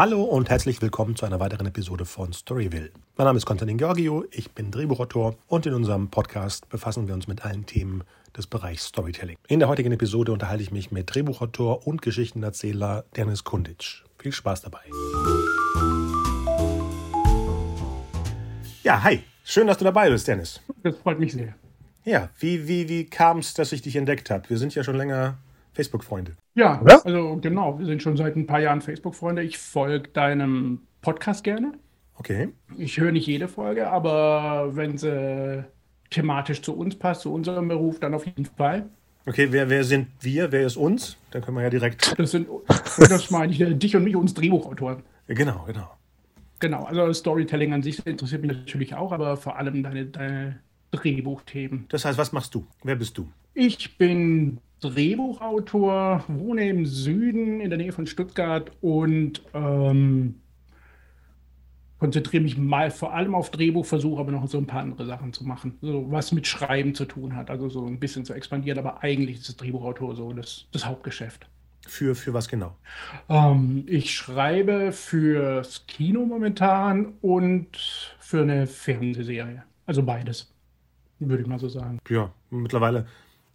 Hallo 0.00 0.22
und 0.22 0.48
herzlich 0.48 0.80
willkommen 0.80 1.14
zu 1.14 1.26
einer 1.26 1.40
weiteren 1.40 1.66
Episode 1.66 2.06
von 2.06 2.32
Storyville. 2.32 2.88
Mein 3.18 3.26
Name 3.26 3.36
ist 3.36 3.44
Konstantin 3.44 3.76
Georgio, 3.76 4.24
ich 4.30 4.50
bin 4.52 4.70
Drehbuchautor 4.70 5.36
und 5.46 5.66
in 5.66 5.74
unserem 5.74 6.08
Podcast 6.08 6.70
befassen 6.70 7.06
wir 7.06 7.12
uns 7.12 7.28
mit 7.28 7.44
allen 7.44 7.66
Themen 7.66 8.04
des 8.34 8.46
Bereichs 8.46 8.86
Storytelling. 8.86 9.36
In 9.46 9.58
der 9.58 9.68
heutigen 9.68 9.92
Episode 9.92 10.32
unterhalte 10.32 10.62
ich 10.62 10.70
mich 10.70 10.90
mit 10.90 11.14
Drehbuchautor 11.14 11.86
und 11.86 12.00
Geschichtenerzähler 12.00 13.04
Dennis 13.14 13.44
Kundic. 13.44 14.04
Viel 14.18 14.32
Spaß 14.32 14.62
dabei. 14.62 14.80
Ja, 18.82 19.02
hi. 19.02 19.22
Schön, 19.44 19.66
dass 19.66 19.76
du 19.76 19.84
dabei 19.84 20.08
bist, 20.08 20.26
Dennis. 20.26 20.62
Das 20.82 20.96
freut 20.96 21.20
mich 21.20 21.34
sehr. 21.34 21.54
Ja, 22.06 22.30
wie, 22.38 22.66
wie, 22.66 22.88
wie 22.88 23.04
kam 23.04 23.40
es, 23.40 23.52
dass 23.52 23.70
ich 23.72 23.82
dich 23.82 23.96
entdeckt 23.96 24.30
habe? 24.30 24.48
Wir 24.48 24.56
sind 24.56 24.74
ja 24.74 24.82
schon 24.82 24.96
länger 24.96 25.36
Facebook-Freunde. 25.72 26.36
Ja, 26.54 26.80
Oder? 26.80 27.04
also 27.04 27.38
genau, 27.40 27.78
wir 27.78 27.86
sind 27.86 28.02
schon 28.02 28.16
seit 28.16 28.36
ein 28.36 28.46
paar 28.46 28.60
Jahren 28.60 28.80
Facebook-Freunde. 28.80 29.42
Ich 29.42 29.58
folge 29.58 30.08
deinem 30.08 30.80
Podcast 31.00 31.44
gerne. 31.44 31.72
Okay. 32.14 32.48
Ich 32.76 32.98
höre 32.98 33.12
nicht 33.12 33.26
jede 33.26 33.48
Folge, 33.48 33.90
aber 33.90 34.76
wenn 34.76 34.98
sie 34.98 35.64
thematisch 36.10 36.60
zu 36.60 36.76
uns 36.76 36.98
passt, 36.98 37.22
zu 37.22 37.32
unserem 37.32 37.68
Beruf, 37.68 38.00
dann 38.00 38.14
auf 38.14 38.26
jeden 38.26 38.44
Fall. 38.44 38.90
Okay, 39.26 39.48
wer, 39.50 39.70
wer 39.70 39.84
sind 39.84 40.08
wir? 40.20 40.50
Wer 40.50 40.66
ist 40.66 40.76
uns? 40.76 41.16
Dann 41.30 41.42
können 41.42 41.56
wir 41.56 41.62
ja 41.62 41.70
direkt. 41.70 42.18
Das 42.18 42.30
sind, 42.30 42.48
das 42.98 43.30
meine 43.30 43.52
ich, 43.52 43.78
dich 43.78 43.96
und 43.96 44.04
mich, 44.04 44.16
uns 44.16 44.34
Drehbuchautoren. 44.34 45.02
Genau, 45.28 45.64
genau. 45.66 45.90
Genau, 46.58 46.84
also 46.84 47.12
Storytelling 47.12 47.72
an 47.72 47.82
sich 47.82 48.06
interessiert 48.06 48.42
mich 48.42 48.56
natürlich 48.56 48.94
auch, 48.94 49.12
aber 49.12 49.36
vor 49.36 49.56
allem 49.56 49.82
deine, 49.82 50.06
deine 50.06 50.60
Drehbuchthemen. 50.90 51.86
Das 51.88 52.04
heißt, 52.04 52.18
was 52.18 52.32
machst 52.32 52.54
du? 52.54 52.66
Wer 52.82 52.96
bist 52.96 53.16
du? 53.16 53.28
Ich 53.54 53.96
bin 53.96 54.58
Drehbuchautor, 54.80 56.24
wohne 56.28 56.68
im 56.68 56.86
Süden 56.86 57.60
in 57.60 57.70
der 57.70 57.78
Nähe 57.78 57.92
von 57.92 58.06
Stuttgart 58.06 58.72
und 58.80 59.42
ähm, 59.54 60.36
konzentriere 61.98 62.42
mich 62.42 62.56
mal 62.56 62.90
vor 62.90 63.14
allem 63.14 63.34
auf 63.34 63.50
Drehbuch, 63.50 63.84
versuche 63.84 64.20
aber 64.20 64.32
noch 64.32 64.48
so 64.48 64.58
ein 64.58 64.66
paar 64.66 64.80
andere 64.80 65.04
Sachen 65.06 65.32
zu 65.32 65.44
machen, 65.44 65.78
so 65.82 66.10
was 66.10 66.32
mit 66.32 66.46
Schreiben 66.46 66.94
zu 66.94 67.04
tun 67.04 67.36
hat, 67.36 67.50
also 67.50 67.68
so 67.68 67.86
ein 67.86 68.00
bisschen 68.00 68.24
zu 68.24 68.32
expandieren, 68.32 68.78
aber 68.78 69.02
eigentlich 69.02 69.36
ist 69.36 69.48
das 69.48 69.56
Drehbuchautor 69.56 70.16
so 70.16 70.32
das, 70.32 70.66
das 70.72 70.86
Hauptgeschäft. 70.86 71.46
Für, 71.86 72.14
für 72.14 72.32
was 72.34 72.48
genau? 72.48 72.76
Ähm, 73.28 73.84
ich 73.86 74.14
schreibe 74.14 74.92
fürs 74.92 75.86
Kino 75.86 76.24
momentan 76.24 77.14
und 77.20 77.76
für 78.18 78.42
eine 78.42 78.66
Fernsehserie. 78.66 79.62
Also 79.86 80.02
beides, 80.02 80.52
würde 81.18 81.42
ich 81.42 81.48
mal 81.48 81.58
so 81.58 81.68
sagen. 81.68 81.98
Ja, 82.08 82.32
mittlerweile 82.50 83.06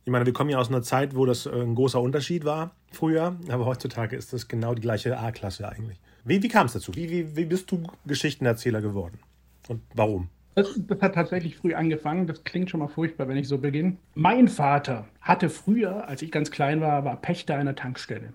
ich 0.06 0.11
meine, 0.11 0.25
wir 0.25 0.34
kommen 0.34 0.52
ja 0.52 0.59
aus 0.59 0.70
einer 0.70 0.84
Zeit, 0.84 1.16
wo 1.16 1.25
das 1.25 1.48
äh, 1.48 1.50
ein 1.50 1.73
großer 1.73 2.00
Unterschied 2.00 2.45
war 2.45 2.75
früher, 2.92 3.36
aber 3.50 3.66
heutzutage 3.66 4.16
ist 4.16 4.34
das 4.34 4.47
genau 4.47 4.75
die 4.75 4.81
gleiche 4.81 5.17
A-Klasse 5.17 5.67
eigentlich. 5.67 6.00
Wie, 6.23 6.42
wie 6.42 6.47
kam 6.47 6.67
es 6.67 6.73
dazu? 6.73 6.94
Wie, 6.95 7.09
wie, 7.09 7.36
wie 7.36 7.45
bist 7.45 7.72
du 7.72 7.84
Geschichtenerzähler 8.06 8.81
geworden? 8.81 9.20
Und 9.67 9.81
warum? 9.95 10.30
Das, 10.53 10.70
das, 10.78 11.02
hat 11.02 11.16
tatsächlich 11.16 11.58
früh 11.58 11.73
angefangen. 11.73 12.28
Das 12.28 12.44
klingt 12.44 12.70
schon 12.70 12.80
mal 12.80 12.88
furchtbar, 12.88 13.28
wenn 13.28 13.36
ich 13.36 13.47
so 13.47 13.58
beginne. 13.58 13.97
Mein 14.14 14.47
Vater 14.47 15.08
hatte 15.22 15.50
früher, 15.50 16.08
als 16.08 16.22
ich 16.22 16.31
ganz 16.31 16.52
klein 16.52 16.81
war, 16.81 17.03
war 17.03 17.19
Pächter 17.19 17.56
einer 17.56 17.75
Tankstelle 17.75 18.34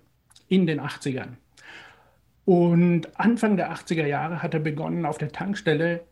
in 0.49 0.67
den 0.67 0.81
80ern. 0.81 1.37
Und 2.45 3.19
Anfang 3.19 3.57
der 3.57 3.73
80er 3.73 4.07
Jahre 4.07 4.43
hat 4.43 4.55
er 4.55 4.61
begonnen, 4.61 5.07
auf 5.07 5.19
der 5.19 5.31
Tankstelle 5.31 6.03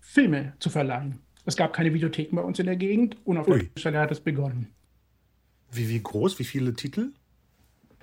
Filme 0.00 0.52
zu 0.60 0.70
verleihen. 0.70 1.18
Es 1.44 1.56
gab 1.56 1.72
keine 1.72 1.92
Videotheken 1.92 2.36
bei 2.36 2.42
uns 2.42 2.60
in 2.60 2.66
der 2.66 2.76
Gegend 2.76 3.16
und 3.24 3.36
auf 3.36 3.48
Ui. 3.48 3.58
der 3.58 3.66
Tankstelle 3.66 3.98
hat 3.98 4.12
es 4.12 4.20
begonnen. 4.20 4.68
Wie, 5.70 5.88
wie 5.88 6.02
groß? 6.02 6.38
Wie 6.38 6.44
viele 6.44 6.74
Titel? 6.74 7.12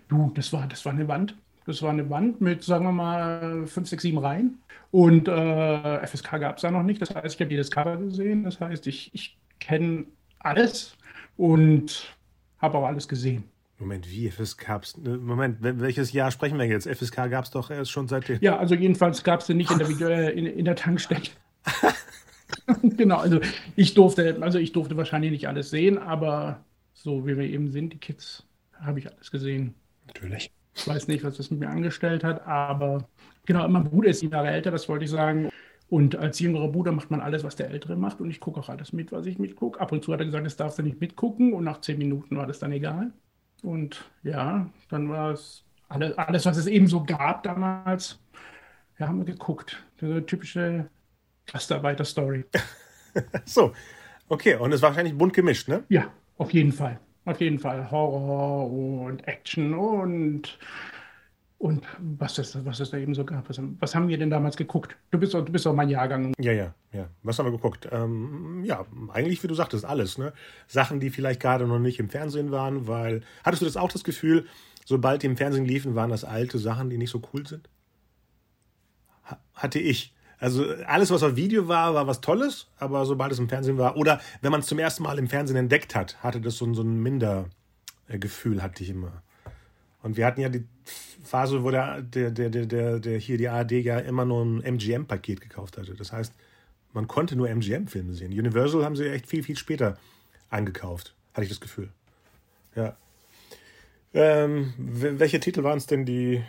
Du, 0.07 0.31
das 0.35 0.53
war, 0.53 0.67
das 0.67 0.85
war 0.85 0.93
eine 0.93 1.07
Wand. 1.07 1.35
Das 1.65 1.81
war 1.81 1.89
eine 1.89 2.09
Wand 2.09 2.41
mit, 2.41 2.63
sagen 2.63 2.85
wir 2.85 2.91
mal, 2.91 3.65
fünf, 3.65 3.89
sechs, 3.89 4.03
sieben 4.03 4.19
Reihen. 4.19 4.59
Und 4.91 5.27
äh, 5.27 6.05
FSK 6.05 6.39
gab 6.39 6.57
es 6.57 6.61
da 6.61 6.69
noch 6.69 6.83
nicht. 6.83 7.01
Das 7.01 7.13
heißt, 7.13 7.35
ich 7.35 7.41
habe 7.41 7.51
jedes 7.51 7.71
Cover 7.71 7.97
gesehen. 7.97 8.43
Das 8.43 8.59
heißt, 8.59 8.85
ich, 8.85 9.09
ich 9.13 9.37
kenne 9.59 10.05
alles 10.39 10.95
und 11.37 12.15
habe 12.59 12.77
auch 12.77 12.85
alles 12.85 13.07
gesehen. 13.07 13.45
Moment, 13.79 14.09
wie 14.09 14.29
FSK 14.29 14.67
gab 14.67 14.83
es? 14.83 14.95
Ne, 14.97 15.17
Moment, 15.17 15.57
welches 15.59 16.13
Jahr 16.13 16.31
sprechen 16.31 16.57
wir 16.57 16.65
jetzt? 16.65 16.87
FSK 16.87 17.29
gab 17.29 17.45
es 17.45 17.51
doch 17.51 17.71
erst 17.71 17.91
schon 17.91 18.07
seit. 18.07 18.41
Ja, 18.41 18.57
also 18.57 18.75
jedenfalls 18.75 19.23
gab 19.23 19.41
es 19.41 19.47
den 19.47 19.57
nicht 19.57 19.71
in 19.71 19.79
der, 19.79 19.89
Video, 19.89 20.07
äh, 20.07 20.31
in, 20.31 20.45
in 20.45 20.65
der 20.65 20.75
Tankstelle. 20.75 21.23
genau, 22.81 23.17
also 23.17 23.39
ich 23.75 23.93
durfte, 23.93 24.37
also 24.41 24.59
ich 24.59 24.71
durfte 24.71 24.97
wahrscheinlich 24.97 25.31
nicht 25.31 25.47
alles 25.47 25.69
sehen, 25.69 25.97
aber 25.97 26.63
so 27.05 27.25
wie 27.27 27.37
wir 27.37 27.45
eben 27.45 27.69
sind, 27.69 27.93
die 27.93 27.99
Kids, 27.99 28.43
habe 28.81 28.97
ich 28.97 29.09
alles 29.09 29.29
gesehen. 29.29 29.75
Natürlich. 30.07 30.51
Ich 30.73 30.87
weiß 30.87 31.07
nicht, 31.07 31.23
was 31.23 31.37
das 31.37 31.51
mit 31.51 31.59
mir 31.59 31.69
angestellt 31.69 32.23
hat, 32.23 32.45
aber 32.47 33.07
genau, 33.45 33.65
mein 33.67 33.83
Bruder 33.83 34.09
ist 34.09 34.19
sieben 34.21 34.33
Jahre 34.33 34.49
älter, 34.49 34.71
das 34.71 34.89
wollte 34.89 35.05
ich 35.05 35.11
sagen. 35.11 35.49
Und 35.87 36.15
als 36.15 36.39
jüngerer 36.39 36.67
Bruder 36.67 36.91
macht 36.91 37.11
man 37.11 37.21
alles, 37.21 37.43
was 37.43 37.55
der 37.55 37.69
Ältere 37.69 37.95
macht. 37.95 38.19
Und 38.19 38.31
ich 38.31 38.39
gucke 38.39 38.59
auch 38.59 38.69
alles 38.69 38.91
mit, 38.91 39.11
was 39.11 39.27
ich 39.27 39.37
mitgucke. 39.37 39.79
Ab 39.79 39.91
und 39.91 40.03
zu 40.03 40.11
hat 40.11 40.19
er 40.19 40.25
gesagt, 40.25 40.45
das 40.45 40.57
darfst 40.57 40.79
du 40.79 40.83
nicht 40.83 40.99
mitgucken. 40.99 41.53
Und 41.53 41.63
nach 41.63 41.79
zehn 41.79 41.99
Minuten 41.99 42.35
war 42.37 42.47
das 42.47 42.57
dann 42.57 42.71
egal. 42.71 43.13
Und 43.61 44.09
ja, 44.23 44.67
dann 44.89 45.07
war 45.09 45.31
es 45.31 45.63
alles, 45.87 46.17
alles 46.17 46.45
was 46.47 46.57
es 46.57 46.65
eben 46.65 46.87
so 46.87 47.03
gab 47.03 47.43
damals. 47.43 48.19
Ja, 48.97 49.07
haben 49.07 49.19
wir 49.19 49.25
geguckt. 49.25 49.85
Eine 50.01 50.25
typische 50.25 50.89
Gastarbeiter-Story. 51.45 52.45
so, 53.45 53.73
okay. 54.27 54.55
Und 54.55 54.71
es 54.73 54.81
war 54.81 54.89
wahrscheinlich 54.89 55.15
bunt 55.15 55.33
gemischt, 55.33 55.67
ne? 55.67 55.83
Ja, 55.87 56.11
auf 56.37 56.53
jeden 56.53 56.71
Fall. 56.71 56.99
Auf 57.25 57.41
jeden 57.41 57.59
Fall. 57.59 57.89
Horror 57.89 58.69
und 58.69 59.27
Action 59.27 59.73
und, 59.73 60.59
und 61.57 61.83
was, 61.97 62.37
es, 62.37 62.63
was 62.65 62.79
es 62.79 62.91
da 62.91 62.97
eben 62.97 63.15
so 63.15 63.25
gab. 63.25 63.49
Was, 63.49 63.59
was 63.79 63.95
haben 63.95 64.07
wir 64.07 64.17
denn 64.17 64.29
damals 64.29 64.55
geguckt? 64.55 64.95
Du 65.11 65.17
bist, 65.17 65.33
du 65.33 65.43
bist 65.43 65.65
auch 65.65 65.73
mein 65.73 65.89
Jahrgang. 65.89 66.33
Ja, 66.39 66.51
ja, 66.51 66.73
ja. 66.91 67.07
Was 67.23 67.39
haben 67.39 67.47
wir 67.47 67.51
geguckt? 67.51 67.87
Ähm, 67.91 68.63
ja, 68.63 68.85
eigentlich, 69.11 69.41
wie 69.43 69.47
du 69.47 69.55
sagtest, 69.55 69.85
alles. 69.85 70.17
Ne? 70.17 70.33
Sachen, 70.67 70.99
die 70.99 71.09
vielleicht 71.09 71.39
gerade 71.39 71.65
noch 71.65 71.79
nicht 71.79 71.99
im 71.99 72.09
Fernsehen 72.09 72.51
waren, 72.51 72.87
weil. 72.87 73.21
Hattest 73.43 73.61
du 73.61 73.65
das 73.65 73.77
auch 73.77 73.91
das 73.91 74.03
Gefühl, 74.03 74.45
sobald 74.85 75.23
die 75.23 75.27
im 75.27 75.37
Fernsehen 75.37 75.65
liefen, 75.65 75.95
waren 75.95 76.11
das 76.11 76.23
alte 76.23 76.59
Sachen, 76.59 76.89
die 76.89 76.97
nicht 76.97 77.11
so 77.11 77.21
cool 77.33 77.47
sind? 77.47 77.69
hatte 79.55 79.79
ich. 79.79 80.14
Also 80.39 80.65
alles, 80.85 81.11
was 81.11 81.23
auf 81.23 81.35
Video 81.35 81.67
war, 81.67 81.93
war 81.93 82.07
was 82.07 82.21
Tolles, 82.21 82.67
aber 82.77 83.05
sobald 83.05 83.31
es 83.31 83.39
im 83.39 83.49
Fernsehen 83.49 83.77
war, 83.77 83.95
oder 83.97 84.19
wenn 84.41 84.51
man 84.51 84.61
es 84.61 84.67
zum 84.67 84.79
ersten 84.79 85.03
Mal 85.03 85.17
im 85.17 85.27
Fernsehen 85.27 85.55
entdeckt 85.55 85.95
hat, 85.95 86.21
hatte 86.23 86.41
das 86.41 86.57
so, 86.57 86.73
so 86.73 86.81
ein 86.81 87.01
Mindergefühl, 87.01 88.61
hatte 88.61 88.83
ich 88.83 88.89
immer. 88.89 89.23
Und 90.01 90.17
wir 90.17 90.25
hatten 90.25 90.41
ja 90.41 90.49
die 90.49 90.65
Phase, 91.23 91.63
wo 91.63 91.71
der, 91.71 92.01
der, 92.01 92.29
der, 92.31 92.49
der, 92.49 92.99
der 92.99 93.17
hier 93.17 93.37
die 93.37 93.47
ARD 93.47 93.71
ja 93.71 93.97
immer 93.99 94.25
nur 94.25 94.45
ein 94.45 94.61
MGM-Paket 94.61 95.41
gekauft 95.41 95.77
hatte. 95.77 95.95
Das 95.95 96.11
heißt, 96.11 96.33
man 96.93 97.07
konnte 97.07 97.35
nur 97.35 97.49
MGM-Filme 97.49 98.13
sehen. 98.13 98.31
Universal 98.31 98.85
haben 98.85 98.95
sie 98.95 99.09
echt 99.09 99.27
viel, 99.27 99.43
viel 99.43 99.57
später 99.57 99.97
angekauft, 100.49 101.15
hatte 101.33 101.43
ich 101.43 101.49
das 101.49 101.59
Gefühl. 101.59 101.89
Ja. 102.75 102.95
Ähm, 104.13 104.73
welche 104.77 105.39
Titel 105.39 105.63
waren 105.63 105.77
es 105.77 105.87
denn, 105.87 106.05
die, 106.05 106.43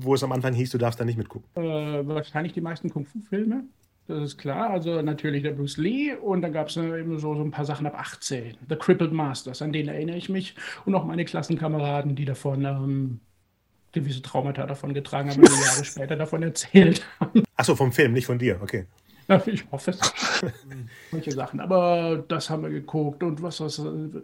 wo 0.00 0.14
es 0.14 0.22
am 0.22 0.32
Anfang 0.32 0.54
hieß, 0.54 0.70
du 0.70 0.78
darfst 0.78 1.00
da 1.00 1.04
nicht 1.04 1.18
mitgucken? 1.18 1.48
Äh, 1.54 2.06
wahrscheinlich 2.06 2.52
die 2.52 2.60
meisten 2.60 2.90
Kung-Fu-Filme. 2.90 3.64
Das 4.08 4.22
ist 4.22 4.38
klar. 4.38 4.70
Also 4.70 5.02
natürlich 5.02 5.42
der 5.42 5.52
Bruce 5.52 5.76
Lee 5.76 6.14
und 6.14 6.40
dann 6.40 6.52
gab 6.52 6.68
es 6.68 6.76
eben 6.76 7.18
so, 7.18 7.34
so 7.34 7.42
ein 7.42 7.50
paar 7.50 7.66
Sachen 7.66 7.86
ab 7.86 7.94
18. 7.94 8.56
The 8.68 8.76
Crippled 8.76 9.12
Masters, 9.12 9.60
an 9.60 9.72
den 9.72 9.88
erinnere 9.88 10.16
ich 10.16 10.28
mich. 10.28 10.54
Und 10.86 10.94
auch 10.94 11.04
meine 11.04 11.26
Klassenkameraden, 11.26 12.16
die 12.16 12.24
davon 12.24 12.64
ähm, 12.64 13.20
gewisse 13.92 14.22
Traumata 14.22 14.66
davon 14.66 14.94
getragen 14.94 15.30
haben 15.30 15.40
und 15.40 15.50
Jahre 15.50 15.84
später 15.84 16.16
davon 16.16 16.42
erzählt 16.42 17.04
haben. 17.20 17.44
Achso, 17.56 17.76
vom 17.76 17.92
Film, 17.92 18.14
nicht 18.14 18.26
von 18.26 18.38
dir, 18.38 18.58
okay. 18.62 18.86
Ja, 19.28 19.42
ich 19.44 19.70
hoffe 19.70 19.90
es. 19.90 20.00
Solche 21.10 21.32
Sachen. 21.32 21.60
Aber 21.60 22.24
das 22.28 22.48
haben 22.48 22.62
wir 22.62 22.70
geguckt 22.70 23.22
und 23.22 23.42
was, 23.42 23.60
was 23.60 23.82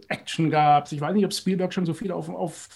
Action 0.09 0.51
gab 0.51 0.87
es. 0.87 0.93
Ich 0.93 1.01
weiß 1.01 1.15
nicht, 1.15 1.27
ob 1.27 1.35
Spielberg 1.35 1.75
schon 1.75 1.85
so 1.85 1.93
viel 1.93 2.11
auf, 2.11 2.31
auf 2.31 2.69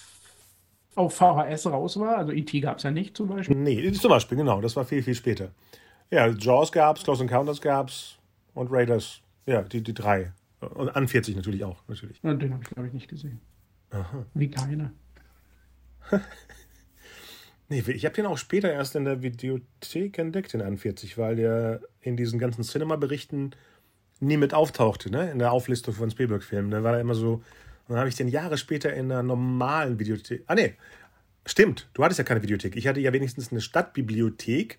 auf 0.99 1.15
VHS 1.15 1.67
raus 1.67 1.99
war. 1.99 2.19
Also 2.19 2.33
E.T. 2.33 2.61
gab 2.61 2.79
es 2.79 2.83
ja 2.83 2.91
nicht 2.91 3.17
zum 3.17 3.29
Beispiel. 3.29 3.57
Nee, 3.57 3.91
zum 3.93 4.11
Beispiel, 4.11 4.37
genau. 4.37 4.61
Das 4.61 4.77
war 4.77 4.85
viel, 4.85 5.03
viel 5.03 5.15
später. 5.15 5.51
Ja, 6.11 6.27
Jaws 6.27 6.73
gab 6.73 6.97
es, 6.97 7.05
Close 7.05 7.23
Encounters 7.23 7.61
gab 7.61 7.89
es 7.89 8.19
und 8.55 8.71
Raiders. 8.71 9.21
Ja, 9.47 9.63
die, 9.63 9.83
die 9.83 9.95
drei. 9.95 10.33
Und 10.61 10.95
an 10.95 11.07
40 11.07 11.37
natürlich 11.37 11.65
auch, 11.65 11.83
natürlich. 11.87 12.23
Und 12.23 12.43
den 12.43 12.53
habe 12.53 12.63
ich, 12.63 12.71
glaube 12.71 12.89
ich, 12.89 12.93
nicht 12.93 13.09
gesehen. 13.09 13.41
Aha. 13.91 14.27
Wie 14.35 14.51
keine. 14.51 14.93
nee, 17.69 17.83
ich 17.87 18.05
habe 18.05 18.15
den 18.15 18.27
auch 18.27 18.39
später 18.39 18.73
erst 18.73 18.97
in 18.97 19.05
der 19.05 19.23
Videothek 19.23 20.19
entdeckt, 20.19 20.53
den 20.53 20.63
an 20.63 20.77
40, 20.77 21.17
weil 21.17 21.37
der 21.37 21.81
in 22.01 22.17
diesen 22.17 22.39
ganzen 22.39 22.65
Cinema-Berichten 22.65 23.53
nie 24.21 24.37
mit 24.37 24.53
auftauchte, 24.53 25.11
ne? 25.11 25.31
In 25.31 25.39
der 25.39 25.53
Auflistung 25.53 25.95
von 25.95 26.11
Spielberg-Filmen. 26.11 26.71
Da 26.71 26.83
war 26.83 26.95
er 26.95 27.01
immer 27.01 27.15
so 27.15 27.43
und 27.89 27.95
dann 27.95 27.99
habe 28.01 28.09
ich 28.09 28.17
den 28.17 28.29
Jahre 28.29 28.59
später 28.59 28.93
in 28.93 29.11
einer 29.11 29.23
normalen 29.23 29.99
Videothek. 29.99 30.45
Ah, 30.47 30.55
nee, 30.55 30.75
stimmt, 31.47 31.89
du 31.95 32.05
hattest 32.05 32.19
ja 32.19 32.25
keine 32.25 32.43
Videothek. 32.43 32.77
Ich 32.77 32.87
hatte 32.87 33.01
ja 33.01 33.13
wenigstens 33.13 33.51
eine 33.51 33.63
Stadtbibliothek, 33.63 34.79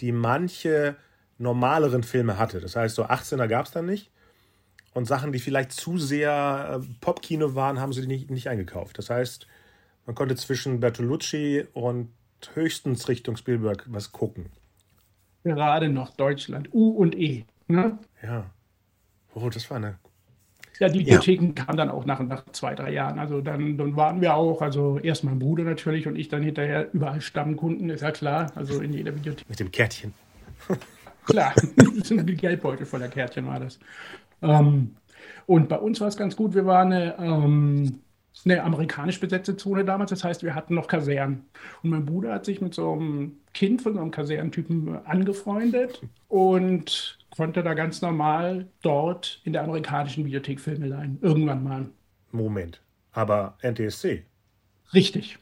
die 0.00 0.12
manche 0.12 0.96
normaleren 1.38 2.02
Filme 2.02 2.38
hatte. 2.38 2.60
Das 2.60 2.76
heißt, 2.76 2.96
so 2.96 3.04
18er 3.04 3.46
gab 3.46 3.66
es 3.66 3.72
dann 3.72 3.86
nicht. 3.86 4.10
Und 4.92 5.06
Sachen, 5.06 5.32
die 5.32 5.38
vielleicht 5.38 5.70
zu 5.70 5.98
sehr 5.98 6.80
äh, 6.82 6.86
Popkino 7.00 7.54
waren, 7.54 7.78
haben 7.78 7.92
sie 7.92 8.06
nicht, 8.06 8.30
nicht 8.30 8.48
eingekauft. 8.48 8.98
Das 8.98 9.08
heißt, 9.08 9.46
man 10.04 10.16
konnte 10.16 10.34
zwischen 10.34 10.80
Bertolucci 10.80 11.66
und 11.72 12.10
höchstens 12.54 13.08
Richtung 13.08 13.36
Spielberg 13.36 13.84
was 13.86 14.10
gucken. 14.10 14.46
Gerade 15.44 15.88
noch 15.88 16.16
Deutschland. 16.16 16.74
U 16.74 16.90
und 16.90 17.14
E. 17.14 17.44
Ne? 17.68 17.98
Ja. 18.20 18.50
Oh, 19.32 19.48
das 19.48 19.70
war 19.70 19.76
eine. 19.76 19.99
Ja, 20.80 20.88
die 20.88 21.00
Bibliotheken 21.00 21.52
ja. 21.56 21.64
kamen 21.64 21.76
dann 21.76 21.90
auch 21.90 22.06
nach, 22.06 22.20
nach 22.20 22.42
zwei, 22.52 22.74
drei 22.74 22.90
Jahren. 22.90 23.18
Also 23.18 23.42
dann, 23.42 23.76
dann 23.76 23.96
waren 23.96 24.22
wir 24.22 24.34
auch, 24.34 24.62
also 24.62 24.98
erst 24.98 25.24
mein 25.24 25.38
Bruder 25.38 25.62
natürlich 25.62 26.08
und 26.08 26.16
ich 26.16 26.28
dann 26.28 26.42
hinterher 26.42 26.88
überall 26.94 27.20
Stammkunden, 27.20 27.90
ist 27.90 28.00
ja 28.00 28.10
klar. 28.10 28.50
Also 28.54 28.80
in 28.80 28.94
jeder 28.94 29.12
Bibliothek. 29.12 29.48
Mit 29.48 29.60
dem 29.60 29.70
Kärtchen. 29.70 30.14
Klar, 31.26 31.52
ein 32.10 32.26
Geldbeutel 32.26 32.86
voller 32.86 33.08
Kärtchen 33.08 33.46
war 33.46 33.60
das. 33.60 33.78
Ähm, 34.42 34.96
und 35.46 35.68
bei 35.68 35.76
uns 35.76 36.00
war 36.00 36.08
es 36.08 36.16
ganz 36.16 36.34
gut, 36.34 36.54
wir 36.54 36.64
waren 36.64 36.92
eine, 36.92 37.18
ähm, 37.18 38.00
eine 38.46 38.62
amerikanisch 38.64 39.20
besetzte 39.20 39.56
Zone 39.56 39.84
damals, 39.84 40.10
das 40.10 40.24
heißt, 40.24 40.42
wir 40.42 40.54
hatten 40.54 40.74
noch 40.74 40.88
Kasernen. 40.88 41.44
Und 41.82 41.90
mein 41.90 42.06
Bruder 42.06 42.32
hat 42.32 42.46
sich 42.46 42.62
mit 42.62 42.72
so 42.72 42.94
einem 42.94 43.36
Kind 43.52 43.82
von 43.82 43.94
so 43.94 44.00
einem 44.00 44.10
Kasernentypen 44.10 45.04
angefreundet 45.04 46.02
und 46.28 47.19
konnte 47.30 47.62
da 47.62 47.74
ganz 47.74 48.02
normal 48.02 48.68
dort 48.82 49.40
in 49.44 49.52
der 49.52 49.62
amerikanischen 49.62 50.24
Bibliothek 50.24 50.60
Filme 50.60 50.86
leihen. 50.86 51.18
Irgendwann 51.22 51.62
mal. 51.62 51.90
Moment, 52.32 52.80
aber 53.12 53.56
NTSC? 53.62 54.24
Richtig. 54.92 55.38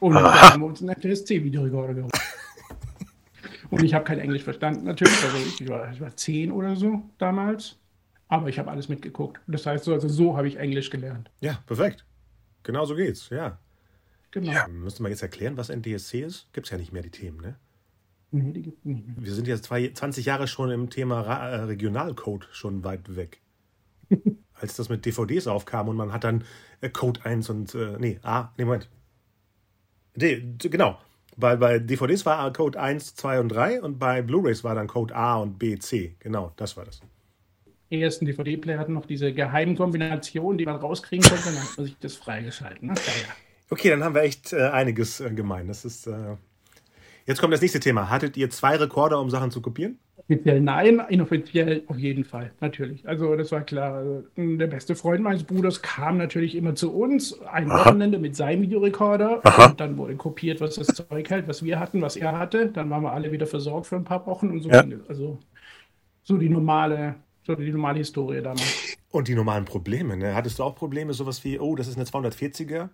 Und 0.00 0.14
dann 0.14 0.24
haben 0.24 0.60
wir 0.60 0.66
uns 0.66 0.80
einen 0.80 0.90
NTSC-Videorekorder 0.90 1.94
geholt. 1.94 2.12
Und 3.70 3.82
ich 3.82 3.94
habe 3.94 4.04
kein 4.04 4.18
Englisch 4.18 4.42
verstanden, 4.42 4.84
natürlich. 4.84 5.22
Also 5.24 5.36
ich 5.38 5.68
war, 5.68 5.90
ich 5.92 6.00
war 6.00 6.14
zehn 6.16 6.52
oder 6.52 6.76
so 6.76 7.02
damals. 7.18 7.76
Aber 8.28 8.48
ich 8.48 8.58
habe 8.58 8.70
alles 8.70 8.88
mitgeguckt. 8.88 9.40
Das 9.46 9.66
heißt, 9.66 9.84
so, 9.84 9.92
also 9.92 10.08
so 10.08 10.36
habe 10.36 10.48
ich 10.48 10.56
Englisch 10.56 10.90
gelernt. 10.90 11.30
Ja, 11.40 11.58
perfekt. 11.66 12.04
Genau 12.62 12.84
so 12.84 12.94
geht's, 12.94 13.28
ja. 13.30 13.58
Genau. 14.30 14.52
Ja, 14.52 14.66
müsste 14.68 15.02
man 15.02 15.12
jetzt 15.12 15.22
erklären, 15.22 15.56
was 15.56 15.68
NTSC 15.68 16.20
ist? 16.20 16.52
Gibt 16.52 16.66
es 16.66 16.70
ja 16.70 16.78
nicht 16.78 16.92
mehr 16.92 17.02
die 17.02 17.10
Themen, 17.10 17.40
ne? 17.40 17.56
Nee, 18.34 18.50
die 18.50 18.62
gibt 18.62 18.78
es 18.80 18.84
nicht 18.84 19.06
mehr. 19.06 19.14
Wir 19.16 19.32
sind 19.32 19.46
jetzt 19.46 19.66
zwei, 19.66 19.88
20 19.88 20.26
Jahre 20.26 20.48
schon 20.48 20.68
im 20.72 20.90
Thema 20.90 21.20
Ra 21.20 21.50
äh, 21.50 21.60
Regionalcode 21.62 22.48
schon 22.50 22.82
weit 22.82 23.14
weg. 23.14 23.40
Als 24.54 24.74
das 24.74 24.88
mit 24.88 25.06
DVDs 25.06 25.46
aufkam 25.46 25.88
und 25.88 25.96
man 25.96 26.12
hat 26.12 26.24
dann 26.24 26.42
äh, 26.80 26.88
Code 26.88 27.24
1 27.24 27.48
und, 27.50 27.76
äh, 27.76 27.96
nee, 28.00 28.18
A, 28.24 28.52
nee, 28.58 28.64
Moment. 28.64 28.90
Nee, 30.16 30.42
genau. 30.58 30.98
Bei, 31.36 31.54
bei 31.54 31.78
DVDs 31.78 32.26
war 32.26 32.52
Code 32.52 32.80
1, 32.80 33.14
2 33.14 33.38
und 33.38 33.50
3 33.50 33.82
und 33.82 34.00
bei 34.00 34.20
Blu-rays 34.20 34.64
war 34.64 34.74
dann 34.74 34.88
Code 34.88 35.14
A 35.14 35.36
und 35.36 35.60
B, 35.60 35.78
C. 35.78 36.16
Genau, 36.18 36.52
das 36.56 36.76
war 36.76 36.84
das. 36.84 37.00
Die 37.92 38.02
ersten 38.02 38.26
DVD-Player 38.26 38.80
hatten 38.80 38.94
noch 38.94 39.06
diese 39.06 39.32
geheimen 39.32 39.76
Kombinationen, 39.76 40.58
die 40.58 40.66
man 40.66 40.76
rauskriegen 40.76 41.24
konnte, 41.24 41.44
dann 41.44 41.62
hat 41.62 41.76
man 41.76 41.86
sich 41.86 41.96
das 42.00 42.16
freigeschalten. 42.16 42.88
Ne? 42.88 42.94
Ja, 42.96 43.12
ja. 43.28 43.34
Okay, 43.70 43.90
dann 43.90 44.02
haben 44.02 44.16
wir 44.16 44.22
echt 44.22 44.52
äh, 44.52 44.70
einiges 44.70 45.20
äh, 45.20 45.30
gemein. 45.30 45.68
Das 45.68 45.84
ist. 45.84 46.08
Äh... 46.08 46.34
Jetzt 47.26 47.40
kommt 47.40 47.54
das 47.54 47.62
nächste 47.62 47.80
Thema. 47.80 48.10
Hattet 48.10 48.36
ihr 48.36 48.50
zwei 48.50 48.76
Rekorder, 48.76 49.20
um 49.20 49.30
Sachen 49.30 49.50
zu 49.50 49.62
kopieren? 49.62 49.98
Offiziell 50.16 50.60
nein, 50.60 51.02
inoffiziell 51.08 51.82
auf 51.86 51.98
jeden 51.98 52.24
Fall, 52.24 52.52
natürlich. 52.60 53.06
Also 53.06 53.34
das 53.36 53.50
war 53.52 53.62
klar. 53.62 53.94
Also, 53.94 54.24
der 54.36 54.66
beste 54.66 54.94
Freund 54.94 55.22
meines 55.22 55.44
Bruders 55.44 55.82
kam 55.82 56.18
natürlich 56.18 56.54
immer 56.54 56.74
zu 56.74 56.94
uns, 56.94 57.40
ein 57.42 57.70
Aha. 57.70 57.80
Wochenende 57.80 58.18
mit 58.18 58.36
seinem 58.36 58.62
Videorekorder 58.62 59.40
Aha. 59.42 59.66
und 59.66 59.80
dann 59.80 59.96
wurde 59.96 60.16
kopiert, 60.16 60.60
was 60.60 60.76
das 60.76 60.88
Zeug 60.88 61.28
hält, 61.28 61.48
was 61.48 61.62
wir 61.62 61.78
hatten, 61.78 62.00
was 62.00 62.16
er 62.16 62.38
hatte. 62.38 62.68
Dann 62.68 62.88
waren 62.90 63.02
wir 63.02 63.12
alle 63.12 63.32
wieder 63.32 63.46
versorgt 63.46 63.86
für 63.86 63.96
ein 63.96 64.04
paar 64.04 64.26
Wochen 64.26 64.50
und 64.50 64.60
so. 64.60 64.70
Ja. 64.70 64.84
Also 65.08 65.38
so 66.22 66.36
die 66.36 66.48
normale, 66.48 67.16
so 67.42 67.54
die 67.54 67.70
normale 67.70 67.98
Historie 67.98 68.40
damals. 68.40 68.96
Und 69.10 69.28
die 69.28 69.34
normalen 69.34 69.64
Probleme, 69.64 70.16
ne? 70.16 70.34
Hattest 70.34 70.58
du 70.58 70.62
auch 70.62 70.74
Probleme, 70.74 71.12
sowas 71.12 71.44
wie, 71.44 71.58
oh, 71.58 71.74
das 71.76 71.86
ist 71.86 71.96
eine 71.96 72.06
240er 72.06 72.88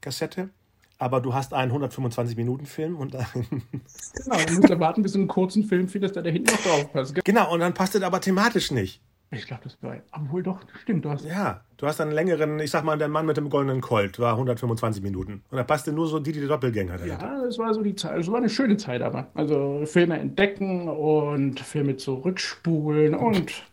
Kassette? 0.00 0.50
Aber 0.98 1.20
du 1.20 1.34
hast 1.34 1.52
einen 1.52 1.72
125-Minuten-Film 1.72 2.96
und 2.96 3.14
dann. 3.14 3.26
genau, 3.42 4.36
du 4.46 4.54
musst 4.54 4.70
erwarten, 4.70 5.02
bis 5.02 5.12
du 5.12 5.18
einen 5.18 5.28
kurzen 5.28 5.64
Film 5.64 5.88
findest, 5.88 6.16
der 6.16 6.22
da 6.22 6.30
hinten 6.30 6.50
noch 6.50 6.62
drauf 6.62 6.92
passt. 6.92 7.14
Genau, 7.24 7.52
und 7.52 7.60
dann 7.60 7.74
passt 7.74 7.94
es 7.94 8.02
aber 8.02 8.20
thematisch 8.20 8.70
nicht. 8.70 9.02
Ich 9.32 9.46
glaube, 9.46 9.64
das 9.64 9.76
war. 9.82 9.96
Obwohl 10.12 10.42
doch, 10.42 10.60
stimmt, 10.82 11.04
du 11.04 11.10
hast. 11.10 11.24
Ja, 11.24 11.62
du 11.76 11.86
hast 11.86 12.00
einen 12.00 12.12
längeren, 12.12 12.60
ich 12.60 12.70
sag 12.70 12.84
mal, 12.84 12.96
der 12.96 13.08
Mann 13.08 13.26
mit 13.26 13.36
dem 13.36 13.50
goldenen 13.50 13.80
Colt 13.80 14.18
war 14.20 14.32
125 14.32 15.02
Minuten. 15.02 15.42
Und 15.50 15.56
da 15.56 15.64
passte 15.64 15.92
nur 15.92 16.06
so 16.06 16.20
die, 16.20 16.32
die 16.32 16.46
Doppelgänger 16.46 16.96
dahinter. 16.96 17.26
Ja, 17.26 17.44
das 17.44 17.58
war 17.58 17.74
so 17.74 17.82
die 17.82 17.96
Zeit. 17.96 18.18
Das 18.18 18.28
war 18.30 18.38
eine 18.38 18.48
schöne 18.48 18.76
Zeit 18.76 19.02
aber. 19.02 19.26
Also 19.34 19.82
Filme 19.84 20.18
entdecken 20.18 20.88
und 20.88 21.58
Filme 21.58 21.96
zurückspulen 21.96 23.14
und 23.14 23.64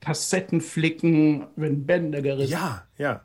Kassetten 0.00 0.60
flicken, 0.60 1.48
wenn 1.56 1.84
Bänder 1.84 2.22
gerissen. 2.22 2.52
Ja, 2.52 2.84
ja. 2.96 3.22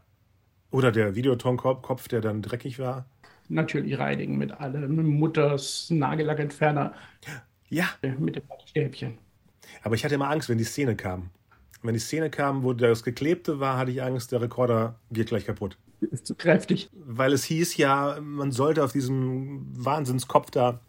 Oder 0.71 0.91
der 0.91 1.15
Videotonkopf, 1.15 2.07
der 2.07 2.21
dann 2.21 2.41
dreckig 2.41 2.79
war 2.79 3.05
natürlich 3.51 3.99
reinigen 3.99 4.37
mit 4.37 4.51
allem. 4.51 4.95
Mutters 5.19 5.89
Nagellackentferner. 5.89 6.93
Ja. 7.69 7.85
Mit 8.19 8.35
dem 8.35 8.43
Stäbchen. 8.65 9.17
Aber 9.83 9.95
ich 9.95 10.03
hatte 10.03 10.15
immer 10.15 10.29
Angst, 10.29 10.49
wenn 10.49 10.57
die 10.57 10.63
Szene 10.63 10.95
kam. 10.95 11.29
Wenn 11.83 11.93
die 11.93 11.99
Szene 11.99 12.29
kam, 12.29 12.63
wo 12.63 12.73
das 12.73 13.03
Geklebte 13.03 13.59
war, 13.59 13.77
hatte 13.77 13.91
ich 13.91 14.03
Angst, 14.03 14.31
der 14.31 14.41
Rekorder 14.41 14.99
geht 15.11 15.27
gleich 15.27 15.45
kaputt. 15.45 15.77
Ist 15.99 16.27
zu 16.27 16.35
kräftig. 16.35 16.89
Weil 16.93 17.33
es 17.33 17.43
hieß 17.43 17.77
ja, 17.77 18.19
man 18.21 18.51
sollte 18.51 18.83
auf 18.83 18.91
diesem 18.91 19.65
Wahnsinnskopf 19.73 20.51
da 20.51 20.79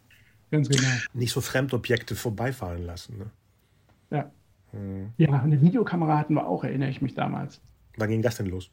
Ganz 0.50 0.68
genau. 0.68 0.88
nicht 1.14 1.32
so 1.32 1.40
Fremdobjekte 1.40 2.14
vorbeifahren 2.14 2.84
lassen. 2.84 3.18
Ne? 3.18 3.30
Ja. 4.10 4.30
Hm. 4.72 5.12
Ja, 5.16 5.30
eine 5.42 5.60
Videokamera 5.60 6.18
hatten 6.18 6.34
wir 6.34 6.46
auch, 6.46 6.64
erinnere 6.64 6.90
ich 6.90 7.00
mich 7.00 7.14
damals. 7.14 7.60
Wann 7.96 8.10
ging 8.10 8.22
das 8.22 8.36
denn 8.36 8.46
los? 8.46 8.70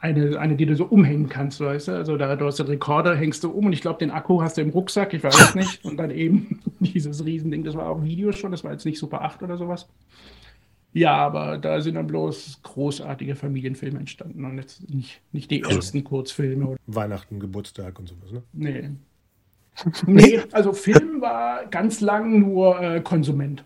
Eine, 0.00 0.38
eine, 0.38 0.56
die 0.56 0.66
du 0.66 0.76
so 0.76 0.84
umhängen 0.84 1.28
kannst, 1.28 1.60
weißt 1.60 1.88
du? 1.88 1.92
Also 1.92 2.16
da 2.16 2.36
du 2.36 2.46
hast 2.46 2.58
den 2.58 2.66
Rekorder, 2.66 3.14
hängst 3.14 3.44
du 3.44 3.50
um 3.50 3.66
und 3.66 3.72
ich 3.72 3.80
glaube, 3.80 3.98
den 3.98 4.10
Akku 4.10 4.42
hast 4.42 4.56
du 4.56 4.62
im 4.62 4.70
Rucksack, 4.70 5.14
ich 5.14 5.22
weiß 5.22 5.38
es 5.38 5.54
nicht. 5.54 5.84
Und 5.84 5.96
dann 5.96 6.10
eben 6.10 6.60
dieses 6.80 7.24
Riesending, 7.24 7.64
das 7.64 7.74
war 7.74 7.88
auch 7.88 8.02
Video 8.02 8.32
schon, 8.32 8.52
das 8.52 8.64
war 8.64 8.72
jetzt 8.72 8.84
nicht 8.84 8.98
Super 8.98 9.22
8 9.22 9.42
oder 9.42 9.56
sowas. 9.56 9.88
Ja, 10.92 11.14
aber 11.16 11.58
da 11.58 11.80
sind 11.82 11.96
dann 11.96 12.06
bloß 12.06 12.60
großartige 12.62 13.36
Familienfilme 13.36 13.98
entstanden 13.98 14.44
und 14.46 14.56
jetzt 14.56 14.88
nicht, 14.88 15.20
nicht 15.32 15.50
die 15.50 15.60
ersten 15.62 16.04
Kurzfilme. 16.04 16.76
Weihnachten, 16.86 17.38
Geburtstag 17.38 17.98
und 17.98 18.08
sowas, 18.08 18.32
ne? 18.32 18.42
Nee. 18.54 18.90
nee, 20.06 20.40
also 20.52 20.72
Film 20.72 21.20
war 21.20 21.66
ganz 21.66 22.00
lang 22.00 22.40
nur 22.40 22.80
äh, 22.80 23.00
Konsument. 23.02 23.62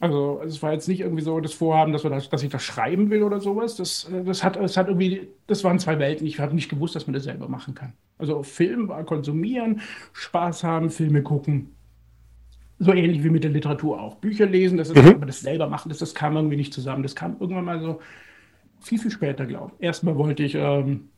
Also 0.00 0.40
es 0.46 0.62
war 0.62 0.72
jetzt 0.72 0.88
nicht 0.88 1.00
irgendwie 1.00 1.22
so 1.22 1.40
das 1.40 1.52
Vorhaben, 1.52 1.92
dass, 1.92 2.02
das, 2.02 2.30
dass 2.30 2.42
ich 2.42 2.48
das 2.48 2.62
schreiben 2.62 3.10
will 3.10 3.22
oder 3.22 3.38
sowas. 3.38 3.76
Das, 3.76 4.10
äh, 4.10 4.24
das, 4.24 4.42
hat, 4.42 4.56
das 4.56 4.78
hat 4.78 4.88
irgendwie, 4.88 5.28
das 5.46 5.62
waren 5.62 5.78
zwei 5.78 5.98
Welten. 5.98 6.26
Ich 6.26 6.40
habe 6.40 6.54
nicht 6.54 6.70
gewusst, 6.70 6.96
dass 6.96 7.06
man 7.06 7.12
das 7.12 7.24
selber 7.24 7.48
machen 7.48 7.74
kann. 7.74 7.92
Also 8.16 8.42
Film 8.42 8.88
war 8.88 9.04
konsumieren, 9.04 9.82
Spaß 10.14 10.64
haben, 10.64 10.88
Filme 10.88 11.22
gucken. 11.22 11.74
So 12.78 12.94
ähnlich 12.94 13.22
wie 13.22 13.28
mit 13.28 13.44
der 13.44 13.50
Literatur 13.50 14.00
auch. 14.00 14.16
Bücher 14.16 14.46
lesen, 14.46 14.78
das 14.78 14.88
ist 14.88 14.96
mhm. 14.96 15.16
aber 15.16 15.26
das 15.26 15.40
selber 15.40 15.68
machen, 15.68 15.90
das, 15.90 15.98
das 15.98 16.14
kam 16.14 16.34
irgendwie 16.34 16.56
nicht 16.56 16.72
zusammen. 16.72 17.02
Das 17.02 17.14
kam 17.14 17.36
irgendwann 17.38 17.66
mal 17.66 17.80
so 17.80 18.00
viel, 18.80 18.98
viel 18.98 19.10
später, 19.10 19.44
glaube 19.44 19.72
ich. 19.78 19.84
Erstmal 19.84 20.16
wollte 20.16 20.42
ich 20.42 20.54
ähm, 20.54 21.10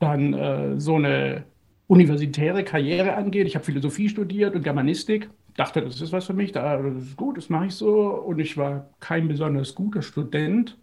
dann 0.00 0.34
äh, 0.34 0.80
so 0.80 0.96
eine 0.96 1.44
universitäre 1.86 2.64
Karriere 2.64 3.14
angehen. 3.14 3.46
Ich 3.46 3.54
habe 3.54 3.64
Philosophie 3.64 4.08
studiert 4.08 4.56
und 4.56 4.64
Germanistik 4.64 5.30
dachte, 5.60 5.82
das 5.82 6.00
ist 6.00 6.12
was 6.12 6.24
für 6.26 6.32
mich, 6.32 6.52
das 6.52 6.96
ist 6.96 7.16
gut, 7.16 7.36
das 7.36 7.50
mache 7.50 7.66
ich 7.66 7.74
so. 7.74 8.08
Und 8.08 8.38
ich 8.38 8.56
war 8.56 8.88
kein 8.98 9.28
besonders 9.28 9.74
guter 9.74 10.02
Student, 10.02 10.78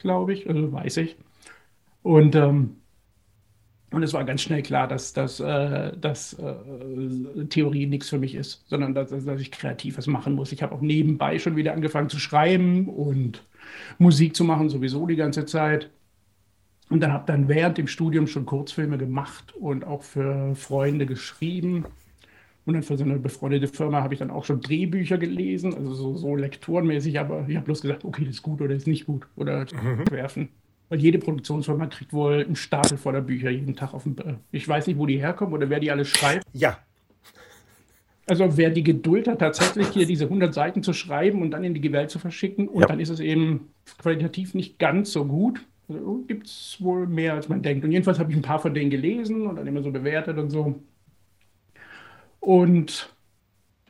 glaube 0.00 0.34
ich, 0.34 0.48
also 0.48 0.72
weiß 0.72 0.96
ich. 0.98 1.16
Und, 2.02 2.34
ähm, 2.34 2.76
und 3.92 4.02
es 4.02 4.12
war 4.12 4.24
ganz 4.24 4.42
schnell 4.42 4.62
klar, 4.62 4.88
dass, 4.88 5.12
dass, 5.12 5.38
äh, 5.38 5.96
dass 5.96 6.34
äh, 6.34 7.46
Theorie 7.48 7.86
nichts 7.86 8.08
für 8.08 8.18
mich 8.18 8.34
ist, 8.34 8.64
sondern 8.68 8.94
dass, 8.94 9.10
dass 9.10 9.40
ich 9.40 9.52
kreativ 9.52 9.96
was 9.96 10.08
machen 10.08 10.34
muss. 10.34 10.52
Ich 10.52 10.62
habe 10.62 10.74
auch 10.74 10.80
nebenbei 10.80 11.38
schon 11.38 11.56
wieder 11.56 11.72
angefangen 11.72 12.10
zu 12.10 12.18
schreiben 12.18 12.88
und 12.88 13.44
Musik 13.98 14.34
zu 14.34 14.44
machen, 14.44 14.68
sowieso 14.68 15.06
die 15.06 15.16
ganze 15.16 15.46
Zeit. 15.46 15.90
Und 16.90 17.00
dann 17.00 17.12
habe 17.12 17.24
dann 17.26 17.48
während 17.48 17.78
dem 17.78 17.86
Studium 17.86 18.26
schon 18.26 18.46
Kurzfilme 18.46 18.98
gemacht 18.98 19.54
und 19.54 19.84
auch 19.84 20.02
für 20.02 20.54
Freunde 20.56 21.06
geschrieben. 21.06 21.86
Und 22.66 22.74
dann 22.74 22.82
für 22.82 22.96
so 22.96 23.04
eine 23.04 23.18
befreundete 23.18 23.68
Firma 23.68 24.02
habe 24.02 24.14
ich 24.14 24.18
dann 24.18 24.30
auch 24.30 24.44
schon 24.44 24.60
Drehbücher 24.60 25.18
gelesen, 25.18 25.72
also 25.74 25.94
so, 25.94 26.16
so 26.16 26.34
lektorenmäßig, 26.34 27.18
aber 27.20 27.46
ich 27.48 27.54
habe 27.54 27.64
bloß 27.64 27.80
gesagt, 27.80 28.04
okay, 28.04 28.24
das 28.24 28.34
ist 28.34 28.42
gut 28.42 28.60
oder 28.60 28.74
das 28.74 28.82
ist 28.82 28.88
nicht 28.88 29.06
gut 29.06 29.28
oder 29.36 29.66
mhm. 29.72 30.10
werfen. 30.10 30.48
Weil 30.88 31.00
jede 31.00 31.18
Produktionsfirma 31.18 31.86
kriegt 31.86 32.12
wohl 32.12 32.44
einen 32.44 32.56
Stapel 32.56 32.98
voller 32.98 33.20
Bücher 33.20 33.50
jeden 33.50 33.76
Tag 33.76 33.94
auf 33.94 34.02
dem. 34.02 34.16
Äh, 34.18 34.34
ich 34.50 34.68
weiß 34.68 34.88
nicht, 34.88 34.98
wo 34.98 35.06
die 35.06 35.18
herkommen 35.18 35.54
oder 35.54 35.70
wer 35.70 35.78
die 35.78 35.92
alle 35.92 36.04
schreibt. 36.04 36.44
Ja. 36.52 36.78
Also 38.28 38.56
wer 38.56 38.70
die 38.70 38.82
Geduld 38.82 39.28
hat, 39.28 39.38
tatsächlich 39.38 39.88
hier 39.88 40.06
diese 40.06 40.24
100 40.24 40.52
Seiten 40.52 40.82
zu 40.82 40.92
schreiben 40.92 41.42
und 41.42 41.52
dann 41.52 41.62
in 41.62 41.74
die 41.74 41.92
Welt 41.92 42.10
zu 42.10 42.18
verschicken 42.18 42.66
und 42.66 42.80
ja. 42.80 42.88
dann 42.88 42.98
ist 42.98 43.10
es 43.10 43.20
eben 43.20 43.68
qualitativ 43.98 44.54
nicht 44.54 44.80
ganz 44.80 45.12
so 45.12 45.24
gut. 45.24 45.64
Also, 45.88 46.24
Gibt 46.26 46.48
es 46.48 46.78
wohl 46.80 47.06
mehr, 47.06 47.34
als 47.34 47.48
man 47.48 47.62
denkt. 47.62 47.84
Und 47.84 47.92
jedenfalls 47.92 48.18
habe 48.18 48.32
ich 48.32 48.36
ein 48.36 48.42
paar 48.42 48.58
von 48.58 48.74
denen 48.74 48.90
gelesen 48.90 49.46
und 49.46 49.54
dann 49.54 49.66
immer 49.68 49.82
so 49.82 49.92
bewertet 49.92 50.36
und 50.38 50.50
so. 50.50 50.80
Und 52.46 53.12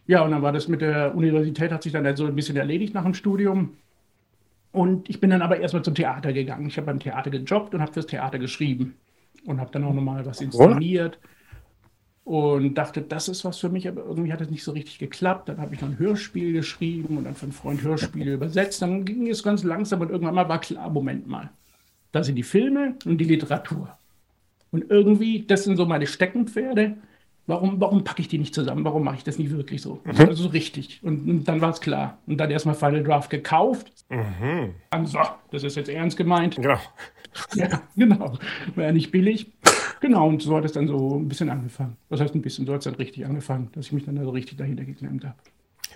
ja, 0.06 0.22
und 0.22 0.30
dann 0.30 0.40
war 0.40 0.50
das 0.50 0.66
mit 0.66 0.80
der 0.80 1.14
Universität, 1.14 1.70
hat 1.70 1.82
sich 1.82 1.92
dann 1.92 2.16
so 2.16 2.24
ein 2.24 2.34
bisschen 2.34 2.56
erledigt 2.56 2.94
nach 2.94 3.02
dem 3.02 3.12
Studium. 3.12 3.76
Und 4.72 5.10
ich 5.10 5.20
bin 5.20 5.28
dann 5.28 5.42
aber 5.42 5.60
erstmal 5.60 5.82
zum 5.84 5.94
Theater 5.94 6.32
gegangen. 6.32 6.66
Ich 6.66 6.78
habe 6.78 6.86
beim 6.86 6.98
Theater 6.98 7.28
gejobbt 7.28 7.74
und 7.74 7.82
habe 7.82 7.92
fürs 7.92 8.06
Theater 8.06 8.38
geschrieben. 8.38 8.94
Und 9.44 9.60
habe 9.60 9.70
dann 9.72 9.84
auch 9.84 9.92
nochmal 9.92 10.24
was 10.24 10.40
inszeniert. 10.40 11.18
und 12.24 12.74
dachte, 12.74 13.02
das 13.02 13.28
ist 13.28 13.44
was 13.44 13.58
für 13.58 13.68
mich, 13.68 13.86
aber 13.86 14.04
irgendwie 14.04 14.32
hat 14.32 14.40
es 14.40 14.50
nicht 14.50 14.64
so 14.64 14.72
richtig 14.72 14.98
geklappt. 14.98 15.48
Dann 15.48 15.58
habe 15.58 15.74
ich 15.74 15.80
noch 15.82 15.88
ein 15.88 15.98
Hörspiel 15.98 16.52
geschrieben 16.52 17.18
und 17.18 17.24
dann 17.24 17.34
für 17.36 17.44
einen 17.44 17.52
Freund 17.52 17.82
Hörspiele 17.82 18.32
übersetzt. 18.34 18.82
Dann 18.82 19.04
ging 19.04 19.28
es 19.28 19.42
ganz 19.42 19.62
langsam 19.64 20.00
und 20.00 20.10
irgendwann 20.10 20.34
mal 20.34 20.48
war 20.48 20.60
klar, 20.60 20.90
Moment 20.90 21.26
mal, 21.28 21.50
da 22.12 22.24
sind 22.24 22.36
die 22.36 22.42
Filme 22.42 22.96
und 23.04 23.18
die 23.18 23.24
Literatur. 23.26 23.96
Und 24.72 24.90
irgendwie, 24.90 25.44
das 25.46 25.64
sind 25.64 25.76
so 25.76 25.86
meine 25.86 26.06
Steckenpferde. 26.06 26.96
Warum, 27.46 27.80
warum 27.80 28.02
packe 28.02 28.20
ich 28.20 28.28
die 28.28 28.38
nicht 28.38 28.54
zusammen? 28.54 28.84
Warum 28.84 29.04
mache 29.04 29.16
ich 29.16 29.24
das 29.24 29.38
nicht 29.38 29.50
wirklich 29.52 29.80
so? 29.80 30.00
Mhm. 30.04 30.18
Also 30.18 30.44
so 30.44 30.48
richtig. 30.48 31.00
Und, 31.02 31.28
und 31.28 31.44
dann 31.44 31.60
war 31.60 31.70
es 31.70 31.80
klar. 31.80 32.18
Und 32.26 32.38
dann 32.38 32.50
erstmal 32.50 32.74
Final 32.74 33.04
Draft 33.04 33.30
gekauft. 33.30 33.92
Mhm. 34.08 34.74
Dann 34.90 35.06
so, 35.06 35.20
das 35.50 35.62
ist 35.62 35.76
jetzt 35.76 35.88
ernst 35.88 36.16
gemeint. 36.16 36.56
Genau. 36.56 36.78
Ja, 37.54 37.82
genau. 37.94 38.38
War 38.76 38.84
ja 38.84 38.92
nicht 38.92 39.10
billig. 39.10 39.52
Genau, 40.00 40.26
und 40.26 40.40
so 40.40 40.56
hat 40.56 40.64
es 40.64 40.72
dann 40.72 40.88
so 40.88 41.18
ein 41.18 41.28
bisschen 41.28 41.50
angefangen. 41.50 41.98
Das 42.08 42.18
heißt 42.18 42.34
ein 42.34 42.40
bisschen, 42.40 42.64
so 42.64 42.72
hat 42.72 42.78
es 42.78 42.84
dann 42.84 42.94
richtig 42.94 43.26
angefangen, 43.26 43.68
dass 43.72 43.84
ich 43.84 43.92
mich 43.92 44.06
dann 44.06 44.16
so 44.16 44.30
richtig 44.30 44.56
dahinter 44.56 44.84
geklemmt 44.84 45.22
habe. 45.22 45.36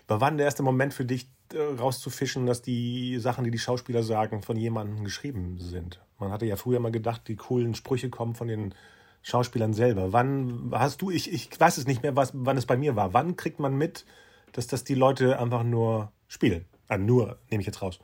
War 0.07 0.21
wann 0.21 0.37
der 0.37 0.45
erste 0.45 0.63
Moment 0.63 0.93
für 0.93 1.07
dich, 1.07 1.29
äh, 1.55 1.59
rauszufischen, 1.59 2.45
dass 2.45 2.61
die 2.61 3.17
Sachen, 3.19 3.45
die 3.45 3.51
die 3.51 3.59
Schauspieler 3.59 4.03
sagen, 4.03 4.43
von 4.43 4.59
jemandem 4.59 5.03
geschrieben 5.03 5.57
sind? 5.59 6.01
Man 6.19 6.31
hatte 6.31 6.45
ja 6.45 6.57
früher 6.57 6.81
mal 6.81 6.93
gedacht, 6.93 7.29
die 7.29 7.37
coolen 7.37 7.75
Sprüche 7.75 8.11
kommen 8.11 8.35
von 8.35 8.49
den 8.49 8.75
Schauspielern 9.23 9.75
selber. 9.75 10.13
Wann 10.13 10.71
hast 10.73 11.03
du, 11.03 11.11
ich, 11.11 11.33
ich 11.33 11.49
weiß 11.59 11.79
es 11.79 11.87
nicht 11.87 12.03
mehr, 12.03 12.17
was, 12.17 12.33
wann 12.35 12.57
es 12.57 12.67
bei 12.67 12.77
mir 12.77 12.97
war. 12.97 13.13
Wann 13.13 13.37
kriegt 13.37 13.61
man 13.61 13.77
mit, 13.77 14.05
dass 14.53 14.67
das 14.67 14.85
die 14.85 14.95
Leute 14.95 15.39
einfach 15.39 15.63
nur 15.63 16.11
spielen? 16.29 16.65
Ah, 16.89 16.99
nur, 16.99 17.39
nehme 17.51 17.61
ich 17.61 17.67
jetzt 17.67 17.83
raus. 17.83 18.01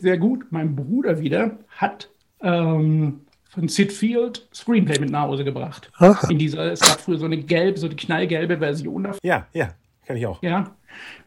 Sehr 0.00 0.18
gut. 0.18 0.46
Mein 0.50 0.74
Bruder 0.74 1.20
wieder 1.20 1.58
hat 1.68 2.08
ähm, 2.40 3.20
von 3.48 3.68
Sid 3.68 3.92
Field 3.92 4.48
Screenplay 4.54 4.98
mit 4.98 5.10
nach 5.10 5.22
Hause 5.22 5.44
gebracht. 5.44 5.90
Aha. 5.98 6.28
In 6.28 6.38
dieser, 6.38 6.72
es 6.72 6.80
gab 6.80 7.00
früher 7.00 7.18
so 7.18 7.26
eine 7.26 7.38
gelbe, 7.38 7.78
so 7.78 7.88
die 7.88 7.96
knallgelbe 7.96 8.58
Version 8.58 9.04
davon. 9.04 9.20
Ja, 9.22 9.46
ja, 9.52 9.74
kann 10.06 10.16
ich 10.16 10.26
auch. 10.26 10.42
Ja. 10.42 10.74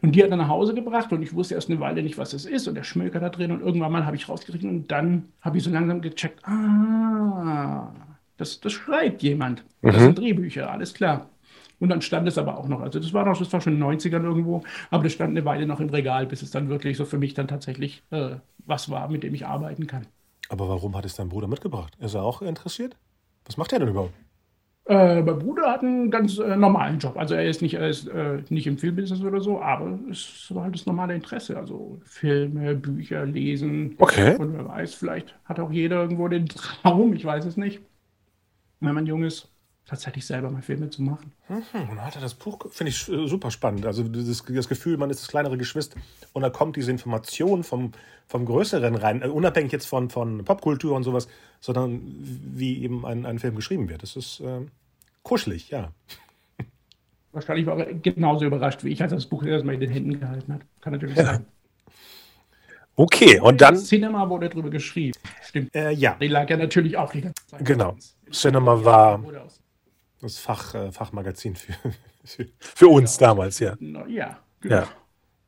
Und 0.00 0.14
die 0.14 0.22
hat 0.22 0.30
er 0.30 0.36
nach 0.36 0.48
Hause 0.48 0.74
gebracht 0.74 1.12
und 1.12 1.22
ich 1.22 1.34
wusste 1.34 1.54
erst 1.54 1.70
eine 1.70 1.78
Weile 1.78 2.02
nicht, 2.02 2.16
was 2.16 2.32
es 2.32 2.46
ist 2.46 2.66
und 2.68 2.74
der 2.74 2.84
Schmöker 2.84 3.20
da 3.20 3.28
drin 3.28 3.52
und 3.52 3.60
irgendwann 3.60 3.92
mal 3.92 4.06
habe 4.06 4.16
ich 4.16 4.28
rausgekriegt 4.28 4.64
und 4.64 4.88
dann 4.88 5.28
habe 5.42 5.58
ich 5.58 5.64
so 5.64 5.70
langsam 5.70 6.00
gecheckt, 6.00 6.42
ah, 6.46 7.92
das, 8.38 8.60
das 8.60 8.72
schreibt 8.72 9.22
jemand. 9.22 9.64
Das 9.82 9.96
mhm. 9.96 10.00
sind 10.00 10.18
Drehbücher, 10.18 10.70
alles 10.70 10.94
klar. 10.94 11.28
Und 11.80 11.90
dann 11.90 12.00
stand 12.02 12.26
es 12.26 12.38
aber 12.38 12.58
auch 12.58 12.66
noch, 12.66 12.80
also 12.80 12.98
das 12.98 13.12
war 13.12 13.24
noch, 13.24 13.38
das 13.38 13.52
war 13.52 13.60
schon 13.60 13.74
in 13.74 13.80
den 13.80 13.88
90ern 13.88 14.24
irgendwo, 14.24 14.62
aber 14.90 15.04
das 15.04 15.12
stand 15.12 15.30
eine 15.30 15.44
Weile 15.44 15.66
noch 15.66 15.78
im 15.80 15.90
Regal, 15.90 16.26
bis 16.26 16.42
es 16.42 16.50
dann 16.50 16.68
wirklich 16.68 16.96
so 16.96 17.04
für 17.04 17.18
mich 17.18 17.34
dann 17.34 17.46
tatsächlich 17.46 18.02
äh, 18.10 18.36
was 18.66 18.90
war, 18.90 19.08
mit 19.08 19.22
dem 19.22 19.34
ich 19.34 19.46
arbeiten 19.46 19.86
kann. 19.86 20.06
Aber 20.48 20.68
warum 20.68 20.96
hat 20.96 21.04
es 21.04 21.14
dein 21.14 21.28
Bruder 21.28 21.46
mitgebracht? 21.46 21.94
Ist 22.00 22.14
er 22.14 22.22
auch 22.22 22.42
interessiert? 22.42 22.96
Was 23.44 23.56
macht 23.56 23.72
er 23.72 23.80
denn 23.80 23.88
überhaupt? 23.88 24.14
Äh, 24.86 25.20
mein 25.20 25.38
Bruder 25.38 25.70
hat 25.70 25.82
einen 25.82 26.10
ganz 26.10 26.38
äh, 26.38 26.56
normalen 26.56 26.98
Job. 26.98 27.16
Also 27.16 27.34
er 27.34 27.44
ist 27.44 27.60
nicht, 27.60 27.74
er 27.74 27.88
ist, 27.88 28.08
äh, 28.08 28.42
nicht 28.48 28.66
im 28.66 28.78
Filmbusiness 28.78 29.22
oder 29.22 29.40
so, 29.40 29.60
aber 29.60 29.98
es 30.10 30.46
war 30.48 30.64
halt 30.64 30.74
das 30.74 30.86
normale 30.86 31.14
Interesse. 31.14 31.56
Also 31.58 32.00
Filme, 32.04 32.74
Bücher, 32.74 33.26
Lesen. 33.26 33.94
Okay. 33.98 34.36
Und 34.36 34.54
wer 34.54 34.66
weiß, 34.66 34.94
vielleicht 34.94 35.34
hat 35.44 35.60
auch 35.60 35.70
jeder 35.70 36.00
irgendwo 36.02 36.26
den 36.28 36.46
Traum, 36.46 37.12
ich 37.12 37.24
weiß 37.24 37.44
es 37.44 37.56
nicht 37.56 37.80
wenn 38.80 38.94
man 38.94 39.06
jung 39.06 39.24
ist, 39.24 39.48
tatsächlich 39.88 40.26
selber 40.26 40.50
mal 40.50 40.60
Filme 40.60 40.90
zu 40.90 41.02
machen. 41.02 41.32
Mhm, 41.48 41.88
und 41.90 42.04
hat 42.04 42.14
er 42.14 42.20
das 42.20 42.34
Buch, 42.34 42.58
finde 42.70 42.90
ich 42.90 43.08
äh, 43.08 43.26
super 43.26 43.50
spannend. 43.50 43.86
Also 43.86 44.02
das, 44.04 44.44
das, 44.44 44.68
Gefühl, 44.68 44.98
man 44.98 45.08
ist 45.08 45.22
das 45.22 45.28
kleinere 45.28 45.56
Geschwister 45.56 45.98
und 46.34 46.42
da 46.42 46.50
kommt 46.50 46.76
diese 46.76 46.90
Information 46.90 47.64
vom, 47.64 47.92
vom 48.26 48.44
Größeren 48.44 48.94
rein, 48.94 49.22
äh, 49.22 49.28
unabhängig 49.28 49.72
jetzt 49.72 49.86
von, 49.86 50.10
von 50.10 50.44
Popkultur 50.44 50.94
und 50.94 51.04
sowas, 51.04 51.26
sondern 51.60 52.02
wie 52.20 52.82
eben 52.82 53.06
ein, 53.06 53.24
ein 53.24 53.38
Film 53.38 53.56
geschrieben 53.56 53.88
wird. 53.88 54.02
Das 54.02 54.14
ist 54.14 54.40
äh, 54.40 54.60
kuschelig, 55.22 55.70
ja. 55.70 55.90
Wahrscheinlich 57.32 57.66
war 57.66 57.78
er 57.78 57.94
genauso 57.94 58.44
überrascht 58.44 58.84
wie 58.84 58.90
ich, 58.90 59.02
als 59.02 59.12
er 59.12 59.16
das 59.16 59.26
Buch 59.26 59.42
erstmal 59.42 59.74
in 59.74 59.80
den 59.80 59.90
Händen 59.90 60.20
gehalten 60.20 60.52
hat. 60.52 60.60
Kann 60.82 60.92
natürlich 60.92 61.16
ja. 61.16 61.24
sein. 61.24 61.46
Okay, 63.00 63.38
und 63.38 63.60
dann. 63.60 63.76
Cinema 63.76 64.28
wurde 64.28 64.48
darüber 64.48 64.70
geschrieben. 64.70 65.16
Stimmt. 65.44 65.72
Äh, 65.72 65.92
ja. 65.92 66.16
Die 66.20 66.26
lag 66.26 66.50
ja 66.50 66.56
natürlich 66.56 66.96
auch 66.96 67.12
die 67.12 67.20
ganze 67.20 67.46
Zeit. 67.46 67.64
Genau. 67.64 67.94
Cinema 68.30 68.84
war 68.84 69.22
das 70.20 70.38
Fach, 70.38 70.74
äh, 70.74 70.92
Fachmagazin 70.92 71.56
für, 71.56 71.72
für, 72.24 72.46
für 72.58 72.88
uns 72.88 73.18
damals, 73.18 73.58
ja. 73.60 73.76
Ja, 73.80 74.38
genau. 74.60 74.76
Ja. 74.76 74.88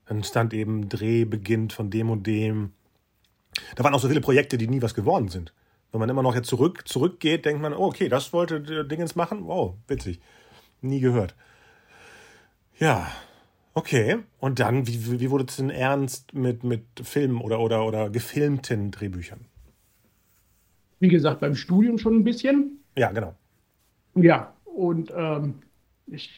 Dann 0.07 0.25
stand 0.25 0.55
eben 0.55 0.89
Dreh 0.89 1.25
beginnt 1.25 1.73
von 1.73 1.91
dem 1.91 2.11
und 2.11 2.27
dem. 2.27 2.73
Da 3.77 3.85
waren 3.85 3.95
auch 3.95 4.01
so 4.01 4.09
viele 4.09 4.21
Projekte, 4.21 4.59
die 4.59 4.69
nie 4.69 4.83
was 4.83 4.95
geworden 4.95 5.29
sind. 5.29 5.53
Wenn 5.93 6.01
man 6.01 6.09
immer 6.09 6.23
noch 6.23 6.35
jetzt 6.35 6.49
zurück, 6.49 6.87
zurückgeht, 6.87 7.45
denkt 7.45 7.63
man, 7.63 7.75
oh, 7.75 7.87
okay, 7.87 8.09
das 8.09 8.33
wollte 8.33 8.85
Dingens 8.85 9.17
machen. 9.17 9.47
Wow, 9.47 9.75
witzig. 9.89 10.21
Nie 10.81 11.01
gehört. 11.01 11.35
Ja, 12.79 13.11
Okay, 13.73 14.19
und 14.41 14.59
dann, 14.59 14.87
wie, 14.89 15.21
wie 15.21 15.31
wurde 15.31 15.45
es 15.49 15.57
denn 15.57 15.71
ernst 15.71 16.35
mit, 16.35 16.65
mit 16.65 16.85
Filmen 17.03 17.41
oder, 17.41 17.61
oder, 17.61 17.87
oder 17.87 18.11
gefilmten 18.11 18.91
Drehbüchern? 18.91 19.47
Wie 21.01 21.09
gesagt, 21.09 21.41
beim 21.41 21.55
Studium 21.55 21.99
schon 21.99 22.17
ein 22.17 22.25
bisschen. 22.25 22.79
Ja, 22.97 23.11
genau. 23.11 23.35
Ja, 24.15 24.53
und 24.65 25.13
ähm, 25.17 25.55
ich, 26.07 26.31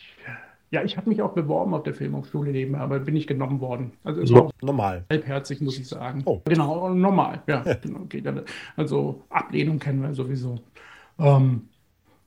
ja, 0.71 0.83
ich 0.83 0.97
habe 0.97 1.09
mich 1.09 1.21
auch 1.21 1.33
beworben 1.33 1.75
auf 1.75 1.83
der 1.83 1.95
Filmhochschule 1.95 2.53
nebenher, 2.53 2.81
aber 2.81 3.01
bin 3.01 3.15
nicht 3.15 3.27
genommen 3.27 3.61
worden. 3.61 3.93
Also 4.05 4.23
no, 4.35 4.51
normal. 4.63 5.05
Halbherzig, 5.11 5.61
muss 5.61 5.79
ich 5.79 5.89
sagen. 5.89 6.23
Oh. 6.25 6.41
Genau, 6.45 6.91
normal, 6.95 7.43
ja. 7.47 7.63
Genau, 7.83 8.01
okay. 8.01 8.23
Also 8.77 9.23
Ablehnung 9.29 9.79
kennen 9.79 10.03
wir 10.03 10.15
sowieso. 10.15 10.61
Ähm, 11.19 11.69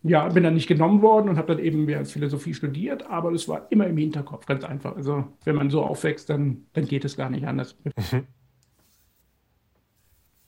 ja, 0.03 0.27
bin 0.27 0.43
dann 0.43 0.53
nicht 0.53 0.67
genommen 0.67 1.01
worden 1.01 1.29
und 1.29 1.37
habe 1.37 1.55
dann 1.55 1.63
eben 1.63 1.85
mehr 1.85 1.97
als 1.97 2.11
Philosophie 2.11 2.53
studiert, 2.53 3.09
aber 3.09 3.31
das 3.31 3.47
war 3.47 3.65
immer 3.71 3.87
im 3.87 3.97
Hinterkopf, 3.97 4.45
ganz 4.45 4.63
einfach. 4.63 4.95
Also 4.95 5.23
wenn 5.45 5.55
man 5.55 5.71
so 5.71 5.83
aufwächst, 5.83 6.29
dann, 6.29 6.65
dann 6.73 6.85
geht 6.85 7.05
es 7.05 7.17
gar 7.17 7.31
nicht 7.31 7.47
anders. 7.47 7.75
Mhm. 7.83 8.27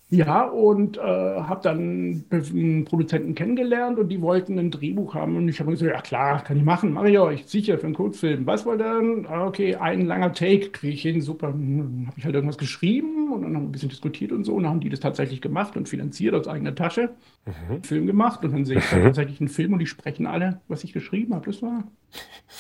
Ja, 0.10 0.44
und 0.44 0.98
äh, 0.98 1.02
habe 1.02 1.60
dann 1.64 2.24
einen 2.32 2.86
Produzenten 2.86 3.36
kennengelernt 3.36 4.00
und 4.00 4.08
die 4.08 4.22
wollten 4.22 4.58
ein 4.58 4.72
Drehbuch 4.72 5.14
haben. 5.16 5.36
Und 5.36 5.50
ich 5.50 5.60
habe 5.60 5.72
gesagt, 5.72 5.92
ja 5.92 6.02
klar, 6.02 6.44
kann 6.46 6.56
ich 6.56 6.64
machen, 6.64 6.94
mache 6.94 7.10
ich 7.10 7.20
euch, 7.20 7.46
sicher 7.46 7.78
für 7.78 7.88
einen 7.88 7.96
Kurzfilm. 7.96 8.46
Was 8.46 8.66
wollt 8.66 8.80
ihr 8.80 9.02
denn? 9.02 9.26
Ah, 9.28 9.46
okay, 9.46 9.76
ein 9.76 10.06
langer 10.06 10.32
Take 10.32 10.70
kriege 10.70 10.94
ich 10.94 11.02
hin, 11.02 11.22
super. 11.22 11.48
Dann 11.48 12.06
habe 12.08 12.18
ich 12.18 12.24
halt 12.24 12.36
irgendwas 12.36 12.58
geschrieben 12.58 13.34
und 13.34 13.42
dann 13.42 13.54
haben 13.54 13.64
wir 13.64 13.68
ein 13.68 13.72
bisschen 13.74 13.90
diskutiert 13.90 14.32
und 14.32 14.46
so. 14.46 14.54
Und 14.56 14.64
dann 14.64 14.72
haben 14.72 14.80
die 14.80 14.90
das 14.90 15.02
tatsächlich 15.02 15.42
gemacht 15.42 15.76
und 15.76 15.90
finanziert 15.90 16.34
aus 16.36 16.48
eigener 16.48 16.74
Tasche. 16.74 17.10
Mhm. 17.46 17.84
Film 17.84 18.08
gemacht 18.08 18.46
und 18.46 18.54
dann 18.54 18.64
sehe 18.64 18.78
ich 18.78 18.92
mhm. 18.94 19.04
tatsächlich 19.04 19.42
einen 19.42 19.50
Film 19.50 19.74
und 19.74 19.80
die 19.80 19.88
sprechen 19.88 20.26
alle, 20.26 20.62
was 20.70 20.86
ich 20.86 20.94
geschrieben 20.94 21.36
habe. 21.36 21.48
Das 21.48 21.62
war... 21.62 21.84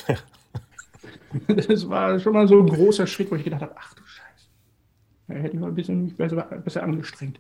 das 1.48 1.90
war 1.90 2.20
schon 2.20 2.34
mal 2.34 2.48
so 2.48 2.60
ein 2.60 2.68
großer 2.68 3.08
Schritt, 3.08 3.32
wo 3.32 3.36
ich 3.36 3.44
gedacht 3.44 3.62
habe, 3.62 3.76
ach 3.78 3.94
du 3.94 4.02
da 4.02 4.27
hätte 5.28 5.56
ich 5.56 5.60
mal 5.60 5.68
ein 5.68 5.76
bisschen 5.76 6.16
besser, 6.16 6.44
besser 6.64 6.84
angestrengt. 6.84 7.40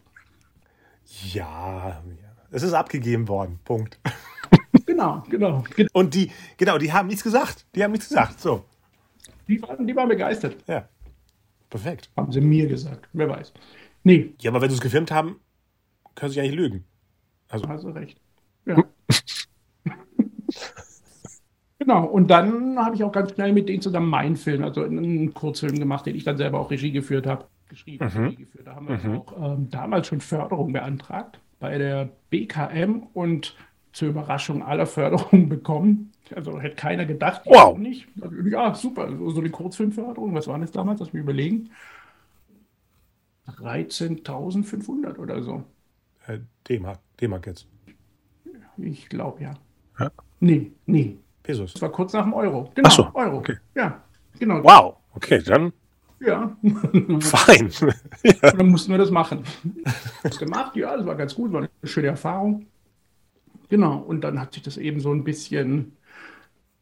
Ja, 1.31 2.01
es 2.51 2.63
ist 2.63 2.73
abgegeben 2.73 3.27
worden. 3.27 3.59
Punkt. 3.63 3.99
Genau, 4.85 5.23
genau. 5.29 5.63
Und 5.91 6.15
die, 6.15 6.31
genau, 6.55 6.77
die 6.77 6.93
haben 6.93 7.07
nichts 7.07 7.23
gesagt. 7.23 7.67
Die 7.75 7.83
haben 7.83 7.91
nichts 7.91 8.07
gesagt. 8.07 8.39
So. 8.39 8.63
Die 9.47 9.61
waren, 9.61 9.85
die 9.85 9.95
waren 9.95 10.07
begeistert. 10.07 10.55
Ja. 10.65 10.87
Perfekt. 11.69 12.09
Haben 12.15 12.31
sie 12.31 12.41
mir 12.41 12.67
gesagt. 12.67 13.07
Wer 13.13 13.29
weiß. 13.29 13.53
Nee. 14.03 14.33
Ja, 14.39 14.49
aber 14.49 14.61
wenn 14.61 14.69
sie 14.69 14.75
es 14.75 14.81
gefilmt 14.81 15.11
haben, 15.11 15.39
können 16.15 16.31
sie 16.31 16.37
ja 16.37 16.43
nicht 16.43 16.55
lügen. 16.55 16.85
Also. 17.49 17.67
Hast 17.67 17.83
du 17.83 17.89
recht. 17.89 18.19
Ja. 18.65 18.83
Genau, 21.79 22.05
und 22.05 22.27
dann 22.27 22.77
habe 22.79 22.95
ich 22.95 23.03
auch 23.03 23.11
ganz 23.11 23.33
schnell 23.33 23.53
mit 23.53 23.69
denen 23.69 23.81
zusammen 23.81 24.09
meinen 24.09 24.35
Film, 24.35 24.63
also 24.63 24.83
einen 24.83 25.33
Kurzfilm 25.33 25.79
gemacht, 25.79 26.05
den 26.05 26.15
ich 26.15 26.25
dann 26.25 26.35
selber 26.35 26.59
auch 26.59 26.71
Regie 26.71 26.91
geführt 26.91 27.27
habe 27.27 27.45
geschrieben, 27.69 28.11
mhm. 28.13 28.35
geführt. 28.35 28.67
Da 28.67 28.75
haben 28.75 28.87
wir 28.87 28.97
mhm. 28.97 29.17
auch 29.17 29.53
ähm, 29.53 29.69
damals 29.69 30.07
schon 30.07 30.21
Förderung 30.21 30.73
beantragt 30.73 31.39
bei 31.59 31.77
der 31.77 32.09
BKM 32.29 33.07
und 33.13 33.55
zur 33.91 34.09
Überraschung 34.09 34.63
aller 34.63 34.85
Förderungen 34.85 35.49
bekommen. 35.49 36.11
Also 36.35 36.59
hätte 36.59 36.75
keiner 36.75 37.05
gedacht, 37.05 37.41
wow. 37.45 37.77
nicht. 37.77 38.07
Ja, 38.45 38.73
super. 38.75 39.09
So 39.29 39.39
eine 39.39 39.49
Kurzfilmförderung, 39.49 40.33
was 40.33 40.47
waren 40.47 40.61
das 40.61 40.71
damals? 40.71 40.99
Lass 40.99 41.13
mich 41.13 41.23
überlegen. 41.23 41.71
13.500 43.47 45.17
oder 45.17 45.41
so. 45.41 45.63
Äh, 46.27 46.39
D-Mark, 46.67 46.99
D-Mark 47.19 47.47
jetzt. 47.47 47.67
Ich 48.77 49.09
glaube 49.09 49.41
ja. 49.41 49.53
ja. 49.99 50.11
Nee, 50.39 50.71
nee. 50.85 51.17
Pesos. 51.41 51.73
Das 51.73 51.81
war 51.81 51.89
kurz 51.89 52.13
nach 52.13 52.23
dem 52.23 52.33
Euro. 52.33 52.69
Genau, 52.75 52.89
Ach 52.89 52.91
so, 52.91 53.09
Euro. 53.13 53.37
Okay. 53.37 53.57
Ja, 53.73 54.03
genau. 54.37 54.63
Wow, 54.63 54.97
okay, 55.13 55.41
dann 55.41 55.71
ja. 56.19 56.57
Fein. 57.19 57.71
ja. 58.23 58.51
Dann 58.51 58.69
mussten 58.69 58.91
wir 58.91 58.97
das 58.97 59.11
machen. 59.11 59.43
Das 60.23 60.37
gemacht, 60.37 60.75
ja, 60.75 60.95
das 60.95 61.05
war 61.05 61.15
ganz 61.15 61.35
gut, 61.35 61.51
war 61.51 61.61
eine 61.61 61.69
schöne 61.83 62.07
Erfahrung. 62.07 62.67
Genau, 63.69 63.97
und 63.97 64.21
dann 64.21 64.39
hat 64.39 64.53
sich 64.53 64.63
das 64.63 64.77
eben 64.77 64.99
so 64.99 65.11
ein 65.11 65.23
bisschen, 65.23 65.97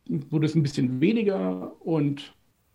wurde 0.08 0.46
es 0.46 0.56
ein 0.56 0.64
bisschen 0.64 1.02
weniger 1.02 1.74
und 1.86 2.34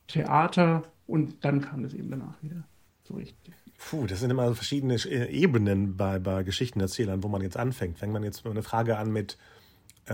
Theater 0.09 0.83
und 1.07 1.45
dann 1.45 1.61
kam 1.61 1.83
das 1.83 1.95
eben 1.95 2.11
danach 2.11 2.43
wieder 2.43 2.65
so 3.05 3.15
richtig. 3.15 3.55
Puh, 3.79 4.07
das 4.07 4.21
sind 4.21 4.31
immer 4.31 4.55
verschiedene 4.55 4.97
Ebenen 5.07 5.97
bei, 5.97 6.19
bei 6.19 6.43
Geschichtenerzählern, 6.43 7.23
wo 7.23 7.29
man 7.29 7.41
jetzt 7.41 7.57
anfängt. 7.57 7.99
Fängt 7.99 8.13
man 8.13 8.23
jetzt 8.23 8.45
eine 8.45 8.63
Frage 8.63 8.99
an 8.99 9.13
mit 9.13 9.33
Äh, 9.33 9.60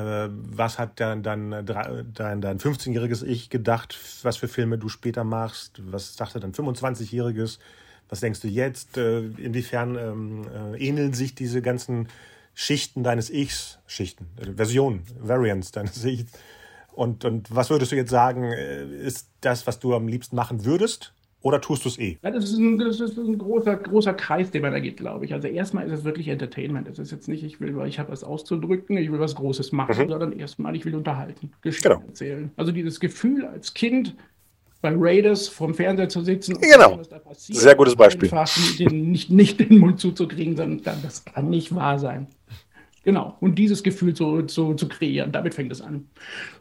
was 0.01 0.79
hat 0.79 1.01
dein, 1.01 1.23
dein, 1.23 1.51
dein, 1.65 2.41
dein 2.41 2.59
15-jähriges 2.59 3.25
Ich 3.25 3.51
gedacht, 3.51 3.99
was 4.23 4.37
für 4.37 4.49
Filme 4.49 4.79
du 4.79 4.89
später 4.89 5.25
machst? 5.25 5.81
Was 5.91 6.17
dachte 6.17 6.41
dein 6.41 6.53
25-jähriges? 6.53 7.59
Was 8.09 8.21
denkst 8.21 8.41
du 8.41 8.49
jetzt? 8.49 8.97
Äh, 8.97 9.21
inwiefern 9.39 9.97
ähm, 9.97 10.75
äh, 10.75 10.87
ähneln 10.87 11.13
sich 11.13 11.35
diese 11.35 11.63
ganzen 11.63 12.09
Schichten 12.55 13.03
deines 13.03 13.31
Ichs, 13.31 13.79
Schichten, 13.87 14.27
äh, 14.37 14.53
Versionen, 14.53 15.03
Variants 15.19 15.73
deines 15.73 16.05
Ichs? 16.05 16.31
Und, 16.93 17.25
und 17.25 17.55
was 17.55 17.71
würdest 17.71 17.93
du 17.93 17.97
jetzt 17.97 18.11
sagen, 18.11 18.45
äh, 18.45 18.85
ist 18.85 19.29
das, 19.41 19.67
was 19.67 19.79
du 19.79 19.95
am 19.95 20.09
liebsten 20.09 20.37
machen 20.37 20.65
würdest? 20.65 21.13
Oder 21.47 21.61
tust 21.61 21.85
du 21.85 21.89
es 21.91 21.99
eh? 22.01 22.19
Ja, 22.25 22.33
das 22.33 22.43
ist 22.43 22.59
ein, 22.59 22.77
das 22.77 22.99
ist 22.99 23.17
ein 23.17 23.39
großer, 23.39 23.77
großer 23.77 24.15
Kreis, 24.15 24.51
den 24.51 24.63
man 24.63 24.73
da 24.73 24.81
geht, 24.81 24.97
glaube 24.97 25.27
ich. 25.27 25.33
Also 25.33 25.47
erstmal 25.47 25.87
ist 25.87 25.93
es 25.93 26.03
wirklich 26.03 26.27
Entertainment. 26.27 26.89
Es 26.89 26.99
ist 26.99 27.13
jetzt 27.13 27.29
nicht, 27.29 27.45
ich 27.45 27.61
will, 27.61 27.81
ich 27.87 28.01
habe 28.01 28.11
was 28.11 28.25
auszudrücken, 28.25 28.97
ich 28.97 29.13
will 29.13 29.21
was 29.21 29.37
Großes 29.37 29.71
machen, 29.71 30.07
mhm. 30.07 30.09
sondern 30.09 30.33
erstmal, 30.33 30.75
ich 30.75 30.85
will 30.85 30.97
unterhalten, 30.97 31.53
Geschichten 31.63 31.89
genau. 31.89 32.03
erzählen. 32.05 32.51
Also 32.57 32.73
dieses 32.73 32.99
Gefühl 32.99 33.45
als 33.45 33.75
Kind 33.75 34.17
bei 34.83 34.93
Raiders 34.93 35.47
vom 35.47 35.73
Fernseher 35.73 36.09
zu 36.09 36.23
sitzen 36.23 36.57
und 36.57 36.63
genau. 36.63 36.89
sehen, 36.89 36.99
was 36.99 37.09
da 37.11 37.19
passiert. 37.21 37.59
Sehr 37.61 37.77
gutes 37.77 37.95
Beispiel. 37.95 38.29
Einfach 38.29 38.77
den, 38.79 39.13
nicht, 39.13 39.31
nicht 39.31 39.61
den 39.61 39.79
Mund 39.79 40.01
zuzukriegen, 40.01 40.57
sondern 40.57 41.01
das 41.01 41.25
kann 41.25 41.49
nicht 41.49 41.73
wahr 41.73 42.01
sein. 42.01 42.27
Genau. 43.07 43.37
Und 43.39 43.57
dieses 43.57 43.85
Gefühl 43.85 44.15
zu, 44.15 44.43
zu, 44.43 44.75
zu 44.75 44.89
kreieren, 44.89 45.31
damit 45.31 45.55
fängt 45.55 45.71
es 45.71 45.81
an. 45.81 46.09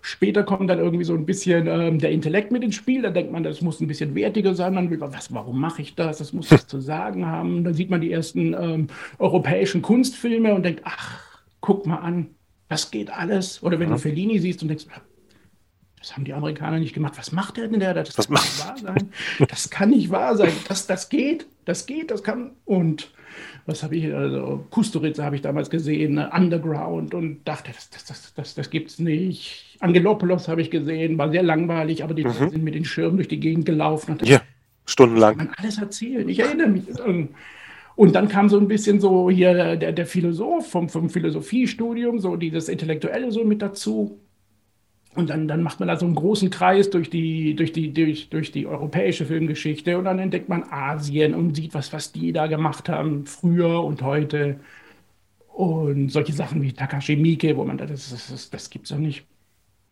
Später 0.02 0.44
kommt 0.44 0.70
dann 0.70 0.78
irgendwie 0.78 1.04
so 1.04 1.16
ein 1.16 1.26
bisschen 1.26 1.66
ähm, 1.66 1.98
der 1.98 2.12
Intellekt 2.12 2.52
mit 2.52 2.64
ins 2.64 2.76
Spiel. 2.76 3.02
Da 3.02 3.10
denkt 3.10 3.32
man, 3.32 3.42
das 3.42 3.62
muss 3.62 3.82
ein 3.82 3.88
bisschen 3.88 4.14
wertiger 4.14 4.54
sein. 4.54 4.76
Dann 4.76 4.92
will 4.92 5.00
man, 5.00 5.12
was, 5.12 5.34
warum 5.34 5.60
mache 5.60 5.82
ich 5.82 5.96
das? 5.96 6.20
Das 6.20 6.34
muss 6.34 6.52
was 6.52 6.68
zu 6.68 6.80
sagen 6.80 7.26
haben. 7.26 7.64
Dann 7.64 7.74
sieht 7.74 7.90
man 7.90 8.00
die 8.00 8.12
ersten 8.12 8.54
ähm, 8.54 8.88
europäischen 9.18 9.82
Kunstfilme 9.82 10.54
und 10.54 10.62
denkt, 10.62 10.82
ach, 10.86 11.20
guck 11.62 11.88
mal 11.88 11.98
an, 11.98 12.28
das 12.70 12.92
geht 12.92 13.10
alles. 13.10 13.64
Oder 13.64 13.80
wenn 13.80 13.90
ja. 13.90 13.96
du 13.96 14.00
Fellini 14.00 14.38
siehst 14.38 14.62
und 14.62 14.68
denkst, 14.68 14.86
das 15.98 16.14
haben 16.14 16.26
die 16.26 16.34
Amerikaner 16.34 16.78
nicht 16.78 16.94
gemacht. 16.94 17.14
Was 17.18 17.32
macht 17.32 17.58
der 17.58 17.70
denn 17.70 17.80
der? 17.80 17.96
Das 17.96 18.16
was 18.20 18.28
kann 18.28 18.36
nicht 18.36 18.60
wahr 18.60 18.78
sein. 18.78 19.10
Das 19.50 19.70
kann 19.72 19.90
nicht 19.90 20.12
wahr 20.12 20.38
sein. 20.38 20.52
Das, 20.68 20.86
das 20.86 21.10
geht, 21.10 21.48
das 21.66 21.88
geht, 21.88 22.12
das 22.12 22.22
kann. 22.22 22.52
Und 22.66 23.15
was 23.66 23.84
habe 23.84 23.96
ich, 23.96 24.14
also 24.14 24.66
Kusturica 24.70 25.24
habe 25.24 25.36
ich 25.36 25.42
damals 25.42 25.70
gesehen, 25.70 26.16
ne, 26.16 26.30
Underground 26.34 27.14
und 27.14 27.48
dachte, 27.48 27.72
das, 27.74 27.90
das, 27.90 28.06
das, 28.06 28.34
das, 28.34 28.56
das 28.56 28.70
gibt 28.70 28.92
es 28.92 29.00
nicht. 29.00 29.78
Angelopoulos 29.80 30.48
habe 30.48 30.62
ich 30.62 30.72
gesehen, 30.72 31.18
war 31.18 31.32
sehr 31.32 31.44
langweilig, 31.44 32.04
aber 32.04 32.14
die 32.14 32.26
mhm. 32.26 32.50
sind 32.52 32.64
mit 32.64 32.76
den 32.76 32.86
Schirmen 32.86 33.18
durch 33.18 33.28
die 33.28 33.40
Gegend 33.40 33.66
gelaufen. 33.66 34.14
Und 34.14 34.28
ja, 34.28 34.42
stundenlang. 34.86 35.38
Kann 35.38 35.48
man 35.48 35.56
alles 35.58 35.78
erzählen, 35.78 36.28
ich 36.30 36.40
erinnere 36.40 36.68
mich. 36.68 36.84
Und 37.96 38.14
dann 38.14 38.28
kam 38.28 38.50
so 38.50 38.60
ein 38.60 38.68
bisschen 38.68 39.00
so 39.00 39.30
hier 39.30 39.78
der, 39.78 39.94
der 39.94 40.06
Philosoph 40.06 40.70
vom, 40.70 40.90
vom 40.90 41.10
Philosophiestudium, 41.10 42.20
so 42.20 42.36
dieses 42.36 42.68
Intellektuelle 42.68 43.32
so 43.32 43.44
mit 43.46 43.62
dazu. 43.62 44.20
Und 45.16 45.30
dann, 45.30 45.48
dann 45.48 45.64
macht 45.64 45.80
man 45.80 45.88
da 45.88 45.96
so 45.96 46.06
einen 46.06 46.16
großen 46.16 46.50
Kreis 46.50 46.90
durch 46.90 47.10
die, 47.10 47.56
durch, 47.56 47.72
die, 47.72 47.94
durch, 47.94 48.30
durch 48.30 48.52
die 48.52 48.68
europäische 48.68 49.26
Filmgeschichte 49.26 49.98
und 49.98 50.06
dann 50.06 50.20
entdeckt 50.20 50.50
man 50.50 50.64
Asien 50.70 51.34
und 51.34 51.56
sieht, 51.56 51.74
was, 51.74 51.94
was 51.94 52.12
die 52.12 52.34
da 52.34 52.48
gemacht 52.48 52.90
haben, 52.90 53.26
früher 53.26 53.82
und 53.84 54.02
heute. 54.02 54.60
Und 55.54 56.10
solche 56.10 56.34
Sachen 56.34 56.62
wie 56.62 56.74
Takashi 56.74 57.16
Miike, 57.16 57.56
wo 57.56 57.64
man 57.64 57.78
da, 57.78 57.86
das, 57.86 58.10
das, 58.10 58.28
das, 58.28 58.50
das 58.50 58.70
gibt's 58.70 58.90
doch 58.90 58.98
nicht. 58.98 59.26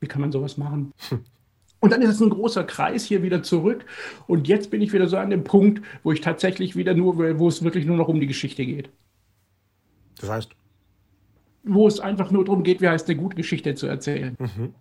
Wie 0.01 0.07
kann 0.07 0.19
man 0.19 0.33
sowas 0.33 0.57
machen? 0.57 0.91
Und 1.79 1.91
dann 1.91 2.01
ist 2.01 2.11
es 2.11 2.21
ein 2.21 2.29
großer 2.29 2.63
Kreis 2.63 3.05
hier 3.05 3.23
wieder 3.23 3.43
zurück. 3.43 3.85
Und 4.27 4.47
jetzt 4.47 4.71
bin 4.71 4.81
ich 4.81 4.93
wieder 4.93 5.07
so 5.07 5.17
an 5.17 5.29
dem 5.29 5.43
Punkt, 5.43 5.85
wo 6.03 6.13
ich 6.13 6.21
tatsächlich 6.21 6.77
wieder 6.77 6.93
nur, 6.93 7.17
wo 7.39 7.47
es 7.47 7.61
wirklich 7.61 7.85
nur 7.85 7.97
noch 7.97 8.07
um 8.07 8.21
die 8.21 8.27
Geschichte 8.27 8.65
geht. 8.65 8.89
Das 10.19 10.29
heißt? 10.29 10.51
Wo 11.63 11.85
es 11.85 11.99
einfach 11.99 12.31
nur 12.31 12.45
darum 12.45 12.63
geht, 12.63 12.79
wie 12.79 12.87
heißt 12.87 13.09
eine 13.09 13.19
gute 13.19 13.35
Geschichte 13.35 13.75
zu 13.75 13.87
erzählen. 13.87 14.37
Mhm. 14.39 14.73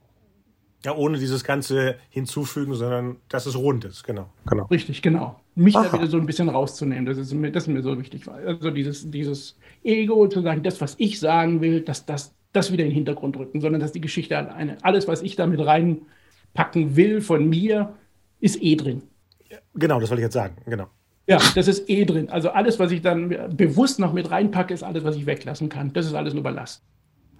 Ja, 0.84 0.96
ohne 0.96 1.18
dieses 1.18 1.44
ganze 1.44 1.96
hinzufügen, 2.10 2.74
sondern 2.74 3.16
dass 3.28 3.46
es 3.46 3.56
rund 3.56 3.84
ist, 3.84 4.02
genau. 4.02 4.30
genau. 4.46 4.64
Richtig, 4.66 5.00
genau. 5.00 5.40
Mich 5.54 5.76
Aha. 5.76 5.88
da 5.88 5.92
wieder 5.92 6.06
so 6.08 6.16
ein 6.16 6.26
bisschen 6.26 6.48
rauszunehmen, 6.48 7.06
das 7.06 7.18
ist 7.18 7.32
mir, 7.32 7.52
das 7.52 7.64
ist 7.64 7.68
mir 7.68 7.82
so 7.82 7.98
wichtig. 7.98 8.26
Also 8.28 8.70
dieses, 8.70 9.08
dieses 9.10 9.56
Ego 9.84 10.26
zu 10.28 10.42
sagen, 10.42 10.62
das, 10.62 10.80
was 10.80 10.96
ich 10.98 11.20
sagen 11.20 11.60
will, 11.60 11.82
dass 11.82 12.04
das, 12.04 12.34
das 12.52 12.72
wieder 12.72 12.82
in 12.82 12.90
den 12.90 12.94
Hintergrund 12.96 13.36
rücken, 13.36 13.60
sondern 13.60 13.80
dass 13.80 13.92
die 13.92 14.00
Geschichte 14.00 14.36
alleine, 14.36 14.76
alles, 14.82 15.06
was 15.06 15.22
ich 15.22 15.36
damit 15.36 15.64
reinpacken 15.64 16.96
will 16.96 17.20
von 17.20 17.48
mir, 17.48 17.94
ist 18.40 18.60
eh 18.60 18.74
drin. 18.74 19.02
Genau, 19.74 20.00
das 20.00 20.10
wollte 20.10 20.22
ich 20.22 20.26
jetzt 20.26 20.34
sagen, 20.34 20.56
genau. 20.66 20.88
Ja, 21.28 21.38
das 21.54 21.68
ist 21.68 21.88
eh 21.88 22.04
drin. 22.04 22.28
Also 22.30 22.50
alles, 22.50 22.80
was 22.80 22.90
ich 22.90 23.00
dann 23.00 23.28
bewusst 23.56 24.00
noch 24.00 24.12
mit 24.12 24.30
reinpacke, 24.30 24.74
ist 24.74 24.82
alles, 24.82 25.04
was 25.04 25.16
ich 25.16 25.26
weglassen 25.26 25.68
kann. 25.68 25.92
Das 25.92 26.06
ist 26.06 26.14
alles 26.14 26.34
nur 26.34 26.42
Ballast. 26.42 26.82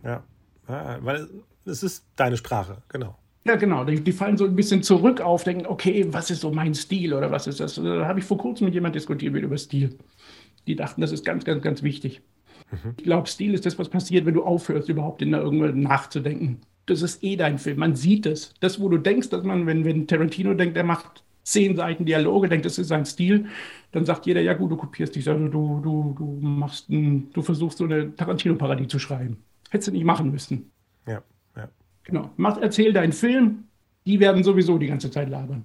Ja, 0.05 0.23
ja 0.69 0.99
weil 1.01 1.29
es 1.65 1.83
ist 1.83 2.07
deine 2.15 2.37
Sprache, 2.37 2.83
genau. 2.89 3.19
Ja, 3.45 3.57
genau. 3.57 3.85
Die, 3.85 4.01
die, 4.01 4.13
fallen 4.13 4.37
so 4.37 4.45
ein 4.45 4.55
bisschen 4.55 4.83
zurück 4.83 5.21
auf, 5.21 5.45
denken, 5.45 5.67
okay, 5.67 6.07
was 6.11 6.31
ist 6.31 6.41
so 6.41 6.53
mein 6.53 6.75
Stil 6.75 7.13
oder 7.13 7.31
was 7.31 7.47
ist 7.47 7.61
das? 7.61 7.75
Da 7.75 8.07
habe 8.07 8.21
ich 8.21 8.25
vor 8.25 8.39
kurzem 8.39 8.67
mit 8.67 8.75
jemandem 8.75 9.01
diskutiert 9.01 9.35
über 9.35 9.59
Stil. 9.59 9.99
Die 10.67 10.77
dachten, 10.77 11.01
das 11.01 11.11
ist 11.11 11.25
ganz, 11.25 11.45
ganz, 11.45 11.63
ganz 11.63 11.83
wichtig. 11.83 12.23
Mhm. 12.71 12.95
Ich 12.97 13.05
glaube, 13.05 13.29
Stil 13.29 13.55
ist 13.55 13.67
das, 13.67 13.79
was 13.79 13.89
passiert, 13.89 14.27
wenn 14.27 14.35
du 14.35 14.45
aufhörst, 14.45 14.89
überhaupt 14.89 15.23
in 15.23 15.33
irgendwann 15.33 15.81
nachzudenken. 15.81 16.61
Das 16.87 17.03
ist 17.03 17.23
eh 17.25 17.37
dein 17.37 17.59
Film. 17.59 17.79
Man 17.79 17.97
sieht 17.97 18.27
es. 18.27 18.55
Das, 18.61 18.81
wo 18.81 18.89
du 18.89 18.99
denkst, 18.99 19.31
dass 19.31 19.45
man, 19.45 19.67
wenn, 19.67 19.85
wenn 19.85 20.07
Tarantino 20.07 20.55
denkt, 20.55 20.77
er 20.77 20.85
macht 20.85 21.25
zehn 21.43 21.77
Seiten 21.77 22.05
Dialoge, 22.05 22.49
denkt, 22.49 22.67
das 22.67 22.79
ist 22.79 22.89
sein 22.89 23.05
Stil, 23.05 23.47
dann 23.91 24.05
sagt 24.05 24.27
jeder, 24.27 24.41
ja 24.41 24.55
gut, 24.55 24.71
du 24.71 24.77
kopierst 24.77 25.15
dich, 25.15 25.29
also 25.29 25.49
du, 25.49 25.81
du, 25.83 26.15
du 26.17 26.39
machst 26.41 26.89
ein, 26.89 27.31
du 27.33 27.43
versuchst 27.43 27.79
so 27.79 27.85
eine 27.85 28.15
Tarantino-Parodie 28.15 28.87
zu 28.87 28.99
schreiben. 28.99 29.39
Hättest 29.71 29.89
du 29.89 29.93
nicht 29.93 30.05
machen 30.05 30.31
müssen. 30.31 30.72
Genau. 32.05 32.31
Mach, 32.37 32.59
erzähl 32.61 32.93
deinen 32.93 33.13
Film, 33.13 33.65
die 34.07 34.21
werden 34.21 34.43
sowieso 34.43 34.79
die 34.79 34.89
ganze 34.89 35.11
Zeit 35.11 35.29
labern. 35.29 35.65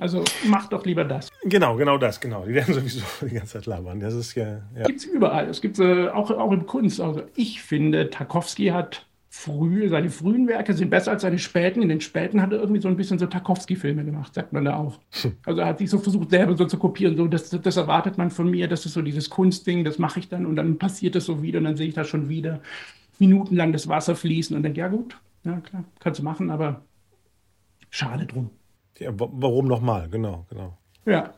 Also 0.00 0.24
mach 0.46 0.68
doch 0.68 0.86
lieber 0.86 1.04
das. 1.04 1.28
Genau, 1.44 1.76
genau 1.76 1.98
das, 1.98 2.20
genau. 2.20 2.44
Die 2.46 2.54
werden 2.54 2.74
sowieso 2.80 3.04
die 3.22 3.34
ganze 3.34 3.54
Zeit 3.54 3.66
labern. 3.66 4.00
Das 4.00 4.14
ist 4.14 4.34
ja. 4.34 4.62
ja. 4.74 4.84
Gibt 4.84 5.00
es 5.00 5.04
überall. 5.04 5.48
Es 5.48 5.60
gibt 5.60 5.78
äh, 5.78 6.08
auch, 6.08 6.30
auch 6.30 6.52
in 6.52 6.66
Kunst. 6.66 7.00
Also 7.00 7.22
ich 7.36 7.62
finde, 7.62 8.08
Tarkovsky 8.08 8.68
hat 8.68 9.06
früh, 9.28 9.88
seine 9.88 10.10
frühen 10.10 10.48
Werke 10.48 10.72
sind 10.74 10.90
besser 10.90 11.12
als 11.12 11.22
seine 11.22 11.38
späten. 11.38 11.82
In 11.82 11.90
den 11.90 12.00
späten 12.00 12.40
hat 12.40 12.52
er 12.52 12.60
irgendwie 12.60 12.80
so 12.80 12.88
ein 12.88 12.96
bisschen 12.96 13.18
so 13.18 13.26
Tarkovsky-Filme 13.26 14.04
gemacht, 14.04 14.34
sagt 14.34 14.52
man 14.52 14.64
da 14.64 14.76
auch. 14.76 14.98
Hm. 15.22 15.32
Also 15.44 15.60
er 15.60 15.66
hat 15.66 15.78
sich 15.78 15.90
so 15.90 15.98
versucht, 15.98 16.30
selber 16.30 16.56
so 16.56 16.64
zu 16.64 16.78
kopieren. 16.78 17.16
So, 17.16 17.28
das, 17.28 17.50
das 17.50 17.76
erwartet 17.76 18.18
man 18.18 18.30
von 18.30 18.50
mir, 18.50 18.68
das 18.68 18.86
ist 18.86 18.94
so 18.94 19.02
dieses 19.02 19.30
Kunstding, 19.30 19.84
das 19.84 19.98
mache 19.98 20.18
ich 20.18 20.28
dann 20.28 20.46
und 20.46 20.56
dann 20.56 20.78
passiert 20.78 21.14
es 21.14 21.26
so 21.26 21.42
wieder 21.42 21.58
und 21.58 21.64
dann 21.64 21.76
sehe 21.76 21.88
ich 21.88 21.94
da 21.94 22.04
schon 22.04 22.28
wieder 22.28 22.60
minutenlang 23.18 23.72
das 23.72 23.86
Wasser 23.86 24.16
fließen 24.16 24.56
und 24.56 24.62
denke, 24.62 24.80
ja 24.80 24.88
gut, 24.88 25.16
ja, 25.44 25.60
klar, 25.60 25.84
kannst 25.98 26.20
du 26.20 26.24
machen, 26.24 26.50
aber 26.50 26.84
schade 27.90 28.26
drum. 28.26 28.50
Ja, 28.98 29.10
warum 29.14 29.66
nochmal? 29.66 30.08
Genau, 30.08 30.46
genau. 30.50 30.76
Ja. 31.06 31.34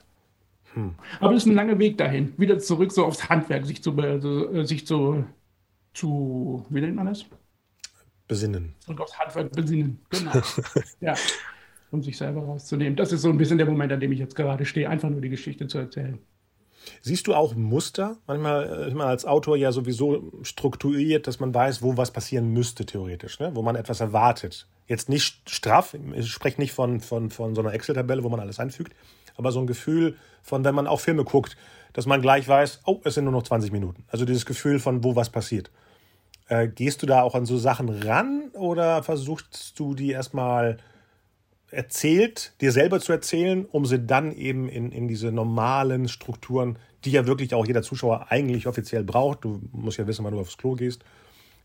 Hm. 0.75 0.95
Aber 1.21 1.35
es 1.35 1.43
ist 1.43 1.49
ein 1.49 1.55
langer 1.55 1.79
Weg 1.79 1.99
dahin. 1.99 2.33
Wieder 2.39 2.59
zurück 2.59 2.93
so 2.93 3.05
aufs 3.05 3.29
Handwerk, 3.29 3.67
sich 3.67 3.83
zu, 3.83 3.97
also, 3.97 4.65
sich 4.65 4.87
zu, 4.87 5.25
zu, 5.93 6.67
wie 6.71 6.81
nennt 6.81 6.97
man 6.97 7.07
das? 7.07 7.27
Besinnen. 8.27 8.75
Zurück 8.81 9.03
aufs 9.03 9.19
Handwerk 9.19 9.53
besinnen, 9.53 10.01
genau. 10.11 10.33
ja. 11.01 11.15
Um 11.91 12.03
sich 12.03 12.17
selber 12.17 12.43
rauszunehmen. 12.43 12.97
Das 12.97 13.13
ist 13.13 13.21
so 13.21 13.29
ein 13.29 13.37
bisschen 13.37 13.59
der 13.59 13.67
Moment, 13.67 13.93
an 13.93 14.01
dem 14.01 14.13
ich 14.13 14.19
jetzt 14.19 14.35
gerade 14.35 14.65
stehe, 14.65 14.89
einfach 14.89 15.11
nur 15.11 15.21
die 15.21 15.29
Geschichte 15.29 15.67
zu 15.67 15.79
erzählen. 15.79 16.19
Siehst 17.01 17.27
du 17.27 17.35
auch 17.35 17.55
Muster? 17.55 18.17
Manchmal 18.27 18.65
ist 18.89 18.95
man 18.95 19.09
als 19.09 19.25
Autor 19.25 19.57
ja 19.57 19.73
sowieso 19.73 20.33
strukturiert, 20.43 21.27
dass 21.27 21.41
man 21.41 21.55
weiß, 21.55 21.83
wo 21.83 21.97
was 21.97 22.11
passieren 22.11 22.53
müsste, 22.53 22.87
theoretisch, 22.87 23.41
ne? 23.41 23.51
wo 23.55 23.63
man 23.63 23.77
etwas 23.77 24.01
erwartet. 24.01 24.67
Jetzt 24.87 25.09
nicht 25.09 25.49
straff, 25.49 25.97
ich 26.15 26.31
spreche 26.31 26.61
nicht 26.61 26.73
von, 26.73 27.01
von, 27.01 27.31
von 27.31 27.55
so 27.55 27.61
einer 27.61 27.73
Excel-Tabelle, 27.73 28.25
wo 28.25 28.29
man 28.29 28.41
alles 28.41 28.59
einfügt, 28.59 28.95
aber 29.37 29.53
so 29.53 29.61
ein 29.61 29.67
Gefühl 29.67 30.17
von, 30.43 30.65
wenn 30.65 30.75
man 30.75 30.87
auch 30.87 31.01
Filme 31.01 31.25
guckt, 31.25 31.57
dass 31.93 32.07
man 32.07 32.23
gleich 32.23 32.49
weiß, 32.49 32.81
oh, 32.87 33.01
es 33.05 33.15
sind 33.15 33.25
nur 33.25 33.33
noch 33.33 33.43
20 33.43 33.73
Minuten. 33.73 34.05
Also 34.09 34.25
dieses 34.25 34.47
Gefühl 34.47 34.79
von, 34.79 35.05
wo 35.05 35.15
was 35.15 35.31
passiert. 35.31 35.71
Äh, 36.49 36.69
gehst 36.69 37.03
du 37.03 37.07
da 37.07 37.23
auch 37.23 37.35
an 37.35 37.47
so 37.47 37.59
Sachen 37.59 37.89
ran 37.89 38.51
oder 38.55 39.03
versuchst 39.03 39.79
du 39.79 39.95
die 39.95 40.11
erstmal 40.11 40.79
erzählt, 41.73 42.53
dir 42.61 42.71
selber 42.71 43.01
zu 43.01 43.13
erzählen, 43.13 43.65
um 43.65 43.87
sie 43.87 43.99
dann 43.99 44.33
eben 44.33 44.69
in, 44.69 44.93
in 44.93 45.09
diese 45.09 45.33
normalen 45.33 46.09
Strukturen, 46.09 46.79
die 47.05 47.11
ja 47.11 47.27
wirklich 47.27 47.55
auch 47.55 47.67
jeder 47.67 47.83
Zuschauer 47.83 48.27
eigentlich 48.31 48.67
offiziell 48.67 49.05
braucht. 49.05 49.45
Du 49.45 49.61
musst 49.73 49.99
ja 49.99 50.07
wissen, 50.07 50.25
wann 50.25 50.35
du 50.35 50.41
aufs 50.41 50.59
Klo 50.59 50.75
gehst 50.75 51.03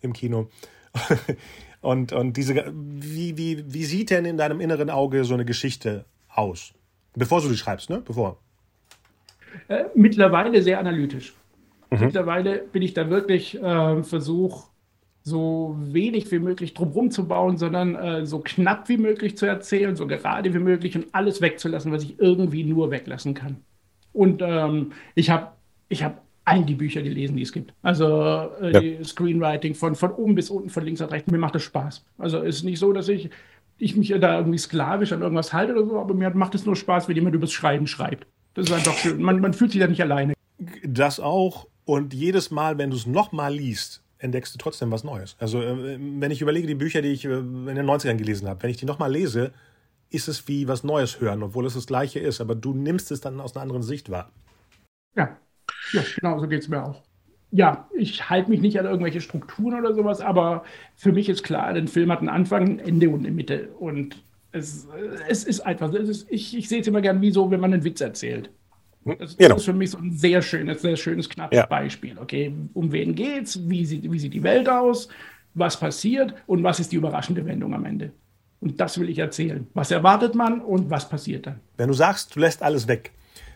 im 0.02 0.14
Kino. 0.14 0.50
und, 1.82 2.14
und 2.14 2.38
diese, 2.38 2.74
wie, 2.74 3.38
wie, 3.38 3.74
wie 3.74 3.86
sieht 3.86 4.10
denn 4.10 4.26
in 4.26 4.38
deinem 4.38 4.62
inneren 4.62 4.90
Auge 4.90 5.24
so 5.26 5.34
eine 5.34 5.46
Geschichte 5.46 6.06
aus? 6.30 6.74
Bevor 7.14 7.42
du 7.42 7.50
die 7.50 7.58
schreibst, 7.58 7.90
ne? 7.90 8.02
Bevor. 8.04 8.40
Äh, 9.68 9.86
mittlerweile 9.96 10.62
sehr 10.62 10.80
analytisch. 10.80 11.34
Mhm. 11.90 12.00
Mittlerweile 12.00 12.60
bin 12.60 12.82
ich 12.82 12.94
da 12.94 13.10
wirklich 13.10 13.62
äh, 13.62 14.04
versuch 14.04 14.68
so 15.28 15.76
wenig 15.78 16.32
wie 16.32 16.40
möglich 16.40 16.74
drumherum 16.74 17.12
zu 17.12 17.28
bauen, 17.28 17.58
sondern 17.58 17.96
äh, 17.96 18.26
so 18.26 18.40
knapp 18.40 18.88
wie 18.88 18.98
möglich 18.98 19.38
zu 19.38 19.46
erzählen, 19.46 19.96
so 19.96 20.08
gerade 20.08 20.54
wie 20.54 20.60
möglich 20.60 20.96
und 20.96 21.08
alles 21.12 21.42
wegzulassen, 21.42 21.92
was 21.92 22.04
ich 22.04 22.18
irgendwie 22.18 22.64
nur 22.64 22.92
weglassen 22.92 23.34
kann. 23.34 23.58
Und 24.14 24.42
ähm, 24.42 24.94
ich 25.16 25.30
habe 25.30 25.52
ich 25.90 26.02
hab 26.02 26.22
all 26.46 26.64
die 26.64 26.76
Bücher 26.76 27.02
gelesen, 27.02 27.36
die 27.36 27.44
es 27.44 27.52
gibt. 27.52 27.74
Also 27.82 28.08
äh, 28.62 28.72
ja. 28.72 28.80
die 28.80 29.04
Screenwriting 29.04 29.76
von, 29.76 29.96
von 29.96 30.12
oben 30.12 30.34
bis 30.34 30.50
unten, 30.50 30.70
von 30.70 30.86
links 30.86 31.02
nach 31.02 31.12
rechts. 31.12 31.30
Mir 31.30 31.38
macht 31.38 31.56
das 31.56 31.64
Spaß. 31.64 32.06
Also 32.18 32.38
es 32.40 32.58
ist 32.58 32.64
nicht 32.64 32.80
so, 32.80 32.94
dass 32.94 33.10
ich, 33.10 33.30
ich 33.78 33.98
mich 33.98 34.16
da 34.18 34.38
irgendwie 34.38 34.58
sklavisch 34.58 35.12
an 35.12 35.22
irgendwas 35.22 35.52
halte 35.52 35.74
oder 35.74 35.86
so, 35.86 36.00
aber 36.00 36.14
mir 36.14 36.30
macht 36.30 36.56
es 36.56 36.66
nur 36.66 36.78
Spaß, 36.78 37.10
wenn 37.10 37.16
jemand 37.16 37.36
übers 37.36 37.52
Schreiben 37.52 37.86
schreibt. 37.86 38.28
Das 38.54 38.68
ist 38.68 38.72
einfach 38.72 38.94
schön. 38.94 39.22
Man, 39.22 39.42
man 39.42 39.54
fühlt 39.54 39.72
sich 39.72 39.82
da 39.82 39.88
nicht 39.88 40.02
alleine. 40.02 40.34
Das 40.88 41.20
auch. 41.20 41.68
Und 41.84 42.14
jedes 42.14 42.50
Mal, 42.50 42.78
wenn 42.78 42.92
du 42.92 42.96
es 42.96 43.06
nochmal 43.06 43.54
liest, 43.54 44.04
entdeckst 44.20 44.54
du 44.54 44.58
trotzdem 44.58 44.92
was 44.92 45.04
Neues. 45.04 45.36
Also 45.40 45.62
äh, 45.62 45.98
wenn 46.00 46.32
ich 46.32 46.42
überlege, 46.42 46.68
die 46.68 46.76
Bücher, 46.76 47.02
die 47.02 47.10
ich 47.10 47.26
äh, 47.26 47.38
in 47.38 47.66
den 47.76 47.86
90ern 47.86 48.16
gelesen 48.16 48.48
habe, 48.48 48.64
wenn 48.64 48.70
ich 48.70 48.78
die 48.78 48.86
nochmal 48.86 49.12
lese, 49.12 49.52
ist 50.10 50.28
es 50.28 50.48
wie 50.48 50.68
was 50.68 50.84
Neues 50.84 51.20
hören, 51.20 51.44
obwohl 51.44 51.66
es 51.66 51.74
das 51.74 51.88
gleiche 51.88 52.20
ist. 52.20 52.42
Aber 52.42 52.56
du 52.56 52.74
nimmst 52.74 53.12
es 53.12 53.22
dann 53.22 53.40
aus 53.40 53.56
einer 53.56 53.64
anderen 53.64 53.84
Sicht 53.84 54.10
wahr. 54.10 54.32
Ja, 55.16 55.38
ja 55.92 56.04
genau 56.16 56.40
so 56.40 56.48
geht 56.48 56.62
es 56.62 56.68
mir 56.68 56.84
auch. 56.84 57.02
Ja, 57.52 57.88
ich 57.96 58.30
halte 58.30 58.50
mich 58.50 58.62
nicht 58.62 58.78
an 58.80 58.86
irgendwelche 58.86 59.22
Strukturen 59.22 59.80
oder 59.80 59.94
sowas, 59.94 60.20
aber 60.20 60.66
für 60.96 61.14
mich 61.14 61.30
ist 61.30 61.44
klar, 61.44 61.68
ein 61.68 61.88
Film 61.88 62.12
hat 62.12 62.20
einen 62.20 62.30
Anfang, 62.30 62.64
ein 62.64 62.80
Ende 62.80 63.10
und 63.10 63.20
eine 63.20 63.32
Mitte. 63.32 63.70
Und 63.80 64.22
es, 64.52 64.88
es 65.30 65.44
ist 65.46 65.62
einfach, 65.62 65.94
es 65.94 66.10
ist, 66.10 66.28
ich, 66.30 66.58
ich 66.58 66.68
sehe 66.68 66.82
es 66.82 66.88
immer 66.88 67.02
gern 67.02 67.22
wie 67.22 67.32
so, 67.32 67.50
wenn 67.50 67.60
man 67.60 67.74
einen 67.74 67.84
Witz 67.84 68.02
erzählt. 68.02 68.50
Das, 69.16 69.38
genau. 69.38 69.56
ist 69.56 69.66
für 69.66 69.74
mich 69.74 69.92
so 69.92 69.98
ein 69.98 70.12
sehr 70.12 70.42
schönes, 70.42 70.82
sehr 70.82 70.98
schönes, 70.98 71.30
knappes 71.30 71.58
ja. 71.58 71.66
Beispiel. 71.66 72.18
Okay, 72.18 72.54
um 72.74 72.92
wen 72.92 73.16
geht's? 73.16 73.60
Wie 73.70 73.86
sieht, 73.86 74.12
wie 74.12 74.20
sieht 74.20 74.34
die 74.34 74.44
Welt 74.44 74.68
aus? 74.70 75.08
Was 75.54 75.80
passiert? 75.80 76.34
Und 76.46 76.64
was 76.64 76.80
ist 76.80 76.92
die 76.92 76.98
überraschende 76.98 77.46
Wendung 77.46 77.74
am 77.74 77.86
Ende? 77.86 78.12
Und 78.60 78.80
das 78.80 79.00
will 79.00 79.10
ich 79.10 79.20
erzählen. 79.20 79.68
Was 79.74 79.92
erwartet 79.92 80.36
man 80.36 80.62
und 80.62 80.90
was 80.90 81.10
passiert 81.10 81.46
dann? 81.48 81.60
Wenn 81.78 81.88
du 81.88 81.94
sagst, 81.94 82.36
du 82.36 82.40
lässt 82.40 82.64
alles 82.64 82.88
weg, 82.88 83.12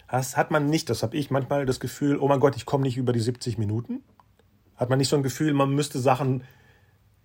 hast, 0.08 0.38
hat 0.38 0.52
man 0.52 0.68
nicht, 0.68 0.90
das 0.90 1.04
habe 1.04 1.18
ich 1.18 1.32
manchmal 1.32 1.66
das 1.66 1.80
Gefühl, 1.80 2.18
oh 2.18 2.28
mein 2.28 2.40
Gott, 2.40 2.56
ich 2.56 2.66
komme 2.66 2.84
nicht 2.84 2.98
über 2.98 3.14
die 3.14 3.20
70 3.20 3.58
Minuten? 3.58 4.04
Hat 4.76 4.90
man 4.90 5.00
nicht 5.00 5.10
so 5.10 5.16
ein 5.16 5.24
Gefühl, 5.24 5.54
man 5.54 5.74
müsste 5.74 6.00
Sachen, 6.00 6.44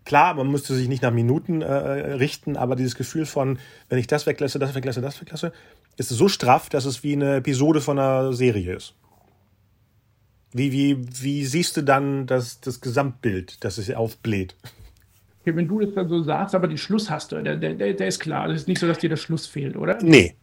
klar, 0.05 0.35
man 0.35 0.51
müsste 0.51 0.75
sich 0.75 0.89
nicht 0.89 1.03
nach 1.03 1.11
Minuten 1.11 1.61
äh, 1.61 1.73
richten, 1.73 2.57
aber 2.57 2.77
dieses 2.77 2.95
Gefühl 2.95 3.27
von, 3.27 3.59
wenn 3.89 3.99
ich 3.99 4.07
das 4.07 4.27
weglasse, 4.27 4.59
das 4.59 4.75
weglasse, 4.75 5.03
das 5.03 5.21
weglasse, 5.21 5.53
ist 5.97 6.11
so 6.11 6.29
straff, 6.29 6.69
dass 6.69 6.85
es 6.85 7.03
wie 7.03 7.15
eine 7.15 7.37
Episode 7.37 7.81
von 7.81 7.99
einer 7.99 8.33
Serie 8.33 8.77
ist. 8.77 8.95
Wie, 10.53 10.73
wie, 10.73 11.07
wie 11.23 11.45
siehst 11.45 11.77
du 11.77 11.83
dann 11.83 12.27
das, 12.27 12.61
das 12.61 12.81
Gesamtbild, 12.81 13.63
das 13.65 13.79
es 13.79 13.93
aufbläht? 13.93 14.57
Okay, 15.41 15.55
wenn 15.55 15.69
du 15.69 15.81
das 15.81 15.95
dann 15.95 16.09
so 16.09 16.23
sagst, 16.23 16.55
aber 16.55 16.69
die 16.69 16.79
Schluss 16.79 17.11
hast 17.11 17.33
du, 17.33 17.43
der, 17.43 17.57
der, 17.57 17.75
der 17.75 18.07
ist 18.07 18.21
klar. 18.21 18.49
Das 18.49 18.57
ist 18.63 18.69
nicht 18.69 18.79
so, 18.79 18.87
dass 18.87 18.99
dir 18.99 19.11
der 19.11 19.17
Schluss 19.17 19.47
fehlt, 19.47 19.77
oder? 19.77 19.99
Nee. 20.03 20.35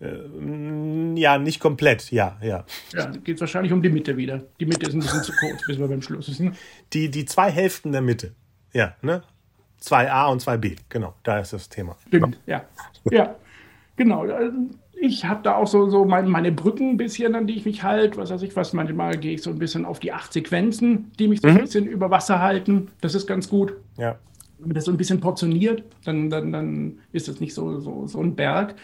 Äh, 0.00 1.20
ja, 1.20 1.38
nicht 1.38 1.60
komplett, 1.60 2.10
ja, 2.10 2.36
ja. 2.42 2.64
Ja, 2.92 3.06
geht 3.06 3.36
es 3.36 3.40
wahrscheinlich 3.40 3.72
um 3.72 3.82
die 3.82 3.90
Mitte 3.90 4.16
wieder. 4.16 4.42
Die 4.60 4.66
Mitte 4.66 4.86
ist 4.86 4.94
ein 4.94 5.00
bisschen 5.00 5.22
zu 5.22 5.32
kurz, 5.38 5.64
bis 5.66 5.78
wir 5.78 5.88
beim 5.88 6.02
Schluss 6.02 6.26
sind. 6.26 6.56
Die, 6.92 7.10
die 7.10 7.24
zwei 7.24 7.50
Hälften 7.50 7.92
der 7.92 8.02
Mitte. 8.02 8.34
Ja, 8.72 8.96
ne? 9.02 9.22
2a 9.82 10.30
und 10.32 10.42
2b, 10.42 10.78
genau, 10.88 11.14
da 11.22 11.38
ist 11.38 11.52
das 11.52 11.68
Thema. 11.68 11.96
Stimmt, 12.08 12.38
ja. 12.46 12.64
Ja, 13.10 13.36
genau 13.96 14.24
ich 15.06 15.24
habe 15.24 15.42
da 15.42 15.56
auch 15.56 15.66
so, 15.66 15.88
so 15.90 16.04
mein, 16.04 16.28
meine 16.28 16.50
Brücken 16.50 16.90
ein 16.90 16.96
bisschen, 16.96 17.34
an 17.34 17.46
die 17.46 17.54
ich 17.54 17.64
mich 17.64 17.82
halte. 17.82 18.16
Was 18.16 18.30
weiß 18.30 18.42
ich 18.42 18.56
was, 18.56 18.72
manchmal 18.72 19.18
gehe 19.18 19.34
ich 19.34 19.42
so 19.42 19.50
ein 19.50 19.58
bisschen 19.58 19.84
auf 19.84 20.00
die 20.00 20.12
acht 20.12 20.32
Sequenzen, 20.32 21.10
die 21.18 21.28
mich 21.28 21.40
so 21.40 21.48
mhm. 21.48 21.56
ein 21.56 21.60
bisschen 21.62 21.86
über 21.86 22.10
Wasser 22.10 22.40
halten. 22.40 22.88
Das 23.00 23.14
ist 23.14 23.26
ganz 23.26 23.48
gut. 23.48 23.74
Ja. 23.98 24.18
Wenn 24.58 24.68
man 24.68 24.74
das 24.74 24.86
so 24.86 24.90
ein 24.90 24.96
bisschen 24.96 25.20
portioniert, 25.20 25.82
dann, 26.04 26.30
dann, 26.30 26.52
dann 26.52 26.98
ist 27.12 27.28
das 27.28 27.40
nicht 27.40 27.54
so, 27.54 27.80
so, 27.80 28.06
so 28.06 28.20
ein 28.20 28.34
Berg. 28.34 28.76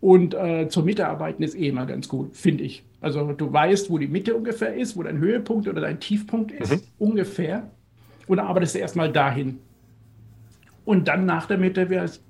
Und 0.00 0.34
äh, 0.34 0.68
zur 0.68 0.84
Mitte 0.84 1.06
arbeiten 1.06 1.42
ist 1.42 1.54
eh 1.54 1.68
immer 1.68 1.84
ganz 1.86 2.08
gut, 2.08 2.36
finde 2.36 2.64
ich. 2.64 2.84
Also 3.00 3.32
du 3.32 3.52
weißt, 3.52 3.90
wo 3.90 3.98
die 3.98 4.08
Mitte 4.08 4.34
ungefähr 4.34 4.74
ist, 4.74 4.96
wo 4.96 5.02
dein 5.02 5.18
Höhepunkt 5.18 5.68
oder 5.68 5.80
dein 5.80 6.00
Tiefpunkt 6.00 6.52
ist, 6.52 6.72
mhm. 6.72 6.80
ungefähr. 6.98 7.70
Und 8.26 8.38
dann 8.38 8.46
arbeitest 8.46 8.76
du 8.76 8.78
erstmal 8.78 9.12
dahin. 9.12 9.58
Und 10.84 11.08
dann 11.08 11.26
nach 11.26 11.46
der 11.46 11.58
Mitte 11.58 11.86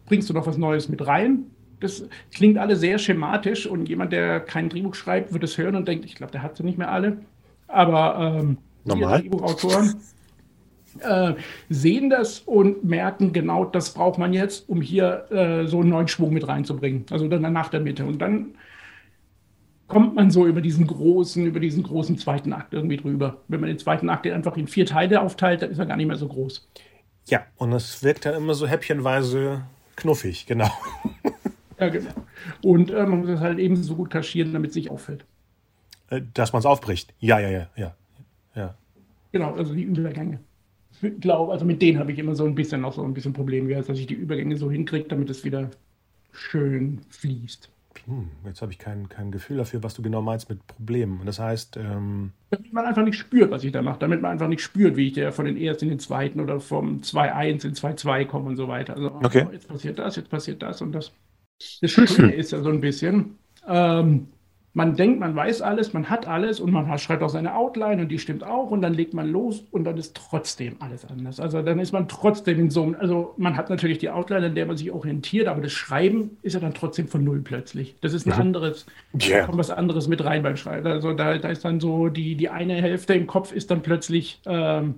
bringst 0.06 0.30
du 0.30 0.34
noch 0.34 0.46
was 0.46 0.56
Neues 0.56 0.88
mit 0.88 1.06
rein 1.06 1.44
das 1.80 2.04
klingt 2.32 2.58
alle 2.58 2.76
sehr 2.76 2.98
schematisch 2.98 3.66
und 3.66 3.88
jemand, 3.88 4.12
der 4.12 4.40
kein 4.40 4.68
Drehbuch 4.68 4.94
schreibt, 4.94 5.32
wird 5.32 5.44
es 5.44 5.58
hören 5.58 5.76
und 5.76 5.86
denkt, 5.86 6.04
ich 6.04 6.14
glaube, 6.14 6.32
der 6.32 6.42
hat 6.42 6.56
sie 6.56 6.62
nicht 6.62 6.78
mehr 6.78 6.90
alle. 6.90 7.18
Aber 7.68 8.38
ähm, 8.40 8.58
Normal. 8.84 9.20
Drehbuchautoren 9.20 10.00
äh, 11.00 11.34
sehen 11.68 12.10
das 12.10 12.40
und 12.40 12.84
merken, 12.84 13.32
genau 13.32 13.64
das 13.64 13.92
braucht 13.92 14.18
man 14.18 14.32
jetzt, 14.32 14.68
um 14.68 14.80
hier 14.80 15.30
äh, 15.30 15.66
so 15.66 15.80
einen 15.80 15.90
neuen 15.90 16.08
Schwung 16.08 16.32
mit 16.32 16.46
reinzubringen. 16.46 17.04
Also 17.10 17.28
dann 17.28 17.52
nach 17.52 17.68
der 17.68 17.80
Mitte. 17.80 18.04
Und 18.04 18.18
dann 18.18 18.54
kommt 19.88 20.14
man 20.14 20.30
so 20.30 20.46
über 20.46 20.60
diesen 20.60 20.86
großen, 20.86 21.46
über 21.46 21.60
diesen 21.60 21.82
großen 21.82 22.18
zweiten 22.18 22.52
Akt 22.52 22.74
irgendwie 22.74 22.96
drüber. 22.96 23.38
Wenn 23.48 23.60
man 23.60 23.68
den 23.68 23.78
zweiten 23.78 24.08
Akt 24.08 24.26
einfach 24.26 24.56
in 24.56 24.68
vier 24.68 24.86
Teile 24.86 25.20
aufteilt, 25.20 25.62
dann 25.62 25.70
ist 25.70 25.78
er 25.78 25.86
gar 25.86 25.96
nicht 25.96 26.06
mehr 26.06 26.16
so 26.16 26.28
groß. 26.28 26.68
Ja, 27.28 27.44
und 27.56 27.72
es 27.72 28.02
wirkt 28.02 28.24
dann 28.24 28.34
immer 28.34 28.54
so 28.54 28.66
häppchenweise 28.66 29.62
knuffig, 29.96 30.46
genau. 30.46 30.70
Ja, 31.78 31.88
genau. 31.88 32.10
Und 32.62 32.90
äh, 32.90 33.06
man 33.06 33.20
muss 33.20 33.28
es 33.28 33.40
halt 33.40 33.58
eben 33.58 33.76
so 33.76 33.96
gut 33.96 34.10
kaschieren, 34.10 34.52
damit 34.52 34.70
es 34.70 34.76
nicht 34.76 34.90
auffällt. 34.90 35.24
Äh, 36.08 36.22
dass 36.34 36.52
man 36.52 36.60
es 36.60 36.66
aufbricht. 36.66 37.12
Ja, 37.18 37.38
ja, 37.38 37.50
ja, 37.50 37.68
ja. 37.76 37.94
ja. 38.54 38.74
Genau, 39.32 39.54
also 39.54 39.74
die 39.74 39.82
Übergänge. 39.82 40.40
Ich 41.02 41.20
glaube, 41.20 41.52
also 41.52 41.64
mit 41.64 41.82
denen 41.82 41.98
habe 41.98 42.12
ich 42.12 42.18
immer 42.18 42.34
so 42.34 42.46
ein 42.46 42.54
bisschen 42.54 42.84
auch 42.84 42.94
so 42.94 43.02
ein 43.02 43.12
bisschen 43.12 43.32
Problem 43.32 43.68
gehabt, 43.68 43.88
dass 43.88 43.98
ich 43.98 44.06
die 44.06 44.14
Übergänge 44.14 44.56
so 44.56 44.70
hinkriege, 44.70 45.08
damit 45.08 45.28
es 45.28 45.44
wieder 45.44 45.70
schön 46.32 47.00
fließt. 47.10 47.68
Hm, 48.06 48.28
jetzt 48.44 48.62
habe 48.62 48.72
ich 48.72 48.78
kein, 48.78 49.08
kein 49.08 49.32
Gefühl 49.32 49.56
dafür, 49.56 49.82
was 49.82 49.94
du 49.94 50.02
genau 50.02 50.22
meinst 50.22 50.48
mit 50.48 50.66
Problemen. 50.66 51.22
Das 51.24 51.38
heißt. 51.38 51.76
Ähm 51.76 52.32
damit 52.50 52.72
man 52.72 52.84
einfach 52.84 53.04
nicht 53.04 53.18
spürt, 53.18 53.50
was 53.50 53.64
ich 53.64 53.72
da 53.72 53.82
mache. 53.82 53.98
Damit 53.98 54.22
man 54.22 54.32
einfach 54.32 54.48
nicht 54.48 54.62
spürt, 54.62 54.96
wie 54.96 55.08
ich 55.08 55.14
der 55.14 55.32
von 55.32 55.44
den 55.44 55.56
ersten 55.56 55.86
in 55.86 55.90
den 55.90 55.98
zweiten 55.98 56.40
oder 56.40 56.60
vom 56.60 57.00
2-1 57.00 57.66
in 57.66 57.74
2-2 57.74 58.26
komme 58.26 58.46
und 58.46 58.56
so 58.56 58.68
weiter. 58.68 58.94
Also, 58.94 59.12
okay. 59.14 59.46
oh, 59.48 59.52
jetzt 59.52 59.68
passiert 59.68 59.98
das, 59.98 60.16
jetzt 60.16 60.30
passiert 60.30 60.62
das 60.62 60.80
und 60.82 60.92
das. 60.92 61.12
Das 61.80 61.90
Schöne 61.90 62.32
ist 62.34 62.52
ja 62.52 62.62
so 62.62 62.68
ein 62.68 62.80
bisschen, 62.80 63.38
ähm, 63.66 64.28
man 64.76 64.94
denkt, 64.94 65.20
man 65.20 65.34
weiß 65.34 65.62
alles, 65.62 65.94
man 65.94 66.10
hat 66.10 66.28
alles 66.28 66.60
und 66.60 66.70
man 66.70 66.98
schreibt 66.98 67.22
auch 67.22 67.30
seine 67.30 67.54
Outline 67.54 68.02
und 68.02 68.08
die 68.08 68.18
stimmt 68.18 68.44
auch 68.44 68.70
und 68.70 68.82
dann 68.82 68.92
legt 68.92 69.14
man 69.14 69.26
los 69.26 69.64
und 69.70 69.84
dann 69.84 69.96
ist 69.96 70.14
trotzdem 70.14 70.76
alles 70.80 71.06
anders. 71.06 71.40
Also 71.40 71.62
dann 71.62 71.78
ist 71.78 71.92
man 71.92 72.08
trotzdem 72.08 72.60
in 72.60 72.68
so 72.68 72.82
einem, 72.82 72.94
also 73.00 73.32
man 73.38 73.56
hat 73.56 73.70
natürlich 73.70 73.96
die 73.96 74.10
Outline, 74.10 74.44
an 74.44 74.54
der 74.54 74.66
man 74.66 74.76
sich 74.76 74.92
orientiert, 74.92 75.48
aber 75.48 75.62
das 75.62 75.72
Schreiben 75.72 76.36
ist 76.42 76.52
ja 76.52 76.60
dann 76.60 76.74
trotzdem 76.74 77.08
von 77.08 77.24
null 77.24 77.40
plötzlich. 77.40 77.96
Das 78.02 78.12
ist 78.12 78.26
ein 78.26 78.34
mhm. 78.34 78.40
anderes, 78.40 78.84
yeah. 79.14 79.38
da 79.40 79.46
kommt 79.46 79.56
was 79.56 79.70
anderes 79.70 80.08
mit 80.08 80.22
rein 80.22 80.42
beim 80.42 80.58
Schreiben. 80.58 80.86
Also 80.86 81.14
da, 81.14 81.38
da 81.38 81.48
ist 81.48 81.64
dann 81.64 81.80
so, 81.80 82.10
die, 82.10 82.34
die 82.34 82.50
eine 82.50 82.74
Hälfte 82.74 83.14
im 83.14 83.26
Kopf 83.26 83.52
ist 83.52 83.70
dann 83.70 83.80
plötzlich, 83.80 84.42
ähm, 84.44 84.96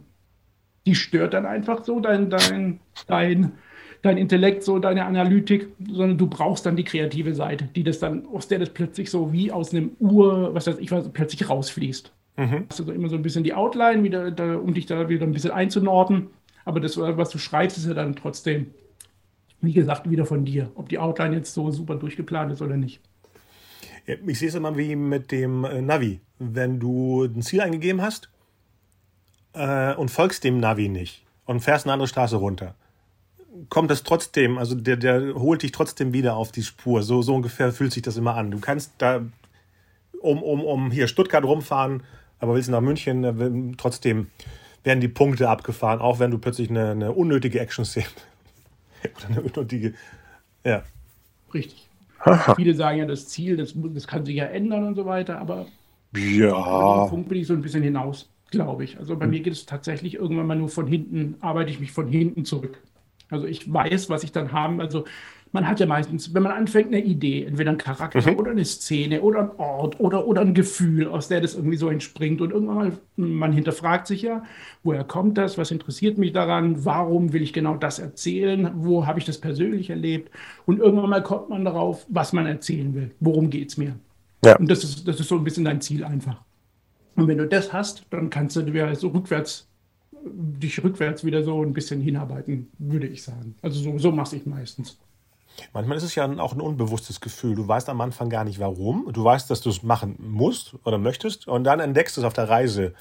die 0.87 0.97
stört 0.97 1.35
dann 1.35 1.47
einfach 1.47 1.85
so 1.85 2.01
dein, 2.01 2.31
dein, 2.31 2.81
dein 3.07 3.53
dein 4.03 4.17
Intellekt, 4.17 4.63
so 4.63 4.79
deine 4.79 5.05
Analytik, 5.05 5.69
sondern 5.87 6.19
du 6.19 6.27
brauchst 6.27 6.67
dann 6.67 6.77
die 6.77 6.85
kreative 6.85 7.35
Seite, 7.35 7.69
die 7.75 7.83
das 7.83 7.99
dann, 7.99 8.27
aus 8.27 8.49
der 8.49 8.59
das 8.59 8.71
plötzlich 8.71 9.11
so 9.11 9.33
wie 9.33 9.51
aus 9.51 9.73
einem 9.73 9.93
Ur, 9.99 10.55
was 10.55 10.67
weiß 10.67 10.79
ich, 10.79 10.91
was 10.91 11.09
plötzlich 11.11 11.49
rausfließt. 11.49 12.13
Mhm. 12.37 12.67
Hast 12.69 12.79
du 12.79 12.85
so 12.85 12.93
immer 12.93 13.09
so 13.09 13.17
ein 13.17 13.23
bisschen 13.23 13.45
die 13.45 13.55
Outline, 13.55 14.03
wieder, 14.05 14.31
da, 14.31 14.57
um 14.57 14.73
dich 14.73 14.87
da 14.87 15.09
wieder 15.09 15.27
ein 15.27 15.33
bisschen 15.33 15.51
einzunorden. 15.51 16.29
Aber 16.65 16.81
das, 16.81 16.97
was 16.97 17.31
du 17.31 17.39
schreibst, 17.39 17.79
ist 17.79 17.87
ja 17.87 17.95
dann 17.95 18.15
trotzdem, 18.15 18.69
wie 19.61 19.73
gesagt, 19.73 20.09
wieder 20.09 20.27
von 20.27 20.45
dir. 20.45 20.71
Ob 20.75 20.89
die 20.89 20.99
Outline 20.99 21.37
jetzt 21.37 21.55
so 21.55 21.71
super 21.71 21.97
durchgeplant 21.97 22.53
ist 22.53 22.63
oder 22.63 22.77
nicht. 22.77 23.01
Ich 24.27 24.39
sehe 24.39 24.49
es 24.49 24.55
immer 24.55 24.77
wie 24.77 24.95
mit 24.97 25.33
dem 25.33 25.65
äh, 25.65 25.83
Navi. 25.83 26.21
Wenn 26.39 26.79
du 26.79 27.25
ein 27.25 27.43
Ziel 27.43 27.61
eingegeben 27.61 28.01
hast 28.01 28.31
äh, 29.55 29.95
und 29.95 30.11
folgst 30.11 30.45
dem 30.45 30.61
Navi 30.61 30.89
nicht 30.89 31.25
und 31.45 31.61
fährst 31.61 31.87
eine 31.87 31.93
andere 31.93 32.09
Straße 32.09 32.37
runter, 32.37 32.75
kommt 33.69 33.91
es 33.91 34.03
trotzdem, 34.03 34.59
also 34.59 34.75
der, 34.75 34.97
der 34.97 35.35
holt 35.35 35.63
dich 35.63 35.73
trotzdem 35.73 36.13
wieder 36.13 36.37
auf 36.37 36.53
die 36.53 36.63
Spur. 36.63 37.03
So, 37.03 37.23
so 37.23 37.35
ungefähr 37.35 37.73
fühlt 37.73 37.93
sich 37.93 38.03
das 38.03 38.17
immer 38.17 38.37
an. 38.37 38.51
Du 38.51 38.59
kannst 38.61 38.93
da 38.99 39.23
um, 40.21 40.43
um, 40.43 40.65
um 40.65 40.91
hier 40.91 41.09
Stuttgart 41.09 41.45
rumfahren, 41.45 42.03
aber 42.41 42.55
willst 42.55 42.69
du 42.69 42.73
nach 42.73 42.81
München, 42.81 43.75
trotzdem 43.77 44.29
werden 44.85 45.01
die 45.01 45.09
Punkte 45.09 45.49
abgefahren, 45.49 46.01
auch 46.01 46.19
wenn 46.19 46.31
du 46.31 46.39
plötzlich 46.39 46.71
eine, 46.71 46.91
eine 46.91 47.13
unnötige 47.13 47.61
Action-Szene 47.61 48.07
oder 49.17 49.29
eine 49.29 49.43
unnötige, 49.43 49.95
ja. 50.65 50.83
Richtig. 51.53 51.89
Viele 52.57 52.75
sagen 52.75 52.99
ja, 52.99 53.07
das 53.07 53.29
Ziel, 53.29 53.57
das, 53.57 53.75
das 53.75 54.07
kann 54.07 54.25
sich 54.25 54.37
ja 54.37 54.45
ändern 54.45 54.85
und 54.85 54.97
so 54.97 55.07
weiter, 55.07 55.39
aber 55.39 55.67
ja. 56.17 57.07
Punkt 57.07 57.29
bin 57.29 57.39
ich 57.39 57.47
so 57.47 57.55
ein 57.55 57.63
bisschen 57.63 57.83
hinaus, 57.83 58.29
glaube 58.51 58.85
ich. 58.85 58.99
Also 58.99 59.17
bei 59.17 59.25
hm. 59.25 59.31
mir 59.31 59.41
geht 59.41 59.53
es 59.53 59.67
tatsächlich 59.67 60.15
irgendwann 60.15 60.47
mal 60.47 60.57
nur 60.57 60.69
von 60.69 60.87
hinten, 60.87 61.37
arbeite 61.41 61.71
ich 61.71 61.81
mich 61.81 61.93
von 61.93 62.09
hinten 62.09 62.45
zurück. 62.45 62.81
Also 63.31 63.47
ich 63.47 63.73
weiß, 63.73 64.11
was 64.11 64.25
ich 64.25 64.33
dann 64.33 64.53
haben. 64.53 64.81
Also 64.81 65.05
man 65.53 65.67
hat 65.67 65.81
ja 65.81 65.87
meistens, 65.87 66.35
wenn 66.35 66.43
man 66.43 66.53
anfängt, 66.53 66.89
eine 66.89 67.03
Idee, 67.03 67.45
entweder 67.45 67.71
ein 67.71 67.79
Charakter 67.79 68.31
mhm. 68.31 68.39
oder 68.39 68.51
eine 68.51 68.65
Szene 68.65 69.23
oder 69.23 69.41
ein 69.41 69.51
Ort 69.57 69.99
oder, 70.01 70.27
oder 70.27 70.43
ein 70.43 70.55
Gefühl, 70.55 71.09
aus 71.09 71.29
der 71.29 71.41
das 71.41 71.55
irgendwie 71.55 71.77
so 71.77 71.89
entspringt. 71.89 72.41
Und 72.41 72.53
irgendwann 72.53 72.77
mal, 72.77 72.93
man 73.17 73.53
hinterfragt 73.53 74.07
sich 74.07 74.23
ja, 74.23 74.43
woher 74.83 75.05
kommt 75.05 75.39
das, 75.39 75.57
was 75.59 75.71
interessiert 75.71 76.19
mich 76.19 76.33
daran, 76.33 76.85
warum 76.85 77.33
will 77.33 77.43
ich 77.43 77.53
genau 77.53 77.77
das 77.77 77.99
erzählen, 77.99 78.71
wo 78.75 79.07
habe 79.07 79.19
ich 79.19 79.25
das 79.25 79.39
persönlich 79.39 79.91
erlebt. 79.91 80.31
Und 80.67 80.81
irgendwann 80.81 81.11
mal 81.11 81.23
kommt 81.23 81.49
man 81.49 81.65
darauf, 81.65 82.07
was 82.09 82.33
man 82.33 82.47
erzählen 82.47 82.95
will, 82.95 83.11
worum 83.21 83.51
geht 83.51 83.71
es 83.71 83.77
mir. 83.77 83.95
Ja. 84.45 84.57
Und 84.57 84.71
das 84.71 84.85
ist, 84.85 85.09
das 85.09 85.19
ist 85.19 85.29
so 85.29 85.37
ein 85.37 85.45
bisschen 85.45 85.65
dein 85.65 85.81
Ziel 85.81 86.05
einfach. 86.05 86.43
Und 87.17 87.27
wenn 87.27 87.39
du 87.39 87.49
das 87.49 87.73
hast, 87.73 88.07
dann 88.11 88.31
kannst 88.31 88.55
du 88.55 88.67
wieder 88.67 88.95
so 88.95 89.09
rückwärts, 89.09 89.68
dich 90.25 90.83
rückwärts 90.83 91.25
wieder 91.25 91.43
so 91.43 91.63
ein 91.63 91.73
bisschen 91.73 92.01
hinarbeiten, 92.01 92.71
würde 92.79 93.07
ich 93.07 93.23
sagen. 93.23 93.55
Also 93.63 93.81
so, 93.81 93.99
so 93.99 94.13
mache 94.13 94.37
ich 94.37 94.47
meistens. 94.47 94.99
Manchmal 95.73 95.97
ist 95.97 96.05
es 96.05 96.15
ja 96.15 96.31
auch 96.39 96.53
ein 96.53 96.61
unbewusstes 96.61 97.21
Gefühl. 97.21 97.57
Du 97.57 97.67
weißt 97.67 97.89
am 97.89 98.01
Anfang 98.01 98.31
gar 98.31 98.45
nicht 98.45 98.61
warum. 98.61 99.09
Du 99.13 99.25
weißt, 99.25 99.51
dass 99.51 99.61
du 99.61 99.71
es 99.71 99.83
machen 99.83 100.17
musst 100.19 100.75
oder 100.85 100.99
möchtest 100.99 101.49
und 101.49 101.65
dann 101.65 101.81
entdeckst 101.81 102.17
du 102.17 102.21
es 102.21 102.25
auf 102.25 102.33
der 102.33 102.49
Reise, 102.49 102.95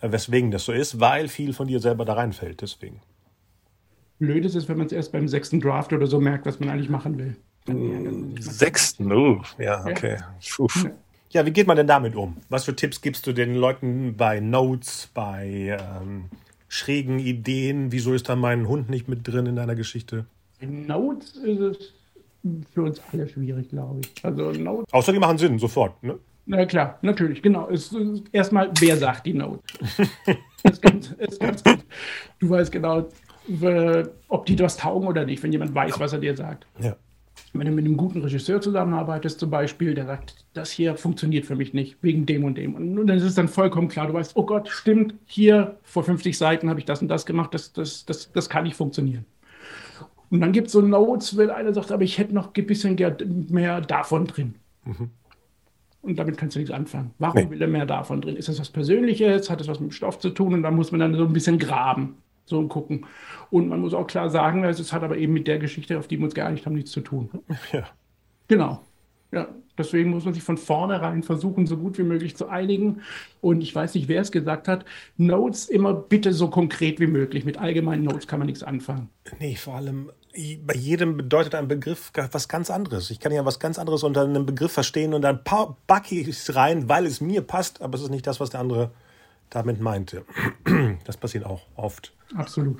äh, 0.00 0.10
weswegen 0.10 0.50
das 0.50 0.64
so 0.64 0.72
ist, 0.72 1.00
weil 1.00 1.28
viel 1.28 1.52
von 1.52 1.68
dir 1.68 1.80
selber 1.80 2.04
da 2.04 2.14
reinfällt. 2.14 2.62
Deswegen. 2.62 3.00
Blöd 4.18 4.44
ist 4.44 4.54
es, 4.54 4.68
wenn 4.68 4.76
man 4.76 4.86
es 4.86 4.92
erst 4.92 5.12
beim 5.12 5.28
sechsten 5.28 5.60
Draft 5.60 5.92
oder 5.92 6.06
so 6.06 6.20
merkt, 6.20 6.46
was 6.46 6.60
man 6.60 6.68
eigentlich 6.68 6.90
machen 6.90 7.18
will. 7.18 7.36
Sechsten, 8.40 9.12
uh, 9.12 9.42
ja, 9.58 9.84
okay. 9.84 10.16
Ja. 10.40 10.90
ja, 11.30 11.46
wie 11.46 11.50
geht 11.52 11.66
man 11.66 11.76
denn 11.76 11.86
damit 11.86 12.16
um? 12.16 12.38
Was 12.48 12.64
für 12.64 12.74
Tipps 12.74 13.00
gibst 13.00 13.26
du 13.26 13.32
den 13.32 13.54
Leuten 13.54 14.16
bei 14.16 14.40
Notes, 14.40 15.10
bei 15.14 15.78
ähm, 15.78 16.30
schrägen 16.70 17.18
Ideen? 17.18 17.92
Wieso 17.92 18.14
ist 18.14 18.30
da 18.30 18.36
mein 18.36 18.68
Hund 18.68 18.88
nicht 18.88 19.08
mit 19.08 19.26
drin 19.28 19.44
in 19.44 19.56
deiner 19.56 19.74
Geschichte? 19.74 20.24
In 20.60 20.86
Notes 20.86 21.36
ist 21.36 21.60
es 21.60 21.92
für 22.72 22.82
uns 22.82 23.02
alle 23.12 23.28
schwierig, 23.28 23.68
glaube 23.68 24.00
ich. 24.00 24.24
Also 24.24 24.52
Notes. 24.52 24.90
Außer 24.92 25.12
die 25.12 25.18
machen 25.18 25.36
Sinn, 25.36 25.58
sofort, 25.58 26.02
ne? 26.02 26.18
Na 26.46 26.64
klar, 26.64 26.98
natürlich, 27.02 27.42
genau. 27.42 27.68
Erstmal, 28.32 28.70
wer 28.78 28.96
sagt 28.96 29.26
die 29.26 29.34
Notes? 29.34 29.62
ist 30.62 30.80
ganz, 30.80 31.10
ist 31.10 31.40
ganz 31.40 31.62
gut. 31.62 31.84
Du 32.38 32.48
weißt 32.48 32.72
genau, 32.72 33.08
ob 34.28 34.46
die 34.46 34.58
was 34.58 34.76
taugen 34.76 35.08
oder 35.08 35.24
nicht, 35.24 35.42
wenn 35.42 35.52
jemand 35.52 35.74
weiß, 35.74 35.98
was 35.98 36.12
er 36.12 36.20
dir 36.20 36.36
sagt. 36.36 36.66
Ja. 36.78 36.96
Wenn 37.52 37.66
du 37.66 37.72
mit 37.72 37.84
einem 37.84 37.96
guten 37.96 38.22
Regisseur 38.22 38.60
zusammenarbeitest, 38.60 39.40
zum 39.40 39.50
Beispiel, 39.50 39.94
der 39.94 40.06
sagt, 40.06 40.44
das 40.52 40.70
hier 40.70 40.94
funktioniert 40.94 41.46
für 41.46 41.56
mich 41.56 41.74
nicht, 41.74 41.96
wegen 42.00 42.24
dem 42.24 42.44
und 42.44 42.56
dem. 42.56 42.74
Und 42.74 43.06
dann 43.06 43.16
ist 43.16 43.24
es 43.24 43.34
dann 43.34 43.48
vollkommen 43.48 43.88
klar, 43.88 44.06
du 44.06 44.14
weißt, 44.14 44.36
oh 44.36 44.46
Gott, 44.46 44.68
stimmt, 44.68 45.14
hier 45.26 45.76
vor 45.82 46.04
50 46.04 46.38
Seiten 46.38 46.70
habe 46.70 46.78
ich 46.78 46.86
das 46.86 47.02
und 47.02 47.08
das 47.08 47.26
gemacht, 47.26 47.52
das, 47.52 47.72
das, 47.72 48.06
das, 48.06 48.30
das 48.32 48.48
kann 48.48 48.64
nicht 48.64 48.76
funktionieren. 48.76 49.24
Und 50.30 50.40
dann 50.40 50.52
gibt 50.52 50.68
es 50.68 50.72
so 50.72 50.80
Notes, 50.80 51.36
wenn 51.36 51.50
einer 51.50 51.74
sagt, 51.74 51.90
aber 51.90 52.04
ich 52.04 52.18
hätte 52.18 52.34
noch 52.34 52.54
ein 52.54 52.66
bisschen 52.66 52.96
mehr 53.50 53.80
davon 53.80 54.26
drin. 54.26 54.54
Mhm. 54.84 55.10
Und 56.02 56.18
damit 56.18 56.38
kannst 56.38 56.54
du 56.54 56.60
nichts 56.60 56.72
anfangen. 56.72 57.10
Warum 57.18 57.44
nee. 57.44 57.50
will 57.50 57.60
er 57.60 57.68
mehr 57.68 57.84
davon 57.84 58.20
drin? 58.20 58.36
Ist 58.36 58.48
das 58.48 58.58
was 58.58 58.70
Persönliches? 58.70 59.50
Hat 59.50 59.60
das 59.60 59.68
was 59.68 59.80
mit 59.80 59.90
dem 59.90 59.92
Stoff 59.92 60.18
zu 60.18 60.30
tun? 60.30 60.54
Und 60.54 60.62
dann 60.62 60.74
muss 60.74 60.92
man 60.92 61.00
dann 61.00 61.14
so 61.14 61.24
ein 61.24 61.32
bisschen 61.32 61.58
graben, 61.58 62.16
so 62.50 62.66
gucken. 62.68 63.06
Und 63.50 63.68
man 63.68 63.80
muss 63.80 63.94
auch 63.94 64.06
klar 64.06 64.28
sagen, 64.28 64.64
es 64.64 64.92
hat 64.92 65.02
aber 65.02 65.16
eben 65.16 65.32
mit 65.32 65.46
der 65.46 65.58
Geschichte, 65.58 65.98
auf 65.98 66.06
die 66.06 66.18
wir 66.18 66.24
uns 66.24 66.34
geeinigt 66.34 66.66
haben, 66.66 66.74
nichts 66.74 66.90
zu 66.90 67.00
tun. 67.00 67.30
Ja. 67.72 67.84
Genau. 68.48 68.82
Ja, 69.32 69.46
deswegen 69.78 70.10
muss 70.10 70.24
man 70.24 70.34
sich 70.34 70.42
von 70.42 70.58
vornherein 70.58 71.22
versuchen, 71.22 71.66
so 71.66 71.76
gut 71.76 71.98
wie 71.98 72.02
möglich 72.02 72.36
zu 72.36 72.48
einigen. 72.48 73.02
Und 73.40 73.60
ich 73.60 73.72
weiß 73.72 73.94
nicht, 73.94 74.08
wer 74.08 74.20
es 74.20 74.32
gesagt 74.32 74.66
hat, 74.66 74.84
Notes 75.16 75.68
immer 75.68 75.94
bitte 75.94 76.32
so 76.32 76.48
konkret 76.48 76.98
wie 76.98 77.06
möglich. 77.06 77.44
Mit 77.44 77.56
allgemeinen 77.58 78.02
Notes 78.02 78.26
kann 78.26 78.40
man 78.40 78.46
nichts 78.46 78.64
anfangen. 78.64 79.08
Nee, 79.38 79.54
vor 79.54 79.76
allem 79.76 80.10
bei 80.64 80.74
jedem 80.74 81.16
bedeutet 81.16 81.54
ein 81.56 81.68
Begriff 81.68 82.12
was 82.32 82.48
ganz 82.48 82.70
anderes. 82.70 83.10
Ich 83.10 83.18
kann 83.18 83.32
ja 83.32 83.44
was 83.44 83.58
ganz 83.58 83.78
anderes 83.78 84.04
unter 84.04 84.22
einem 84.22 84.46
Begriff 84.46 84.72
verstehen 84.72 85.14
und 85.14 85.22
dann 85.22 85.40
backe 85.86 86.14
ich 86.14 86.28
es 86.28 86.54
rein, 86.54 86.88
weil 86.88 87.06
es 87.06 87.20
mir 87.20 87.42
passt, 87.42 87.82
aber 87.82 87.96
es 87.96 88.02
ist 88.02 88.10
nicht 88.10 88.26
das, 88.26 88.38
was 88.38 88.50
der 88.50 88.60
andere 88.60 88.90
damit 89.50 89.80
meinte. 89.80 90.24
Das 91.04 91.16
passiert 91.16 91.44
auch 91.44 91.62
oft. 91.76 92.12
Absolut. 92.34 92.78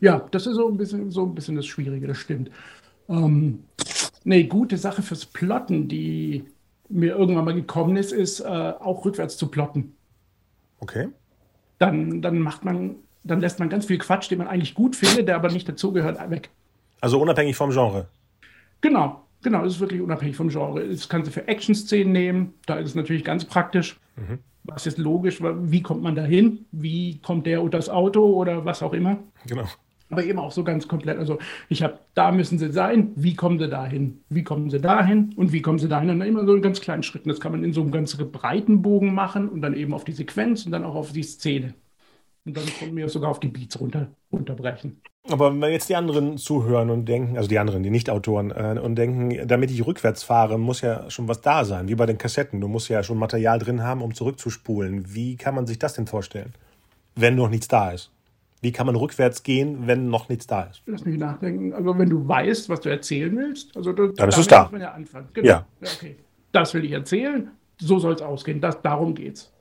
Ja, 0.00 0.26
das 0.30 0.46
ist 0.46 0.54
so 0.54 0.68
ein 0.68 0.76
bisschen, 0.76 1.10
so 1.10 1.24
ein 1.24 1.34
bisschen 1.34 1.56
das 1.56 1.66
Schwierige, 1.66 2.06
das 2.06 2.18
stimmt. 2.18 2.50
Ähm, 3.08 3.64
eine 4.24 4.44
gute 4.46 4.76
Sache 4.76 5.02
fürs 5.02 5.26
Plotten, 5.26 5.88
die 5.88 6.44
mir 6.88 7.16
irgendwann 7.16 7.44
mal 7.44 7.54
gekommen 7.54 7.96
ist, 7.96 8.12
ist 8.12 8.40
äh, 8.40 8.44
auch 8.44 9.04
rückwärts 9.04 9.36
zu 9.36 9.48
plotten. 9.48 9.94
Okay. 10.80 11.08
Dann, 11.78 12.22
dann 12.22 12.38
macht 12.38 12.64
man, 12.64 12.96
dann 13.24 13.40
lässt 13.40 13.58
man 13.58 13.68
ganz 13.68 13.86
viel 13.86 13.98
Quatsch, 13.98 14.30
den 14.30 14.38
man 14.38 14.48
eigentlich 14.48 14.74
gut 14.74 14.96
findet, 14.96 15.28
der 15.28 15.36
aber 15.36 15.50
nicht 15.50 15.68
dazugehört, 15.68 16.18
weg. 16.30 16.50
Also 17.00 17.20
unabhängig 17.20 17.56
vom 17.56 17.70
Genre. 17.70 18.08
Genau, 18.80 19.24
genau, 19.42 19.64
es 19.64 19.74
ist 19.74 19.80
wirklich 19.80 20.00
unabhängig 20.00 20.36
vom 20.36 20.48
Genre. 20.48 20.86
Das 20.88 21.08
kannst 21.08 21.28
du 21.28 21.32
für 21.32 21.46
Action-Szenen 21.46 22.12
nehmen, 22.12 22.54
da 22.66 22.76
ist 22.76 22.90
es 22.90 22.94
natürlich 22.94 23.24
ganz 23.24 23.44
praktisch. 23.44 23.98
Mhm. 24.16 24.38
Was 24.68 24.86
ist 24.86 24.98
logisch, 24.98 25.42
wie 25.42 25.82
kommt 25.82 26.02
man 26.02 26.14
da 26.14 26.22
hin? 26.22 26.66
Wie 26.72 27.18
kommt 27.20 27.46
der 27.46 27.62
unter 27.62 27.78
das 27.78 27.88
Auto 27.88 28.24
oder 28.24 28.64
was 28.64 28.82
auch 28.82 28.92
immer? 28.92 29.18
Genau 29.46 29.64
aber 30.10 30.24
eben 30.24 30.38
auch 30.38 30.52
so 30.52 30.64
ganz 30.64 30.88
komplett. 30.88 31.18
Also 31.18 31.38
ich 31.68 31.82
habe, 31.82 31.98
da 32.14 32.32
müssen 32.32 32.58
sie 32.58 32.72
sein, 32.72 33.12
wie 33.16 33.34
kommen 33.34 33.58
sie 33.58 33.68
dahin? 33.68 34.20
Wie 34.28 34.42
kommen 34.42 34.70
sie 34.70 34.80
dahin 34.80 35.32
und 35.36 35.52
wie 35.52 35.62
kommen 35.62 35.78
sie 35.78 35.88
dahin? 35.88 36.10
Und 36.10 36.20
dann 36.20 36.28
immer 36.28 36.46
so 36.46 36.54
in 36.54 36.62
ganz 36.62 36.80
kleinen 36.80 37.02
Schritten. 37.02 37.28
Das 37.28 37.40
kann 37.40 37.52
man 37.52 37.64
in 37.64 37.72
so 37.72 37.82
einem 37.82 37.90
ganz 37.90 38.16
breiten 38.16 38.82
Bogen 38.82 39.14
machen 39.14 39.48
und 39.48 39.60
dann 39.60 39.74
eben 39.74 39.92
auf 39.92 40.04
die 40.04 40.12
Sequenz 40.12 40.64
und 40.64 40.72
dann 40.72 40.84
auch 40.84 40.94
auf 40.94 41.12
die 41.12 41.22
Szene. 41.22 41.74
Und 42.48 42.56
dann 42.56 42.64
kommen 42.78 42.96
wir 42.96 43.10
sogar 43.10 43.30
auf 43.30 43.40
die 43.40 43.48
Beats 43.48 43.78
runter, 43.78 44.08
runterbrechen. 44.32 45.02
Aber 45.28 45.52
wenn 45.52 45.70
jetzt 45.70 45.90
die 45.90 45.96
anderen 45.96 46.38
zuhören 46.38 46.88
und 46.88 47.04
denken, 47.04 47.36
also 47.36 47.46
die 47.46 47.58
anderen, 47.58 47.82
die 47.82 47.90
Nicht-Autoren, 47.90 48.50
äh, 48.50 48.80
und 48.82 48.94
denken, 48.94 49.46
damit 49.46 49.70
ich 49.70 49.86
rückwärts 49.86 50.22
fahre, 50.22 50.58
muss 50.58 50.80
ja 50.80 51.10
schon 51.10 51.28
was 51.28 51.42
da 51.42 51.66
sein, 51.66 51.88
wie 51.88 51.94
bei 51.94 52.06
den 52.06 52.16
Kassetten. 52.16 52.62
Du 52.62 52.68
musst 52.68 52.88
ja 52.88 53.02
schon 53.02 53.18
Material 53.18 53.58
drin 53.58 53.82
haben, 53.82 54.00
um 54.00 54.14
zurückzuspulen. 54.14 55.14
Wie 55.14 55.36
kann 55.36 55.54
man 55.54 55.66
sich 55.66 55.78
das 55.78 55.92
denn 55.92 56.06
vorstellen, 56.06 56.54
wenn 57.16 57.34
noch 57.34 57.50
nichts 57.50 57.68
da 57.68 57.90
ist? 57.90 58.10
Wie 58.62 58.72
kann 58.72 58.86
man 58.86 58.96
rückwärts 58.96 59.42
gehen, 59.42 59.86
wenn 59.86 60.08
noch 60.08 60.30
nichts 60.30 60.46
da 60.46 60.62
ist? 60.62 60.82
Lass 60.86 61.04
mich 61.04 61.18
nachdenken. 61.18 61.74
Also 61.74 61.98
wenn 61.98 62.08
du 62.08 62.26
weißt, 62.26 62.70
was 62.70 62.80
du 62.80 62.88
erzählen 62.88 63.36
willst, 63.36 63.76
also 63.76 63.92
da, 63.92 64.06
dann 64.06 64.30
ist 64.30 64.38
es 64.38 64.48
da. 64.48 64.70
Man 64.72 64.80
ja, 64.80 64.92
anfangen. 64.92 65.28
Genau. 65.34 65.46
ja. 65.46 65.66
Okay. 65.82 66.16
Das 66.52 66.72
will 66.72 66.86
ich 66.86 66.92
erzählen. 66.92 67.50
So 67.76 67.98
soll 67.98 68.14
es 68.14 68.22
ausgehen. 68.22 68.62
Das, 68.62 68.80
darum 68.80 69.14
geht's. 69.14 69.52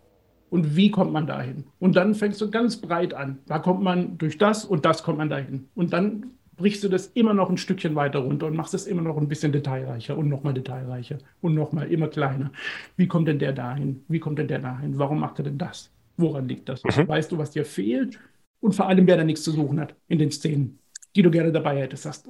Und 0.50 0.76
wie 0.76 0.92
kommt 0.92 1.12
man 1.12 1.28
dahin? 1.28 1.66
Und 1.80 1.96
dann 1.96 2.16
fängst 2.16 2.40
du 2.42 2.50
ganz 2.50 2.78
breit 2.78 3.14
an. 3.14 3.40
Da 3.48 3.60
kommt 3.60 3.82
man 3.82 4.18
durch 4.18 4.38
das 4.38 4.66
und 4.66 4.86
das 4.86 5.04
kommt 5.04 5.18
man 5.18 5.30
dahin. 5.30 5.68
Und 5.76 5.94
dann 5.94 6.28
brichst 6.56 6.84
du 6.84 6.90
das 6.90 7.08
immer 7.08 7.34
noch 7.34 7.50
ein 7.50 7.58
Stückchen 7.58 7.96
weiter 7.96 8.20
runter 8.20 8.48
und 8.48 8.56
machst 8.56 8.74
es 8.74 8.88
immer 8.88 9.02
noch 9.02 9.18
ein 9.18 9.28
bisschen 9.28 9.52
detailreicher 9.52 10.18
und 10.18 10.30
nochmal 10.30 10.54
detailreicher 10.54 11.18
und 11.42 11.54
nochmal 11.54 11.92
immer 11.92 12.08
kleiner. 12.08 12.52
Wie 12.96 13.08
kommt 13.08 13.28
denn 13.28 13.40
der 13.40 13.54
dahin? 13.54 14.04
Wie 14.08 14.20
kommt 14.20 14.40
denn 14.40 14.48
der 14.48 14.60
dahin? 14.60 14.98
Warum 14.98 15.20
macht 15.20 15.40
er 15.40 15.44
denn 15.44 15.58
das? 15.58 15.92
Woran 16.16 16.48
liegt 16.48 16.70
das? 16.70 16.84
Mhm. 16.84 17.08
Weißt 17.08 17.32
du, 17.32 17.38
was 17.38 17.52
dir 17.52 17.66
fehlt? 17.66 18.18
und 18.60 18.74
vor 18.74 18.88
allem, 18.88 19.08
wer 19.08 19.18
da 19.18 19.24
nichts 19.24 19.44
zu 19.44 19.52
suchen 19.52 19.80
hat 19.80 19.96
in 20.08 20.20
den 20.20 20.32
Szenen, 20.32 20.80
die 21.16 21.22
du 21.22 21.32
gerne 21.32 21.52
dabei 21.52 21.82
hättest. 21.82 22.06
Hast. 22.06 22.30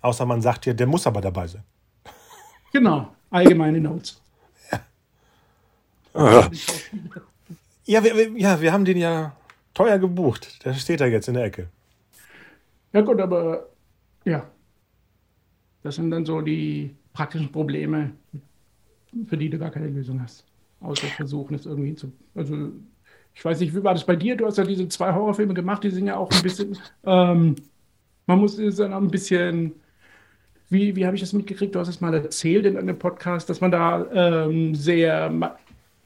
Außer 0.00 0.26
man 0.26 0.40
sagt 0.40 0.66
dir, 0.66 0.74
der 0.74 0.86
muss 0.86 1.06
aber 1.06 1.20
dabei 1.20 1.46
sein. 1.46 1.62
Genau, 2.72 3.12
allgemeine 3.30 3.80
Notes. 3.80 4.22
Ja, 7.88 8.02
wir, 8.02 8.30
ja, 8.36 8.60
wir 8.60 8.72
haben 8.72 8.84
den 8.84 8.96
ja 8.96 9.36
teuer 9.72 9.98
gebucht. 9.98 10.64
Der 10.64 10.74
steht 10.74 11.00
da 11.00 11.06
jetzt 11.06 11.28
in 11.28 11.34
der 11.34 11.44
Ecke. 11.44 11.68
Ja 12.92 13.00
gut, 13.02 13.20
aber 13.20 13.68
ja, 14.24 14.44
das 15.84 15.94
sind 15.94 16.10
dann 16.10 16.26
so 16.26 16.40
die 16.40 16.96
praktischen 17.12 17.52
Probleme, 17.52 18.10
für 19.28 19.36
die 19.36 19.48
du 19.48 19.58
gar 19.58 19.70
keine 19.70 19.86
Lösung 19.86 20.20
hast. 20.20 20.44
Außer 20.80 21.06
versuchen 21.06 21.54
es 21.54 21.64
irgendwie 21.64 21.94
zu. 21.94 22.12
Also 22.34 22.70
ich 23.34 23.44
weiß 23.44 23.60
nicht, 23.60 23.74
wie 23.74 23.84
war 23.84 23.94
das 23.94 24.04
bei 24.04 24.16
dir? 24.16 24.36
Du 24.36 24.46
hast 24.46 24.58
ja 24.58 24.64
diese 24.64 24.88
zwei 24.88 25.14
Horrorfilme 25.14 25.54
gemacht, 25.54 25.84
die 25.84 25.90
sind 25.90 26.06
ja 26.06 26.16
auch 26.16 26.30
ein 26.32 26.42
bisschen, 26.42 26.76
ähm, 27.04 27.54
man 28.26 28.38
muss 28.40 28.56
dann 28.56 28.92
auch 28.92 29.00
ein 29.00 29.10
bisschen, 29.10 29.74
wie, 30.70 30.96
wie 30.96 31.06
habe 31.06 31.14
ich 31.14 31.20
das 31.20 31.32
mitgekriegt? 31.32 31.74
Du 31.74 31.78
hast 31.78 31.88
es 31.88 32.00
mal 32.00 32.14
erzählt 32.14 32.66
in 32.66 32.76
einem 32.76 32.98
Podcast, 32.98 33.48
dass 33.48 33.60
man 33.60 33.70
da 33.70 34.06
ähm, 34.12 34.74
sehr 34.74 35.30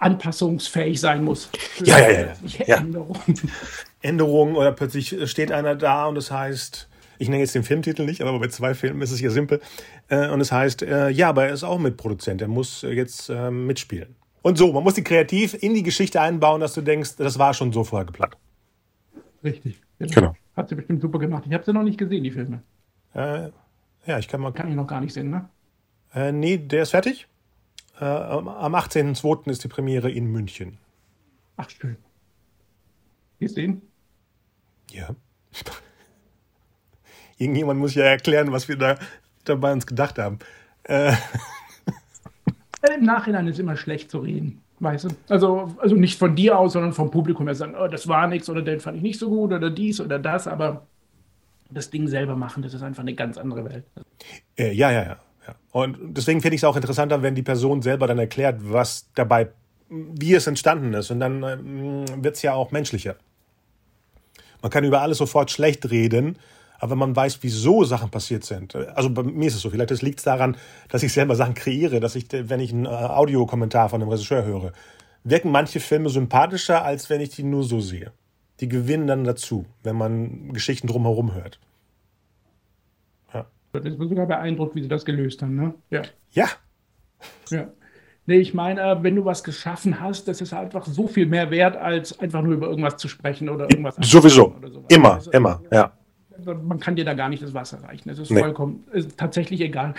anpassungsfähig 0.00 0.98
sein 1.00 1.22
muss. 1.22 1.50
Ja, 1.84 1.98
ja, 1.98 2.10
ja. 2.10 2.34
ja. 2.66 2.76
Änderungen. 2.78 3.36
Änderungen 4.02 4.56
oder 4.56 4.72
plötzlich 4.72 5.30
steht 5.30 5.52
einer 5.52 5.76
da 5.76 6.06
und 6.06 6.14
das 6.14 6.30
heißt, 6.30 6.88
ich 7.18 7.28
nenne 7.28 7.42
jetzt 7.42 7.54
den 7.54 7.62
Filmtitel 7.62 8.06
nicht, 8.06 8.22
aber 8.22 8.38
bei 8.38 8.48
zwei 8.48 8.74
Filmen 8.74 9.02
ist 9.02 9.10
es 9.10 9.18
hier 9.18 9.30
simpel. 9.30 9.60
Äh, 10.08 10.30
und 10.30 10.40
es 10.40 10.50
heißt, 10.50 10.82
äh, 10.82 11.10
ja, 11.10 11.28
aber 11.28 11.46
er 11.46 11.52
ist 11.52 11.64
auch 11.64 11.78
Mitproduzent, 11.78 12.40
er 12.40 12.48
muss 12.48 12.82
jetzt 12.82 13.28
äh, 13.28 13.50
mitspielen. 13.50 14.16
Und 14.42 14.56
so, 14.56 14.72
man 14.72 14.82
muss 14.82 14.94
die 14.94 15.04
kreativ 15.04 15.54
in 15.62 15.74
die 15.74 15.82
Geschichte 15.82 16.18
einbauen, 16.20 16.62
dass 16.62 16.72
du 16.72 16.80
denkst, 16.80 17.16
das 17.16 17.38
war 17.38 17.52
schon 17.52 17.72
so 17.72 17.84
vorher 17.84 18.06
geplant. 18.06 18.38
Richtig. 19.44 19.80
Genau. 19.98 20.14
genau. 20.14 20.34
Hat 20.56 20.70
sie 20.70 20.74
bestimmt 20.74 21.02
super 21.02 21.18
gemacht. 21.18 21.44
Ich 21.46 21.52
habe 21.52 21.62
sie 21.62 21.74
noch 21.74 21.82
nicht 21.82 21.98
gesehen, 21.98 22.24
die 22.24 22.30
Filme. 22.30 22.62
Äh, 23.14 23.50
ja, 24.06 24.18
ich 24.18 24.28
kann 24.28 24.40
mal. 24.40 24.52
Kann 24.52 24.70
ich 24.70 24.74
noch 24.74 24.86
gar 24.86 25.02
nicht 25.02 25.12
sehen, 25.12 25.28
ne? 25.28 25.48
Äh, 26.14 26.32
nee, 26.32 26.56
der 26.56 26.82
ist 26.82 26.90
fertig. 26.90 27.28
Äh, 28.00 28.04
am 28.04 28.74
18.02. 28.74 29.50
ist 29.50 29.62
die 29.62 29.68
Premiere 29.68 30.10
in 30.10 30.26
München. 30.26 30.78
Ach, 31.58 31.68
schön. 31.68 31.96
Gehst 33.38 33.56
du 33.58 33.60
hin? 33.60 33.82
Ja. 34.90 35.14
Irgendjemand 37.38 37.78
muss 37.78 37.94
ja 37.94 38.04
erklären, 38.04 38.52
was 38.52 38.68
wir 38.68 38.76
da 38.76 38.98
dabei 39.44 39.72
uns 39.72 39.86
gedacht 39.86 40.18
haben. 40.18 40.38
Äh. 40.84 41.12
Im 42.96 43.04
Nachhinein 43.04 43.46
ist 43.46 43.58
immer 43.58 43.76
schlecht 43.76 44.10
zu 44.10 44.20
reden. 44.20 44.62
Weißt 44.78 45.04
du? 45.04 45.08
Also, 45.28 45.76
also 45.78 45.94
nicht 45.94 46.18
von 46.18 46.34
dir 46.34 46.58
aus, 46.58 46.72
sondern 46.72 46.94
vom 46.94 47.10
Publikum 47.10 47.46
her 47.46 47.54
sagen, 47.54 47.74
oh, 47.78 47.86
das 47.86 48.08
war 48.08 48.26
nichts 48.26 48.48
oder 48.48 48.62
den 48.62 48.80
fand 48.80 48.96
ich 48.96 49.02
nicht 49.02 49.18
so 49.18 49.28
gut 49.28 49.52
oder 49.52 49.70
dies 49.70 50.00
oder 50.00 50.18
das, 50.18 50.46
aber 50.48 50.86
das 51.68 51.90
Ding 51.90 52.08
selber 52.08 52.34
machen, 52.34 52.62
das 52.62 52.72
ist 52.72 52.82
einfach 52.82 53.02
eine 53.02 53.14
ganz 53.14 53.36
andere 53.36 53.66
Welt. 53.66 53.84
Äh, 54.56 54.72
ja, 54.72 54.90
ja, 54.90 55.02
ja, 55.02 55.08
ja. 55.10 55.18
Und 55.72 55.98
deswegen 56.00 56.40
finde 56.40 56.56
ich 56.56 56.62
es 56.62 56.64
auch 56.64 56.76
interessanter, 56.76 57.22
wenn 57.22 57.34
die 57.34 57.42
Person 57.42 57.82
selber 57.82 58.06
dann 58.06 58.18
erklärt, 58.18 58.58
was 58.60 59.08
dabei 59.14 59.50
wie 59.90 60.34
es 60.34 60.46
entstanden 60.46 60.94
ist. 60.94 61.10
Und 61.10 61.20
dann 61.20 61.42
ähm, 61.42 62.24
wird 62.24 62.36
es 62.36 62.42
ja 62.42 62.54
auch 62.54 62.70
menschlicher. 62.70 63.16
Man 64.62 64.70
kann 64.70 64.84
über 64.84 65.00
alles 65.00 65.18
sofort 65.18 65.50
schlecht 65.50 65.90
reden, 65.90 66.38
aber 66.78 66.92
wenn 66.92 66.98
man 66.98 67.16
weiß, 67.16 67.38
wieso 67.42 67.84
Sachen 67.84 68.10
passiert 68.10 68.44
sind, 68.44 68.74
also 68.74 69.10
bei 69.10 69.22
mir 69.22 69.48
ist 69.48 69.54
es 69.54 69.62
so, 69.62 69.70
vielleicht 69.70 70.02
liegt 70.02 70.18
es 70.18 70.24
daran, 70.24 70.56
dass 70.88 71.02
ich 71.02 71.12
selber 71.12 71.34
Sachen 71.34 71.54
kreiere, 71.54 72.00
dass 72.00 72.14
ich, 72.14 72.26
wenn 72.30 72.60
ich 72.60 72.72
einen 72.72 72.86
äh, 72.86 72.88
Audiokommentar 72.88 73.88
von 73.88 74.00
einem 74.00 74.10
Regisseur 74.10 74.44
höre, 74.44 74.72
wirken 75.24 75.50
manche 75.50 75.80
Filme 75.80 76.08
sympathischer, 76.08 76.84
als 76.84 77.10
wenn 77.10 77.20
ich 77.20 77.30
die 77.30 77.42
nur 77.42 77.64
so 77.64 77.80
sehe. 77.80 78.12
Die 78.60 78.68
gewinnen 78.68 79.06
dann 79.06 79.24
dazu, 79.24 79.66
wenn 79.82 79.96
man 79.96 80.52
Geschichten 80.52 80.86
drumherum 80.86 81.34
hört. 81.34 81.58
Ich 83.72 83.98
bin 83.98 84.08
sogar 84.08 84.26
beeindruckt, 84.26 84.74
wie 84.74 84.82
sie 84.82 84.88
das 84.88 85.04
gelöst 85.04 85.42
haben, 85.42 85.54
ne? 85.54 85.74
Ja. 85.90 86.02
Ja. 86.32 86.48
Ja. 87.50 87.68
Nee, 88.26 88.38
ich 88.38 88.54
meine, 88.54 88.98
wenn 89.02 89.16
du 89.16 89.24
was 89.24 89.42
geschaffen 89.42 90.00
hast, 90.00 90.28
das 90.28 90.40
ist 90.40 90.52
einfach 90.52 90.86
so 90.86 91.08
viel 91.08 91.26
mehr 91.26 91.50
wert, 91.50 91.76
als 91.76 92.18
einfach 92.20 92.42
nur 92.42 92.54
über 92.54 92.68
irgendwas 92.68 92.96
zu 92.96 93.08
sprechen 93.08 93.48
oder 93.48 93.64
irgendwas. 93.70 93.96
Sowieso. 94.00 94.54
Oder 94.54 94.70
immer, 94.88 95.14
also, 95.14 95.30
immer, 95.32 95.60
ja. 95.72 95.92
Man 96.44 96.78
kann 96.80 96.96
dir 96.96 97.04
da 97.04 97.14
gar 97.14 97.28
nicht 97.28 97.42
das 97.42 97.52
Wasser 97.54 97.82
reichen. 97.82 98.08
Es 98.08 98.18
ist 98.18 98.30
nee. 98.30 98.40
vollkommen, 98.40 98.84
ist 98.92 99.18
tatsächlich 99.18 99.60
egal, 99.60 99.94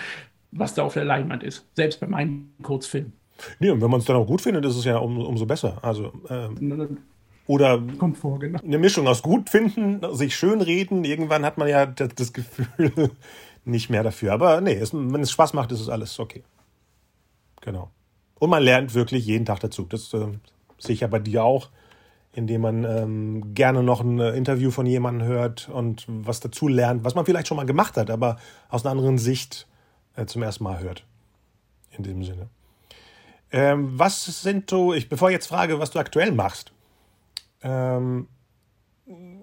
was 0.50 0.74
da 0.74 0.82
auf 0.82 0.94
der 0.94 1.04
Leinwand 1.04 1.42
ist. 1.42 1.66
Selbst 1.74 2.00
bei 2.00 2.06
meinen 2.06 2.54
Kurzfilmen. 2.62 3.12
Nee, 3.58 3.70
und 3.70 3.80
wenn 3.80 3.90
man 3.90 4.00
es 4.00 4.06
dann 4.06 4.16
auch 4.16 4.26
gut 4.26 4.40
findet, 4.40 4.64
ist 4.64 4.76
es 4.76 4.84
ja 4.84 4.98
um, 4.98 5.18
umso 5.18 5.46
besser. 5.46 5.78
Also, 5.82 6.12
ähm, 6.30 6.98
oder 7.46 7.82
vor, 8.14 8.38
genau. 8.38 8.60
eine 8.62 8.78
Mischung 8.78 9.06
aus 9.08 9.22
gut 9.22 9.50
finden, 9.50 10.00
sich 10.14 10.34
schön 10.36 10.60
reden. 10.62 11.04
Irgendwann 11.04 11.44
hat 11.44 11.58
man 11.58 11.68
ja 11.68 11.86
das 11.86 12.32
Gefühl 12.32 13.10
nicht 13.64 13.90
mehr 13.90 14.02
dafür. 14.02 14.32
Aber 14.32 14.60
nee, 14.60 14.74
es, 14.74 14.92
wenn 14.92 15.20
es 15.20 15.30
Spaß 15.30 15.52
macht, 15.52 15.72
ist 15.72 15.80
es 15.80 15.88
alles 15.88 16.18
okay. 16.18 16.42
Genau. 17.60 17.90
Und 18.38 18.50
man 18.50 18.62
lernt 18.62 18.94
wirklich 18.94 19.24
jeden 19.26 19.44
Tag 19.44 19.60
dazu. 19.60 19.84
Das 19.84 20.12
äh, 20.14 20.26
sehe 20.78 20.94
ich 20.94 21.00
ja 21.00 21.06
bei 21.06 21.20
dir 21.20 21.44
auch, 21.44 21.70
indem 22.32 22.62
man 22.62 22.84
ähm, 22.84 23.54
gerne 23.54 23.82
noch 23.82 24.00
ein 24.00 24.18
äh, 24.18 24.30
Interview 24.30 24.70
von 24.70 24.86
jemandem 24.86 25.28
hört 25.28 25.68
und 25.68 26.04
was 26.08 26.40
dazu 26.40 26.66
lernt, 26.66 27.04
was 27.04 27.14
man 27.14 27.24
vielleicht 27.24 27.46
schon 27.46 27.56
mal 27.56 27.66
gemacht 27.66 27.96
hat, 27.96 28.10
aber 28.10 28.38
aus 28.68 28.84
einer 28.84 28.92
anderen 28.92 29.18
Sicht 29.18 29.68
äh, 30.16 30.26
zum 30.26 30.42
ersten 30.42 30.64
Mal 30.64 30.80
hört. 30.80 31.04
In 31.90 32.02
diesem 32.04 32.24
Sinne. 32.24 32.48
Ähm, 33.52 33.98
was 33.98 34.24
sind 34.24 34.72
du, 34.72 34.94
ich, 34.94 35.10
bevor 35.10 35.28
ich 35.28 35.34
jetzt 35.34 35.46
frage, 35.46 35.78
was 35.78 35.90
du 35.90 35.98
aktuell 35.98 36.32
machst, 36.32 36.72
ähm, 37.62 38.26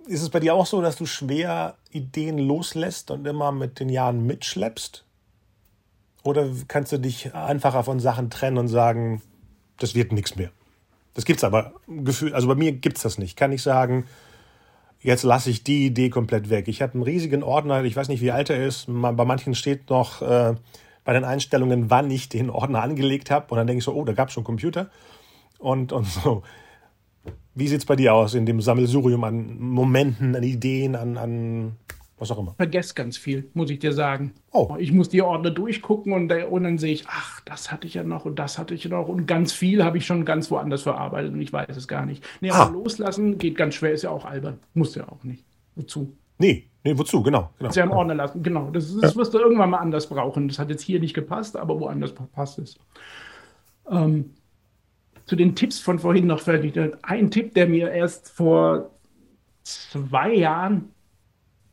ist 0.07 0.21
es 0.21 0.29
bei 0.29 0.39
dir 0.39 0.55
auch 0.55 0.65
so, 0.65 0.81
dass 0.81 0.95
du 0.95 1.05
schwer 1.05 1.75
Ideen 1.91 2.37
loslässt 2.37 3.11
und 3.11 3.25
immer 3.27 3.51
mit 3.51 3.79
den 3.79 3.89
Jahren 3.89 4.25
mitschleppst? 4.25 5.05
Oder 6.23 6.49
kannst 6.67 6.91
du 6.91 6.99
dich 6.99 7.33
einfacher 7.33 7.83
von 7.83 7.99
Sachen 7.99 8.29
trennen 8.29 8.57
und 8.57 8.67
sagen, 8.67 9.21
das 9.77 9.95
wird 9.95 10.11
nichts 10.11 10.35
mehr? 10.35 10.51
Das 11.13 11.25
gibt's 11.25 11.43
aber 11.43 11.73
Gefühl, 11.87 12.33
also 12.33 12.47
bei 12.47 12.55
mir 12.55 12.71
gibt's 12.71 13.01
das 13.01 13.17
nicht. 13.17 13.37
Kann 13.37 13.51
ich 13.51 13.61
sagen, 13.61 14.05
jetzt 15.01 15.23
lasse 15.23 15.49
ich 15.49 15.63
die 15.63 15.85
Idee 15.85 16.09
komplett 16.09 16.49
weg. 16.49 16.67
Ich 16.67 16.81
habe 16.81 16.93
einen 16.93 17.03
riesigen 17.03 17.43
Ordner, 17.43 17.83
ich 17.83 17.95
weiß 17.95 18.09
nicht, 18.09 18.21
wie 18.21 18.31
alt 18.31 18.49
er 18.49 18.65
ist. 18.65 18.85
Bei 18.87 19.25
manchen 19.25 19.55
steht 19.55 19.89
noch 19.89 20.21
äh, 20.21 20.55
bei 21.03 21.13
den 21.13 21.23
Einstellungen, 21.23 21.89
wann 21.89 22.11
ich 22.11 22.29
den 22.29 22.49
Ordner 22.49 22.81
angelegt 22.81 23.31
habe. 23.31 23.47
Und 23.49 23.57
dann 23.57 23.67
denke 23.67 23.79
ich 23.79 23.85
so, 23.85 23.93
oh, 23.93 24.05
da 24.05 24.13
gab 24.13 24.27
es 24.27 24.33
schon 24.33 24.43
Computer. 24.43 24.89
Und, 25.57 25.91
und 25.91 26.05
so. 26.05 26.43
Wie 27.59 27.67
sieht's 27.67 27.85
bei 27.85 27.95
dir 27.97 28.13
aus 28.13 28.35
in 28.35 28.45
dem 28.45 28.61
Sammelsurium 28.61 29.23
an 29.23 29.59
Momenten, 29.59 30.35
an 30.35 30.43
Ideen, 30.43 30.95
an, 30.95 31.17
an 31.17 31.73
was 32.19 32.31
auch 32.31 32.39
immer. 32.39 32.53
Vergesst 32.55 32.95
ganz 32.95 33.17
viel, 33.17 33.49
muss 33.53 33.69
ich 33.69 33.79
dir 33.79 33.93
sagen. 33.93 34.33
Oh. 34.51 34.75
Ich 34.77 34.91
muss 34.91 35.09
die 35.09 35.21
Ordner 35.21 35.51
durchgucken 35.51 36.13
und, 36.13 36.31
und 36.31 36.63
dann 36.63 36.77
sehe 36.77 36.93
ich, 36.93 37.05
ach, 37.07 37.41
das 37.41 37.71
hatte 37.71 37.87
ich 37.87 37.93
ja 37.93 38.03
noch 38.03 38.25
und 38.25 38.37
das 38.39 38.57
hatte 38.57 38.73
ich 38.73 38.83
ja 38.83 38.89
noch 38.89 39.07
und 39.07 39.25
ganz 39.25 39.53
viel 39.53 39.83
habe 39.83 39.97
ich 39.97 40.05
schon 40.05 40.25
ganz 40.25 40.51
woanders 40.51 40.83
verarbeitet 40.83 41.33
und 41.33 41.41
ich 41.41 41.51
weiß 41.51 41.75
es 41.75 41.87
gar 41.87 42.05
nicht. 42.05 42.23
Nee, 42.41 42.51
aber 42.51 42.69
ah. 42.69 42.73
loslassen 42.73 43.37
geht 43.37 43.57
ganz 43.57 43.75
schwer, 43.75 43.91
ist 43.91 44.03
ja 44.03 44.09
auch 44.09 44.25
albern. 44.25 44.59
Muss 44.73 44.95
ja 44.95 45.07
auch 45.07 45.23
nicht. 45.23 45.43
Wozu? 45.75 46.13
Nee, 46.37 46.69
nee, 46.83 46.97
wozu? 46.97 47.21
Genau. 47.23 47.51
genau. 47.57 47.67
Das 47.67 47.75
ja 47.75 47.83
im 47.83 47.91
Ordner 47.91 48.15
lassen, 48.15 48.43
genau. 48.43 48.69
Das, 48.71 48.95
das 48.99 49.13
ja. 49.13 49.19
wirst 49.19 49.33
du 49.33 49.39
irgendwann 49.39 49.69
mal 49.69 49.79
anders 49.79 50.07
brauchen. 50.07 50.47
Das 50.47 50.59
hat 50.59 50.69
jetzt 50.69 50.81
hier 50.81 50.99
nicht 50.99 51.13
gepasst, 51.13 51.57
aber 51.57 51.79
woanders 51.79 52.13
passt 52.13 52.59
es. 52.59 52.77
Ähm, 53.89 54.31
zu 55.29 55.35
den 55.35 55.53
Tipps 55.53 55.77
von 55.77 55.99
vorhin 55.99 56.25
noch 56.25 56.39
fertig. 56.39 56.73
Ein 57.03 57.29
Tipp, 57.29 57.53
der 57.53 57.67
mir 57.67 57.91
erst 57.91 58.31
vor 58.31 58.89
zwei 59.61 60.33
Jahren 60.33 60.85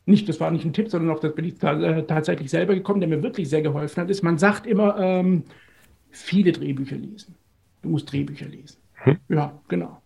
nicht, 0.05 0.29
das 0.29 0.39
war 0.41 0.51
nicht 0.51 0.67
ein 0.67 0.75
Tipp, 0.75 0.91
sondern 0.91 1.17
auch 1.17 1.21
das 1.21 1.35
bin 1.35 1.47
ich 1.47 1.63
äh, 1.63 2.03
tatsächlich 2.03 2.51
selber 2.51 2.75
gekommen, 2.75 3.01
der 3.01 3.09
mir 3.09 3.23
wirklich 3.23 3.49
sehr 3.49 3.63
geholfen 3.63 4.03
hat, 4.03 4.11
ist, 4.11 4.23
man 4.23 4.37
sagt 4.37 4.67
immer, 4.67 4.99
ähm, 4.99 5.45
viele 6.11 6.53
Drehbücher 6.53 6.97
lesen. 6.97 7.35
Du 7.81 7.89
musst 7.89 8.13
Drehbücher 8.13 8.47
lesen. 8.47 8.77
Hm. 8.97 9.17
Ja, 9.31 9.59
genau. 9.69 10.03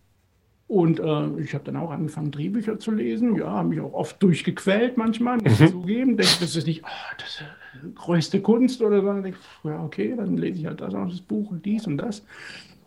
Und 0.67 1.01
äh, 1.01 1.41
ich 1.41 1.53
habe 1.53 1.65
dann 1.65 1.75
auch 1.75 1.91
angefangen, 1.91 2.31
Drehbücher 2.31 2.79
zu 2.79 2.91
lesen. 2.91 3.35
Ja, 3.35 3.47
habe 3.47 3.67
mich 3.67 3.81
auch 3.81 3.91
oft 3.91 4.23
durchgequält 4.23 4.95
manchmal, 4.95 5.39
muss 5.39 5.59
ich 5.59 5.59
mhm. 5.59 5.71
zugeben. 5.73 6.15
Denke, 6.15 6.37
das 6.39 6.55
ist 6.55 6.65
nicht, 6.65 6.83
oh, 6.85 7.15
das 7.17 7.27
ist 7.27 7.43
die 7.83 7.93
größte 7.95 8.41
Kunst 8.41 8.81
oder 8.81 9.01
so. 9.01 9.11
Denke 9.21 9.37
ich, 9.37 9.69
ja, 9.69 9.83
okay, 9.83 10.13
dann 10.15 10.37
lese 10.37 10.59
ich 10.59 10.65
halt 10.65 10.79
das 10.79 10.95
auch 10.95 11.09
das 11.09 11.19
Buch 11.19 11.51
und 11.51 11.65
dies 11.65 11.85
und 11.85 11.97
das. 11.97 12.23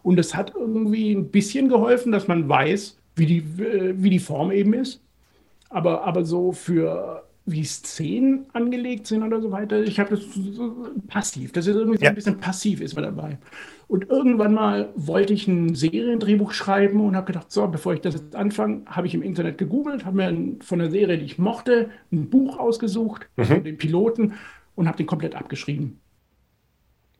Und 0.04 0.18
es 0.20 0.34
hat 0.34 0.52
irgendwie 0.54 1.12
ein 1.12 1.30
bisschen 1.30 1.68
geholfen, 1.68 2.12
dass 2.12 2.28
man 2.28 2.48
weiß, 2.48 2.96
wie 3.16 3.26
die, 3.26 3.38
äh, 3.62 3.94
wie 3.96 4.10
die 4.10 4.18
Form 4.20 4.52
eben 4.52 4.74
ist. 4.74 5.00
Aber, 5.70 6.04
aber 6.04 6.24
so 6.24 6.52
für 6.52 7.24
wie 7.46 7.64
Szenen 7.64 8.46
angelegt 8.52 9.06
sind 9.06 9.22
oder 9.22 9.40
so 9.40 9.50
weiter, 9.50 9.82
ich 9.82 9.98
habe 9.98 10.10
das 10.10 10.20
so 10.32 10.88
passiv. 11.08 11.52
Das 11.52 11.66
ist 11.66 11.74
irgendwie 11.74 11.98
so 11.98 12.06
ein 12.06 12.14
bisschen 12.14 12.38
passiv 12.38 12.80
ist 12.80 12.94
man 12.94 13.04
dabei. 13.04 13.38
Und 13.88 14.08
irgendwann 14.08 14.54
mal 14.54 14.90
wollte 14.94 15.32
ich 15.32 15.48
ein 15.48 15.74
Seriendrehbuch 15.74 16.52
schreiben 16.52 17.00
und 17.00 17.16
habe 17.16 17.26
gedacht, 17.26 17.50
so, 17.50 17.66
bevor 17.66 17.94
ich 17.94 18.00
das 18.00 18.14
jetzt 18.14 18.36
anfange, 18.36 18.82
habe 18.86 19.06
ich 19.06 19.14
im 19.14 19.22
Internet 19.22 19.58
gegoogelt, 19.58 20.04
habe 20.04 20.16
mir 20.16 20.56
von 20.60 20.80
einer 20.80 20.90
Serie, 20.90 21.18
die 21.18 21.24
ich 21.24 21.38
mochte, 21.38 21.90
ein 22.12 22.30
Buch 22.30 22.58
ausgesucht, 22.58 23.28
mhm. 23.36 23.64
den 23.64 23.78
Piloten, 23.78 24.34
und 24.74 24.86
habe 24.86 24.96
den 24.96 25.06
komplett 25.06 25.34
abgeschrieben. 25.34 26.00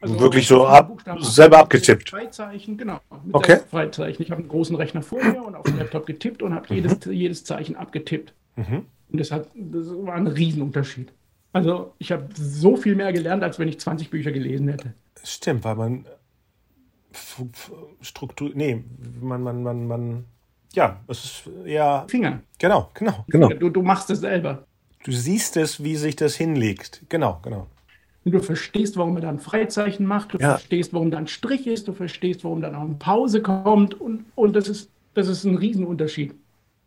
Also 0.05 0.21
wirklich 0.21 0.47
so 0.47 0.67
ab, 0.67 1.03
selber 1.21 1.59
abgetippt. 1.59 2.11
Freizeichen, 2.11 2.77
genau. 2.77 3.01
okay. 3.33 3.61
Freizeichen. 3.71 4.23
Ich 4.23 4.31
habe 4.31 4.41
einen 4.41 4.51
großen 4.51 4.77
Rechner 4.77 5.01
vor 5.01 5.25
mir 5.25 5.43
und 5.43 5.55
auf 5.55 5.65
dem 5.65 5.79
Laptop 5.79 6.05
getippt 6.05 6.43
und 6.43 6.55
habe 6.55 6.67
mhm. 6.69 6.77
jedes, 6.77 6.99
jedes 7.07 7.45
Zeichen 7.45 7.75
abgetippt. 7.75 8.35
Mhm. 8.57 8.85
Und 9.11 9.21
das, 9.21 9.31
hat, 9.31 9.49
das 9.55 9.87
war 9.89 10.15
ein 10.15 10.27
Riesenunterschied. 10.27 11.11
Also 11.55 11.95
ich 11.99 12.13
habe 12.13 12.29
so 12.35 12.77
viel 12.77 12.97
mehr 12.97 13.13
gelernt, 13.13 13.43
als 13.43 13.59
wenn 13.59 13.69
ich 13.69 13.81
20 13.81 14.11
Bücher 14.11 14.31
gelesen 14.31 14.69
hätte. 14.69 14.93
Stimmt, 15.23 15.65
weil 15.65 15.77
man 15.77 16.05
Struktur, 18.03 18.51
nee, 18.55 18.85
man, 19.21 19.43
man, 19.43 19.63
man, 19.63 19.87
man, 19.87 20.25
ja, 20.75 21.01
es 21.07 21.25
ist 21.25 21.51
eher... 21.65 22.05
Finger. 22.09 22.41
Genau, 22.59 22.91
genau, 22.93 23.25
genau. 23.29 23.49
Du, 23.49 23.71
du 23.71 23.83
machst 23.83 24.11
es 24.11 24.21
selber. 24.21 24.67
Du 25.05 25.13
siehst 25.13 25.57
es, 25.57 25.83
wie 25.83 25.97
sich 25.97 26.17
das 26.17 26.35
hinlegt. 26.35 27.03
Genau, 27.09 27.41
genau. 27.43 27.69
Und 28.25 28.33
du 28.33 28.41
verstehst, 28.41 28.97
warum 28.97 29.17
er 29.17 29.23
da 29.23 29.29
ein 29.29 29.39
Freizeichen 29.39 30.07
macht, 30.07 30.33
du 30.33 30.39
ja. 30.39 30.57
verstehst, 30.57 30.95
warum 30.95 31.11
da 31.11 31.19
ein 31.19 31.27
Strich 31.27 31.67
ist, 31.67 31.89
du 31.89 31.93
verstehst, 31.93 32.45
warum 32.45 32.61
da 32.61 32.71
noch 32.71 32.81
eine 32.81 32.95
Pause 32.95 33.43
kommt 33.43 34.01
und, 34.01 34.25
und 34.35 34.57
das, 34.57 34.69
ist, 34.69 34.91
das 35.13 35.29
ist 35.29 35.45
ein 35.45 35.57
Riesenunterschied. 35.57 36.35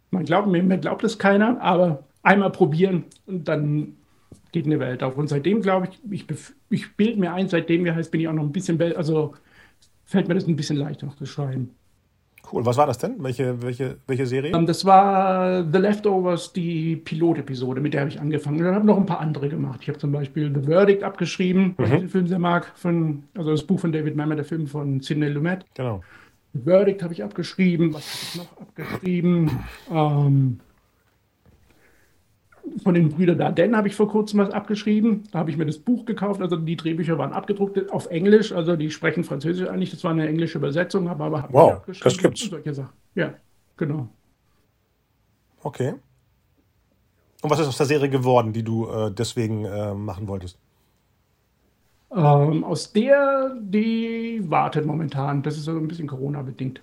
Man 0.09 0.25
glaubt 0.25 0.47
mir, 0.47 0.63
mir 0.63 0.77
glaubt 0.77 1.03
es 1.03 1.19
keiner, 1.19 1.61
aber 1.61 2.03
einmal 2.23 2.51
probieren 2.51 3.03
und 3.27 3.47
dann 3.47 3.97
geht 4.51 4.65
eine 4.65 4.79
Welt 4.79 5.03
auf. 5.03 5.17
Und 5.17 5.27
seitdem 5.27 5.61
glaube 5.61 5.89
ich, 5.91 6.11
ich, 6.11 6.25
ich 6.69 6.95
bilde 6.95 7.19
mir 7.19 7.33
ein, 7.33 7.49
seitdem 7.49 7.85
wir 7.85 7.93
heißt, 7.93 8.11
bin 8.11 8.21
ich 8.21 8.27
auch 8.27 8.33
noch 8.33 8.43
ein 8.43 8.51
bisschen, 8.51 8.81
also 8.95 9.35
fällt 10.05 10.27
mir 10.27 10.33
das 10.33 10.47
ein 10.47 10.55
bisschen 10.55 10.77
leichter 10.77 11.13
zu 11.17 11.25
schreiben. 11.25 11.71
Cool. 12.51 12.65
Was 12.65 12.77
war 12.77 12.87
das 12.87 12.97
denn? 12.97 13.15
Welche, 13.19 13.61
welche, 13.61 13.97
welche 14.07 14.25
Serie? 14.25 14.55
Ähm, 14.55 14.65
das 14.65 14.85
war 14.85 15.63
The 15.69 15.77
Leftovers, 15.77 16.53
die 16.53 16.95
Pilotepisode, 16.95 17.81
mit 17.81 17.93
der 17.93 18.01
habe 18.01 18.09
ich 18.09 18.19
angefangen. 18.19 18.59
Und 18.59 18.65
dann 18.65 18.75
habe 18.75 18.83
ich 18.83 18.87
noch 18.87 18.97
ein 18.97 19.05
paar 19.05 19.19
andere 19.19 19.49
gemacht. 19.49 19.79
Ich 19.81 19.89
habe 19.89 19.97
zum 19.97 20.11
Beispiel 20.11 20.53
The 20.53 20.61
Verdict 20.67 21.03
abgeschrieben, 21.03 21.75
mhm. 21.77 21.85
den 21.85 22.09
Film 22.09 22.27
sehr 22.27 22.39
mag, 22.39 22.71
von, 22.75 23.23
also 23.35 23.51
das 23.51 23.63
Buch 23.63 23.79
von 23.79 23.91
David 23.91 24.15
Mamet, 24.15 24.37
der 24.37 24.45
Film 24.45 24.67
von 24.67 25.01
Sidney 25.01 25.27
Lumet. 25.27 25.65
Genau. 25.75 26.01
Verdict 26.63 27.03
habe 27.03 27.13
ich 27.13 27.23
abgeschrieben. 27.23 27.93
Was 27.93 28.05
habe 28.05 28.21
ich 28.23 28.35
noch 28.35 28.61
abgeschrieben? 28.61 29.51
Ähm, 29.91 30.59
von 32.83 32.93
den 32.93 33.09
Brüdern 33.09 33.37
Dardenne 33.37 33.77
habe 33.77 33.87
ich 33.87 33.95
vor 33.95 34.09
kurzem 34.09 34.39
was 34.39 34.51
abgeschrieben. 34.51 35.23
Da 35.31 35.39
habe 35.39 35.49
ich 35.49 35.57
mir 35.57 35.65
das 35.65 35.79
Buch 35.79 36.05
gekauft. 36.05 36.41
Also 36.41 36.55
die 36.55 36.75
Drehbücher 36.75 37.17
waren 37.17 37.33
abgedruckt 37.33 37.91
auf 37.91 38.07
Englisch. 38.07 38.51
Also 38.51 38.75
die 38.75 38.91
sprechen 38.91 39.23
Französisch 39.23 39.67
eigentlich. 39.67 39.91
Das 39.91 40.03
war 40.03 40.11
eine 40.11 40.27
englische 40.27 40.57
Übersetzung, 40.57 41.07
aber, 41.07 41.25
aber 41.25 41.47
wow, 41.51 41.81
das 42.03 42.17
gibt's. 42.17 42.49
Solche 42.49 42.73
Sachen. 42.73 42.93
Ja, 43.15 43.33
genau. 43.75 44.09
Okay. 45.63 45.95
Und 47.41 47.49
was 47.49 47.59
ist 47.59 47.67
aus 47.67 47.77
der 47.77 47.85
Serie 47.85 48.09
geworden, 48.09 48.53
die 48.53 48.63
du 48.63 48.87
äh, 48.89 49.11
deswegen 49.11 49.65
äh, 49.65 49.93
machen 49.93 50.27
wolltest? 50.27 50.57
Ähm, 52.09 52.63
aus 52.63 52.93
der, 52.93 53.55
die 53.61 54.41
wartet 54.45 54.85
momentan. 54.85 55.43
Das 55.43 55.57
ist 55.57 55.65
so 55.65 55.71
ein 55.71 55.87
bisschen 55.87 56.07
Corona-bedingt. 56.07 56.81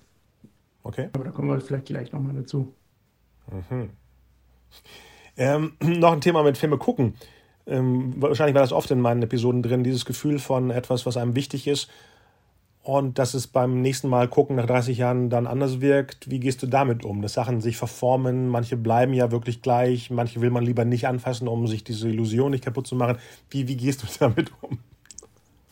Okay. 0.82 1.08
Aber 1.12 1.24
da 1.24 1.30
kommen 1.30 1.48
wir 1.48 1.60
vielleicht 1.60 1.86
gleich 1.86 2.12
nochmal 2.12 2.34
dazu. 2.34 2.72
Mhm. 3.50 3.90
Ähm, 5.36 5.72
noch 5.80 6.12
ein 6.12 6.20
Thema 6.20 6.42
mit 6.42 6.58
Filme 6.58 6.78
gucken. 6.78 7.14
Ähm, 7.66 8.14
wahrscheinlich 8.18 8.54
war 8.54 8.62
das 8.62 8.72
oft 8.72 8.90
in 8.90 9.00
meinen 9.00 9.22
Episoden 9.22 9.62
drin, 9.62 9.84
dieses 9.84 10.04
Gefühl 10.04 10.38
von 10.38 10.70
etwas, 10.70 11.06
was 11.06 11.16
einem 11.16 11.34
wichtig 11.34 11.66
ist 11.66 11.88
und 12.84 13.18
dass 13.18 13.32
es 13.32 13.46
beim 13.46 13.80
nächsten 13.80 14.08
Mal 14.08 14.28
gucken 14.28 14.56
nach 14.56 14.66
30 14.66 14.98
Jahren 14.98 15.30
dann 15.30 15.46
anders 15.46 15.80
wirkt. 15.80 16.30
Wie 16.30 16.38
gehst 16.38 16.62
du 16.62 16.66
damit 16.66 17.04
um? 17.04 17.22
Dass 17.22 17.32
Sachen 17.32 17.62
sich 17.62 17.78
verformen, 17.78 18.48
manche 18.48 18.76
bleiben 18.76 19.14
ja 19.14 19.32
wirklich 19.32 19.62
gleich, 19.62 20.10
manche 20.10 20.42
will 20.42 20.50
man 20.50 20.64
lieber 20.64 20.84
nicht 20.84 21.08
anfassen, 21.08 21.48
um 21.48 21.66
sich 21.66 21.82
diese 21.82 22.10
Illusion 22.10 22.50
nicht 22.50 22.62
kaputt 22.62 22.86
zu 22.86 22.94
machen. 22.94 23.16
Wie, 23.48 23.66
wie 23.68 23.76
gehst 23.76 24.02
du 24.02 24.06
damit 24.20 24.52
um? 24.60 24.78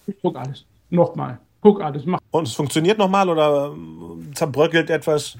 Ich 0.06 0.16
guck 0.22 0.36
alles. 0.36 0.64
Nochmal. 0.88 1.38
Guck 1.60 1.82
alles. 1.82 2.06
Mach. 2.06 2.18
Und 2.30 2.48
es 2.48 2.54
funktioniert 2.54 2.98
nochmal 2.98 3.28
oder 3.28 3.76
zerbröckelt 4.34 4.88
etwas? 4.88 5.36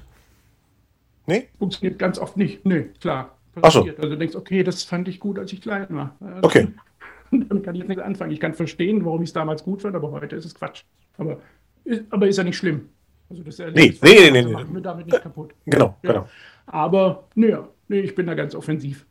Nee? 1.26 1.48
Funktioniert 1.58 1.98
ganz 1.98 2.18
oft 2.18 2.36
nicht. 2.36 2.66
Nee, 2.66 2.90
klar. 3.00 3.30
Passiert. 3.54 3.96
So. 3.96 4.02
Also 4.02 4.14
du 4.14 4.18
denkst, 4.18 4.36
okay, 4.36 4.62
das 4.62 4.82
fand 4.82 5.08
ich 5.08 5.20
gut, 5.20 5.38
als 5.38 5.52
ich 5.52 5.60
klein 5.60 5.86
war. 5.90 6.16
Okay. 6.42 6.68
Damit 7.30 7.64
kann 7.64 7.74
ich 7.74 7.80
jetzt 7.80 7.88
nichts 7.88 8.02
anfangen. 8.02 8.32
Ich 8.32 8.40
kann 8.40 8.54
verstehen, 8.54 9.04
warum 9.04 9.22
ich 9.22 9.30
es 9.30 9.32
damals 9.32 9.64
gut 9.64 9.82
fand, 9.82 9.96
aber 9.96 10.10
heute 10.10 10.36
ist 10.36 10.44
es 10.44 10.54
Quatsch. 10.54 10.82
Aber, 11.16 11.38
ist, 11.84 12.02
aber 12.10 12.28
ist 12.28 12.36
ja 12.36 12.44
nicht 12.44 12.56
schlimm. 12.56 12.88
Also 13.30 13.42
das 13.42 13.58
nee, 13.58 13.94
nee, 14.02 14.30
nee, 14.30 14.30
nee, 14.30 14.52
machen 14.52 14.74
wir 14.74 14.82
damit 14.82 15.06
nicht 15.06 15.22
kaputt. 15.22 15.54
Genau, 15.64 15.96
ja. 16.02 16.12
genau. 16.12 16.28
Aber, 16.66 17.24
naja, 17.34 17.66
nee, 17.88 18.00
ich 18.00 18.14
bin 18.14 18.26
da 18.26 18.34
ganz 18.34 18.54
offensiv. 18.54 19.06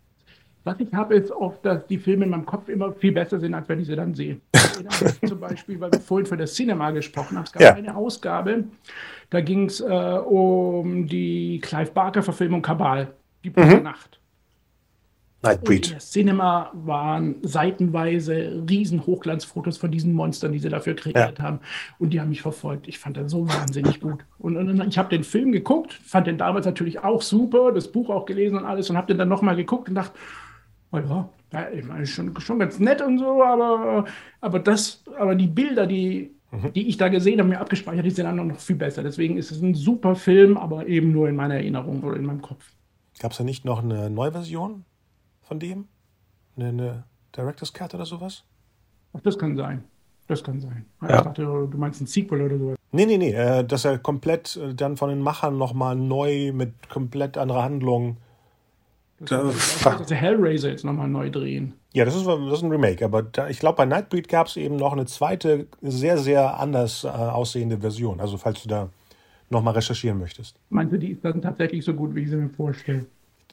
Was 0.64 0.80
ich 0.80 0.94
habe, 0.94 1.16
ist 1.16 1.32
oft, 1.32 1.66
dass 1.66 1.88
die 1.88 1.98
Filme 1.98 2.26
in 2.26 2.32
meinem 2.32 2.46
Kopf 2.46 2.70
immer 2.70 2.94
viel 2.94 3.12
besser 3.12 3.40
sind, 3.40 3.56
als 3.56 3.68
wenn 3.68 3.80
ich 3.80 3.88
sie 3.88 3.96
dann 3.96 4.14
sehe. 4.14 4.40
Zum 5.28 5.40
Beispiel, 5.40 5.80
weil 5.80 5.92
wir 5.92 6.00
vorhin 6.00 6.28
von 6.28 6.38
der 6.38 6.46
Cinema 6.46 6.92
gesprochen 6.92 7.36
haben. 7.36 7.46
Es 7.46 7.52
gab 7.52 7.62
ja. 7.64 7.74
eine 7.74 7.96
Ausgabe, 7.96 8.66
da 9.32 9.42
ging 9.42 9.66
es 9.66 9.80
äh, 9.80 9.84
um 9.84 11.08
die 11.08 11.60
Clive 11.62 11.92
Barker-Verfilmung 11.92 12.62
Kabal, 12.62 13.08
die 13.44 13.50
mhm. 13.50 13.82
Nacht. 13.82 14.21
Nightbreed. 15.44 15.88
In 15.88 15.92
der 15.94 16.00
Cinema 16.00 16.72
waren 16.74 17.36
seitenweise 17.42 18.64
riesen 18.70 19.06
Hochglanzfotos 19.06 19.78
von 19.78 19.92
diesen 19.92 20.14
Monstern, 20.14 20.52
die 20.52 20.60
sie 20.60 20.70
dafür 20.70 20.96
kreiert 20.96 21.40
ja. 21.40 21.44
haben. 21.44 21.60
Und 21.98 22.12
die 22.12 22.22
haben 22.22 22.30
mich 22.30 22.42
verfolgt. 22.42 22.88
Ich 22.88 23.00
fand 23.00 23.18
das 23.18 23.32
so 23.32 23.48
wahnsinnig 23.48 24.00
gut. 24.00 24.24
Und, 24.38 24.56
und 24.56 24.88
ich 24.88 24.98
habe 24.98 25.10
den 25.10 25.24
Film 25.24 25.52
geguckt, 25.52 25.94
fand 25.94 26.28
den 26.28 26.38
damals 26.38 26.66
natürlich 26.66 27.00
auch 27.00 27.22
super, 27.22 27.72
das 27.72 27.92
Buch 27.92 28.10
auch 28.10 28.26
gelesen 28.26 28.58
und 28.58 28.66
alles 28.66 28.90
und 28.90 28.98
habe 28.98 29.08
den 29.08 29.18
dann 29.18 29.30
nochmal 29.30 29.56
geguckt 29.56 29.90
und 29.90 29.96
dachte, 29.96 30.18
oh 30.92 30.98
ja, 30.98 31.30
ja, 31.54 31.70
ich 31.72 31.86
meine, 31.86 32.06
schon, 32.06 32.40
schon 32.40 32.60
ganz 32.60 32.80
nett 32.80 33.02
und 33.02 33.18
so, 33.18 33.44
aber, 33.44 34.06
aber 34.40 34.60
das, 34.60 35.04
aber 35.18 35.36
die 35.36 35.48
Bilder, 35.48 35.88
die, 35.88 36.32
mhm. 36.52 36.72
die 36.74 36.88
ich 36.88 36.98
da 36.98 37.10
gesehen 37.10 37.40
habe, 37.40 37.50
mir 37.50 37.60
abgespeichert, 37.60 38.06
die 38.06 38.12
sind 38.12 38.26
dann 38.26 38.36
noch 38.36 38.60
viel 38.60 38.76
besser. 38.76 39.04
Deswegen 39.04 39.38
ist 39.38 39.52
es 39.52 39.62
ein 39.62 39.74
super 39.74 40.16
Film, 40.16 40.56
aber 40.58 40.88
eben 40.88 41.12
nur 41.12 41.28
in 41.28 41.36
meiner 41.36 41.56
Erinnerung 41.56 42.04
oder 42.04 42.18
in 42.18 42.26
meinem 42.26 42.42
Kopf. 42.42 42.64
Gab 43.20 43.32
es 43.32 43.38
da 43.38 43.44
nicht 43.44 43.66
noch 43.66 43.84
eine 43.84 44.10
Neuversion? 44.10 44.86
Von 45.52 45.60
dem? 45.60 45.84
Eine, 46.56 46.70
eine 46.70 47.04
Director's 47.36 47.74
Cut 47.74 47.94
oder 47.94 48.06
sowas? 48.06 48.46
Ach, 49.12 49.20
das 49.20 49.38
kann 49.38 49.58
sein. 49.58 49.84
Das 50.28 50.42
kann 50.46 50.62
sein. 50.62 50.86
Ja. 51.02 51.18
Ich 51.18 51.22
dachte, 51.24 51.42
du 51.42 51.78
meinst 51.78 52.00
ein 52.00 52.08
Sequel 52.08 52.44
oder 52.44 52.58
sowas. 52.58 52.78
Nee, 52.94 53.06
nee, 53.06 53.18
nee. 53.18 53.34
Äh, 53.34 53.66
dass 53.66 53.84
er 53.84 53.98
komplett 53.98 54.56
äh, 54.56 54.74
dann 54.74 54.96
von 54.96 55.10
den 55.10 55.20
Machern 55.20 55.58
nochmal 55.58 55.98
neu 55.98 56.54
mit 56.54 56.88
komplett 56.88 57.38
anderer 57.38 57.64
Handlung. 57.64 58.16
Das 59.20 59.82
da, 59.84 59.98
dass 59.98 60.08
der 60.08 60.16
Hellraiser 60.16 60.70
jetzt 60.70 60.86
nochmal 60.86 61.10
neu 61.10 61.30
drehen. 61.30 61.74
Ja, 61.92 62.06
das 62.06 62.16
ist, 62.16 62.26
das 62.26 62.54
ist 62.54 62.64
ein 62.64 62.72
Remake. 62.72 63.04
Aber 63.04 63.22
da, 63.22 63.50
ich 63.50 63.60
glaube, 63.60 63.76
bei 63.76 63.86
Nightbreed 63.86 64.30
gab 64.30 64.48
es 64.48 64.56
eben 64.56 64.78
noch 64.78 64.94
eine 64.94 65.06
zweite, 65.06 65.68
sehr, 65.82 66.18
sehr 66.18 66.62
anders 66.62 67.04
äh, 67.04 67.10
aussehende 67.10 67.80
Version. 67.80 68.22
Also, 68.22 68.38
falls 68.38 68.64
du 68.64 68.70
da 68.70 68.90
nochmal 69.50 69.74
recherchieren 69.74 70.18
möchtest. 70.18 70.56
Meinst 70.70 70.94
du, 70.94 70.98
die 70.98 71.12
ist 71.12 71.26
dann 71.26 71.42
tatsächlich 71.42 71.84
so 71.84 71.94
gut, 71.94 72.16
wie 72.16 72.22
ich 72.22 72.30
sie 72.30 72.38
mir 72.38 72.48
vorstelle? 72.48 73.06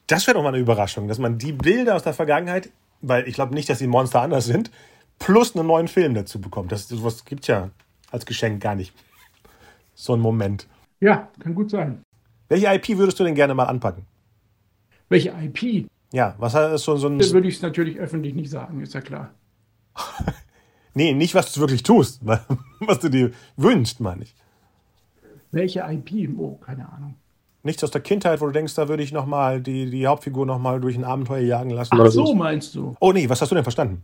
Das 0.09 0.25
wäre 0.25 0.33
doch 0.33 0.41
mal 0.41 0.49
eine 0.49 0.57
Überraschung, 0.57 1.07
dass 1.07 1.19
man 1.19 1.37
die 1.37 1.51
Bilder 1.51 1.95
aus 1.95 2.01
der 2.01 2.15
Vergangenheit, 2.15 2.71
weil 3.01 3.27
ich 3.27 3.35
glaube 3.35 3.53
nicht, 3.53 3.69
dass 3.69 3.77
die 3.77 3.85
Monster 3.85 4.21
anders 4.21 4.45
sind, 4.45 4.71
plus 5.19 5.55
einen 5.55 5.67
neuen 5.67 5.87
Film 5.87 6.15
dazu 6.15 6.41
bekommt. 6.41 6.71
Das 6.71 6.87
sowas 6.87 7.25
gibt 7.25 7.45
ja 7.45 7.69
als 8.09 8.25
Geschenk 8.25 8.59
gar 8.59 8.73
nicht. 8.73 8.91
So 9.93 10.15
ein 10.15 10.19
Moment. 10.19 10.67
Ja, 10.99 11.29
kann 11.39 11.53
gut 11.53 11.69
sein. 11.69 12.01
Welche 12.47 12.73
IP 12.73 12.97
würdest 12.97 13.19
du 13.19 13.23
denn 13.23 13.35
gerne 13.35 13.53
mal 13.53 13.65
anpacken? 13.65 14.07
Welche 15.09 15.29
IP? 15.29 15.87
Ja, 16.11 16.33
was 16.39 16.55
ist 16.55 16.85
so, 16.85 16.97
so 16.97 17.07
ein. 17.07 17.19
Das 17.19 17.31
würde 17.31 17.47
ich 17.47 17.57
es 17.57 17.61
natürlich 17.61 17.99
öffentlich 17.99 18.33
nicht 18.33 18.49
sagen, 18.49 18.81
ist 18.81 18.95
ja 18.95 19.01
klar. 19.01 19.35
nee, 20.95 21.13
nicht, 21.13 21.35
was 21.35 21.53
du 21.53 21.59
wirklich 21.59 21.83
tust, 21.83 22.21
was 22.79 22.99
du 22.99 23.09
dir 23.09 23.31
wünschst, 23.57 23.99
meine 23.99 24.23
ich. 24.23 24.33
Welche 25.51 25.81
IP? 25.81 26.35
Oh, 26.35 26.55
keine 26.55 26.91
Ahnung 26.91 27.13
nichts 27.63 27.83
aus 27.83 27.91
der 27.91 28.01
Kindheit, 28.01 28.41
wo 28.41 28.45
du 28.45 28.51
denkst, 28.51 28.75
da 28.75 28.87
würde 28.87 29.03
ich 29.03 29.11
noch 29.11 29.25
mal 29.25 29.61
die, 29.61 29.89
die 29.89 30.07
Hauptfigur 30.07 30.45
noch 30.45 30.59
mal 30.59 30.79
durch 30.79 30.97
ein 30.97 31.03
Abenteuer 31.03 31.41
jagen 31.41 31.71
lassen? 31.71 31.97
Ach 31.99 32.07
so, 32.07 32.33
meinst 32.33 32.75
du? 32.75 32.95
Oh 32.99 33.11
nee, 33.11 33.29
was 33.29 33.41
hast 33.41 33.51
du 33.51 33.55
denn 33.55 33.63
verstanden? 33.63 34.03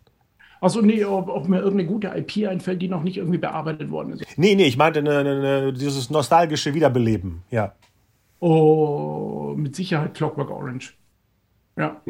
Achso, 0.62 0.82
nee, 0.82 1.04
ob, 1.04 1.30
ob, 1.30 1.48
mir 1.48 1.58
irgendeine 1.58 1.88
gute 1.88 2.08
IP 2.08 2.48
einfällt, 2.48 2.82
die 2.82 2.88
noch 2.88 3.04
nicht 3.04 3.18
irgendwie 3.18 3.38
bearbeitet 3.38 3.92
worden 3.92 4.14
ist. 4.14 4.26
Nee, 4.38 4.56
nee, 4.56 4.66
ich 4.66 4.78
meinte 4.78 5.00
eine, 5.00 5.20
eine, 5.20 5.74
dieses 5.74 6.10
nostalgische 6.10 6.74
Wiederbeleben, 6.74 7.44
ja. 7.52 7.74
Oh, 8.40 9.54
mit 9.56 9.76
Sicherheit 9.76 10.14
Clockwork 10.14 10.50
Orange. 10.50 10.94
Ja. 11.78 12.02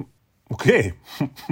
Okay. 0.50 0.94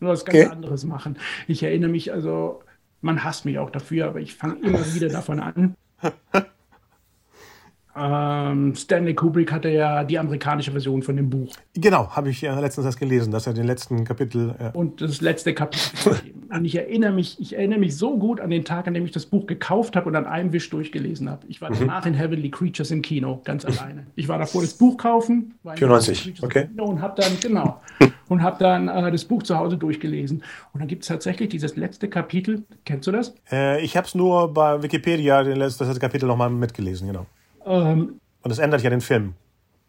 Nur 0.00 0.10
was 0.10 0.24
ganz 0.24 0.38
okay. 0.38 0.46
anderes 0.46 0.84
machen. 0.84 1.16
Ich 1.46 1.62
erinnere 1.62 1.90
mich, 1.90 2.12
also, 2.12 2.60
man 3.00 3.22
hasst 3.22 3.44
mich 3.44 3.58
auch 3.58 3.70
dafür, 3.70 4.08
aber 4.08 4.20
ich 4.20 4.34
fange 4.34 4.56
immer 4.66 4.84
wieder 4.94 5.08
davon 5.08 5.40
an. 5.40 5.76
Ähm, 7.94 8.74
Stanley 8.74 9.14
Kubrick 9.14 9.52
hatte 9.52 9.68
ja 9.68 10.02
die 10.02 10.18
amerikanische 10.18 10.70
Version 10.70 11.02
von 11.02 11.16
dem 11.16 11.28
Buch. 11.28 11.54
Genau, 11.74 12.08
habe 12.10 12.30
ich 12.30 12.40
ja 12.40 12.58
letztens 12.58 12.86
erst 12.86 12.98
gelesen, 12.98 13.30
dass 13.32 13.46
er 13.46 13.52
den 13.52 13.66
letzten 13.66 14.04
Kapitel. 14.04 14.54
Ja. 14.58 14.70
Und 14.70 15.02
das 15.02 15.20
letzte 15.20 15.52
Kapitel. 15.52 16.16
und 16.50 16.64
ich 16.64 16.74
erinnere 16.74 17.12
mich, 17.12 17.38
ich 17.38 17.54
erinnere 17.54 17.78
mich 17.78 17.96
so 17.96 18.16
gut 18.16 18.40
an 18.40 18.48
den 18.48 18.64
Tag, 18.64 18.86
an 18.86 18.94
dem 18.94 19.04
ich 19.04 19.12
das 19.12 19.26
Buch 19.26 19.46
gekauft 19.46 19.94
habe 19.94 20.08
und 20.08 20.16
an 20.16 20.24
einem 20.24 20.52
Wisch 20.54 20.70
durchgelesen 20.70 21.28
habe. 21.28 21.46
Ich 21.48 21.60
war 21.60 21.70
mhm. 21.70 21.76
danach 21.80 22.06
in 22.06 22.14
Heavenly 22.14 22.50
Creatures 22.50 22.90
im 22.90 23.02
Kino, 23.02 23.42
ganz 23.44 23.64
alleine. 23.66 24.06
Ich 24.16 24.26
war 24.26 24.38
davor 24.38 24.62
das 24.62 24.72
Buch 24.72 24.96
kaufen, 24.96 25.54
war 25.62 25.76
94, 25.76 26.42
okay. 26.42 26.68
Und 26.78 27.02
habe 27.02 27.20
dann, 27.20 27.32
genau, 27.40 27.82
und 28.28 28.42
habe 28.42 28.56
dann 28.58 28.88
äh, 28.88 29.10
das 29.10 29.26
Buch 29.26 29.42
zu 29.42 29.58
Hause 29.58 29.76
durchgelesen. 29.76 30.42
Und 30.72 30.80
dann 30.80 30.88
gibt 30.88 31.02
es 31.02 31.08
tatsächlich 31.08 31.50
dieses 31.50 31.76
letzte 31.76 32.08
Kapitel. 32.08 32.62
Kennst 32.86 33.06
du 33.06 33.12
das? 33.12 33.34
Äh, 33.50 33.82
ich 33.84 33.98
habe 33.98 34.06
es 34.06 34.14
nur 34.14 34.52
bei 34.52 34.82
Wikipedia, 34.82 35.44
das 35.44 35.78
letzte 35.78 36.00
Kapitel 36.00 36.26
nochmal 36.26 36.48
mitgelesen, 36.48 37.08
genau. 37.08 37.26
Ähm, 37.66 38.20
und 38.42 38.48
das 38.48 38.58
ändert 38.58 38.82
ja 38.82 38.90
den 38.90 39.00
Film. 39.00 39.34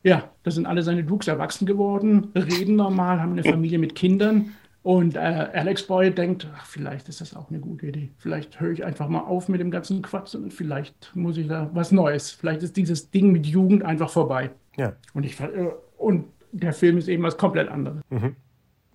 Ja, 0.04 0.30
da 0.44 0.52
sind 0.52 0.66
alle 0.66 0.84
seine 0.84 1.04
Dukes 1.04 1.28
erwachsen 1.28 1.66
geworden, 1.66 2.32
reden 2.36 2.76
normal, 2.76 3.22
haben 3.22 3.32
eine 3.32 3.44
Familie 3.44 3.80
mit 3.80 3.96
Kindern. 3.96 4.54
Und 4.84 5.16
äh, 5.16 5.20
Alex 5.20 5.88
Boy 5.88 6.12
denkt, 6.12 6.46
ach, 6.58 6.66
vielleicht 6.66 7.08
ist 7.08 7.22
das 7.22 7.38
auch 7.38 7.50
eine 7.50 7.60
gute 7.60 7.88
Idee. 7.88 8.10
Vielleicht 8.18 8.60
höre 8.60 8.72
ich 8.72 8.84
einfach 8.84 9.08
mal 9.08 9.22
auf 9.22 9.48
mit 9.48 9.62
dem 9.62 9.72
ganzen 9.72 10.02
Quatsch 10.02 10.36
und 10.36 10.54
vielleicht 10.54 11.16
muss 11.16 11.38
ich 11.38 11.48
da 11.48 11.70
was 11.74 11.94
Neues. 11.94 12.32
Vielleicht 12.32 12.64
ist 12.64 12.76
dieses 12.76 13.10
Ding 13.10 13.32
mit 13.32 13.48
Jugend 13.48 13.84
einfach 13.84 14.10
vorbei. 14.10 14.52
Ja. 14.76 14.94
Und, 15.14 15.26
ich, 15.26 15.40
äh, 15.40 15.70
und 15.98 16.26
der 16.52 16.74
Film 16.74 16.98
ist 16.98 17.08
eben 17.08 17.24
was 17.24 17.38
komplett 17.38 17.70
anderes. 17.70 18.02
Mhm. 18.10 18.36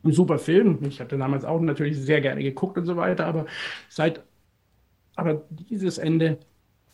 Ein 0.05 0.13
super 0.13 0.39
Film. 0.39 0.79
Ich 0.83 1.01
hatte 1.01 1.17
damals 1.17 1.47
auch 1.47 1.61
natürlich 1.61 1.97
sehr 1.97 2.21
gerne 2.21 2.43
geguckt 2.43 2.77
und 2.77 2.85
so 2.85 2.97
weiter, 2.97 3.25
aber 3.25 3.47
seit 3.89 4.23
aber 5.17 5.43
dieses 5.51 5.99
Ende 5.99 6.39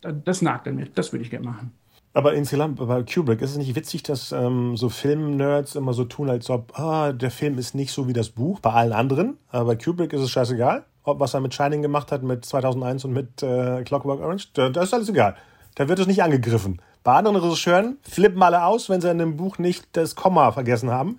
das 0.01 0.41
nagt 0.41 0.67
an 0.67 0.75
mir. 0.75 0.87
Das 0.93 1.11
würde 1.11 1.23
ich 1.23 1.29
gerne 1.29 1.45
machen. 1.45 1.71
Aber 2.15 2.33
insgesamt 2.33 2.77
bei 2.77 3.03
Kubrick 3.03 3.41
ist 3.41 3.51
es 3.51 3.57
nicht 3.57 3.75
witzig, 3.75 4.01
dass 4.03 4.31
ähm, 4.31 4.77
so 4.77 4.87
Film-Nerds 4.87 5.75
immer 5.75 5.91
so 5.91 6.05
tun, 6.05 6.29
als 6.29 6.49
ob 6.49 6.79
ah, 6.79 7.11
der 7.11 7.29
Film 7.29 7.57
ist 7.57 7.75
nicht 7.75 7.91
so 7.91 8.07
wie 8.07 8.13
das 8.13 8.29
Buch 8.29 8.61
bei 8.61 8.71
allen 8.71 8.93
anderen. 8.93 9.37
Aber 9.49 9.65
bei 9.65 9.75
Kubrick 9.75 10.13
ist 10.13 10.21
es 10.21 10.31
scheißegal, 10.31 10.85
ob 11.03 11.19
was 11.19 11.33
er 11.33 11.41
mit 11.41 11.53
Shining 11.53 11.81
gemacht 11.81 12.13
hat, 12.13 12.23
mit 12.23 12.45
2001 12.45 13.03
und 13.03 13.11
mit 13.11 13.43
äh, 13.43 13.83
Clockwork 13.83 14.21
Orange. 14.21 14.47
Da, 14.53 14.69
da, 14.69 14.83
ist 14.83 14.93
alles 14.93 15.09
egal. 15.09 15.35
Da 15.75 15.89
wird 15.89 15.99
es 15.99 16.07
nicht 16.07 16.23
angegriffen. 16.23 16.81
Bei 17.03 17.15
anderen 17.15 17.35
Regisseuren 17.35 17.97
flippen 18.01 18.41
alle 18.41 18.63
aus, 18.63 18.89
wenn 18.89 19.01
sie 19.01 19.11
in 19.11 19.17
dem 19.17 19.35
Buch 19.35 19.57
nicht 19.57 19.85
das 19.91 20.15
Komma 20.15 20.53
vergessen 20.53 20.91
haben. 20.91 21.17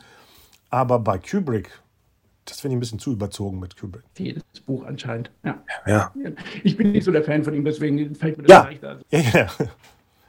Aber 0.70 0.98
bei 0.98 1.18
Kubrick 1.18 1.78
das 2.46 2.60
finde 2.60 2.74
ich 2.74 2.76
ein 2.78 2.80
bisschen 2.80 2.98
zu 2.98 3.12
überzogen 3.12 3.58
mit 3.58 3.76
Kubrick. 3.76 4.04
Jedes 4.18 4.42
Buch 4.64 4.84
anscheinend, 4.84 5.30
ja. 5.44 5.62
ja. 5.86 6.12
Ich 6.64 6.76
bin 6.76 6.92
nicht 6.92 7.04
so 7.04 7.12
der 7.12 7.22
Fan 7.22 7.44
von 7.44 7.54
ihm, 7.54 7.64
deswegen 7.64 8.14
fällt 8.14 8.38
mir 8.38 8.44
das 8.44 8.52
ja. 8.52 8.64
leichter. 8.64 9.00
Ja, 9.10 9.20
ja. 9.34 9.48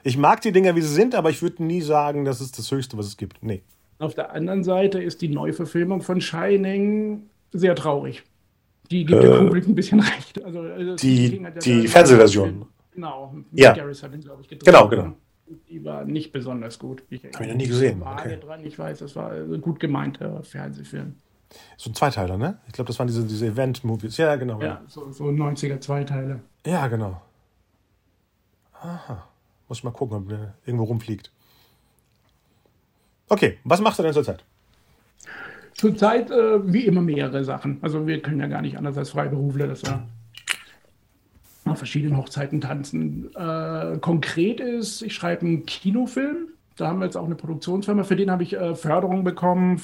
Ich 0.03 0.17
mag 0.17 0.41
die 0.41 0.51
Dinger, 0.51 0.75
wie 0.75 0.81
sie 0.81 0.93
sind, 0.93 1.15
aber 1.15 1.29
ich 1.29 1.41
würde 1.41 1.63
nie 1.63 1.81
sagen, 1.81 2.23
das 2.23 2.39
ist 2.39 2.57
das 2.57 2.71
Höchste, 2.71 2.97
was 2.97 3.07
es 3.07 3.17
gibt. 3.17 3.43
Nee. 3.43 3.61
Auf 3.99 4.13
der 4.13 4.31
anderen 4.31 4.63
Seite 4.63 5.01
ist 5.01 5.21
die 5.21 5.27
Neuverfilmung 5.27 6.01
von 6.01 6.21
Shining 6.21 7.23
sehr 7.51 7.75
traurig. 7.75 8.23
Die 8.89 9.05
gibt 9.05 9.23
äh, 9.23 9.37
Kubrick 9.37 9.67
ein 9.67 9.75
bisschen 9.75 9.99
recht. 10.15 10.43
Also, 10.43 10.61
also 10.61 10.95
die 10.95 11.41
die 11.61 11.87
Fernsehversion. 11.87 12.65
Genau. 12.93 13.35
Ja. 13.51 13.73
Garris 13.73 14.01
hat 14.01 14.13
ihn, 14.13 14.21
glaube 14.21 14.41
ich, 14.41 14.47
gedreht. 14.47 14.65
Genau, 14.65 14.87
genau. 14.87 15.13
Die 15.69 15.83
war 15.83 16.03
nicht 16.03 16.31
besonders 16.31 16.79
gut. 16.79 17.03
Habe 17.33 17.43
ich 17.43 17.49
noch 17.49 17.55
nie 17.55 17.67
gesehen. 17.67 18.01
Okay. 18.01 18.37
Dran. 18.39 18.65
Ich 18.65 18.77
weiß, 18.77 18.99
das 18.99 19.15
war 19.15 19.31
ein 19.31 19.61
gut 19.61 19.79
gemeinter 19.79 20.43
Fernsehfilm. 20.43 21.15
So 21.77 21.89
ein 21.89 21.95
Zweiteiler, 21.95 22.37
ne? 22.37 22.59
Ich 22.67 22.73
glaube, 22.73 22.87
das 22.87 22.99
waren 22.99 23.07
diese, 23.07 23.25
diese 23.25 23.47
Event-Movies. 23.47 24.17
Ja, 24.17 24.35
genau. 24.35 24.61
Ja, 24.61 24.81
so, 24.87 25.11
so 25.11 25.25
90er 25.25 25.79
Zweiteile. 25.79 26.41
Ja, 26.65 26.87
genau. 26.87 27.21
Aha. 28.81 29.27
Muss 29.67 29.79
ich 29.79 29.83
mal 29.83 29.91
gucken, 29.91 30.17
ob 30.17 30.29
der 30.29 30.53
irgendwo 30.65 30.85
rumfliegt. 30.85 31.31
Okay, 33.29 33.57
was 33.63 33.81
machst 33.81 33.99
du 33.99 34.03
denn 34.03 34.13
zurzeit? 34.13 34.43
Zurzeit 35.73 36.31
äh, 36.31 36.71
wie 36.71 36.85
immer 36.85 37.01
mehrere 37.01 37.43
Sachen. 37.43 37.77
Also 37.81 38.07
wir 38.07 38.21
können 38.21 38.39
ja 38.39 38.47
gar 38.47 38.61
nicht 38.61 38.77
anders 38.77 38.97
als 38.97 39.11
Freiberufler, 39.11 39.67
dass 39.67 39.83
wir 39.83 40.07
auf 41.65 41.77
verschiedenen 41.77 42.17
Hochzeiten 42.17 42.61
tanzen. 42.61 43.29
Äh, 43.35 43.97
konkret 43.99 44.59
ist, 44.59 45.01
ich 45.01 45.13
schreibe 45.13 45.45
einen 45.45 45.65
Kinofilm. 45.65 46.47
Da 46.77 46.87
haben 46.87 46.99
wir 46.99 47.05
jetzt 47.05 47.17
auch 47.17 47.25
eine 47.25 47.35
Produktionsfirma. 47.35 48.03
Für 48.03 48.15
den 48.15 48.31
habe 48.31 48.43
ich 48.43 48.53
äh, 48.53 48.75
Förderung 48.75 49.23
bekommen. 49.23 49.81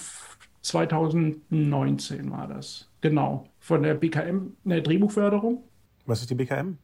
2019 0.64 2.32
war 2.32 2.48
das. 2.48 2.90
Genau. 3.02 3.46
Von 3.60 3.84
der 3.84 3.94
BKM, 3.94 4.54
eine 4.66 4.82
Drehbuchförderung. 4.82 5.64
Was 6.06 6.22
ist 6.22 6.30
die 6.30 6.36
BKM? 6.36 6.78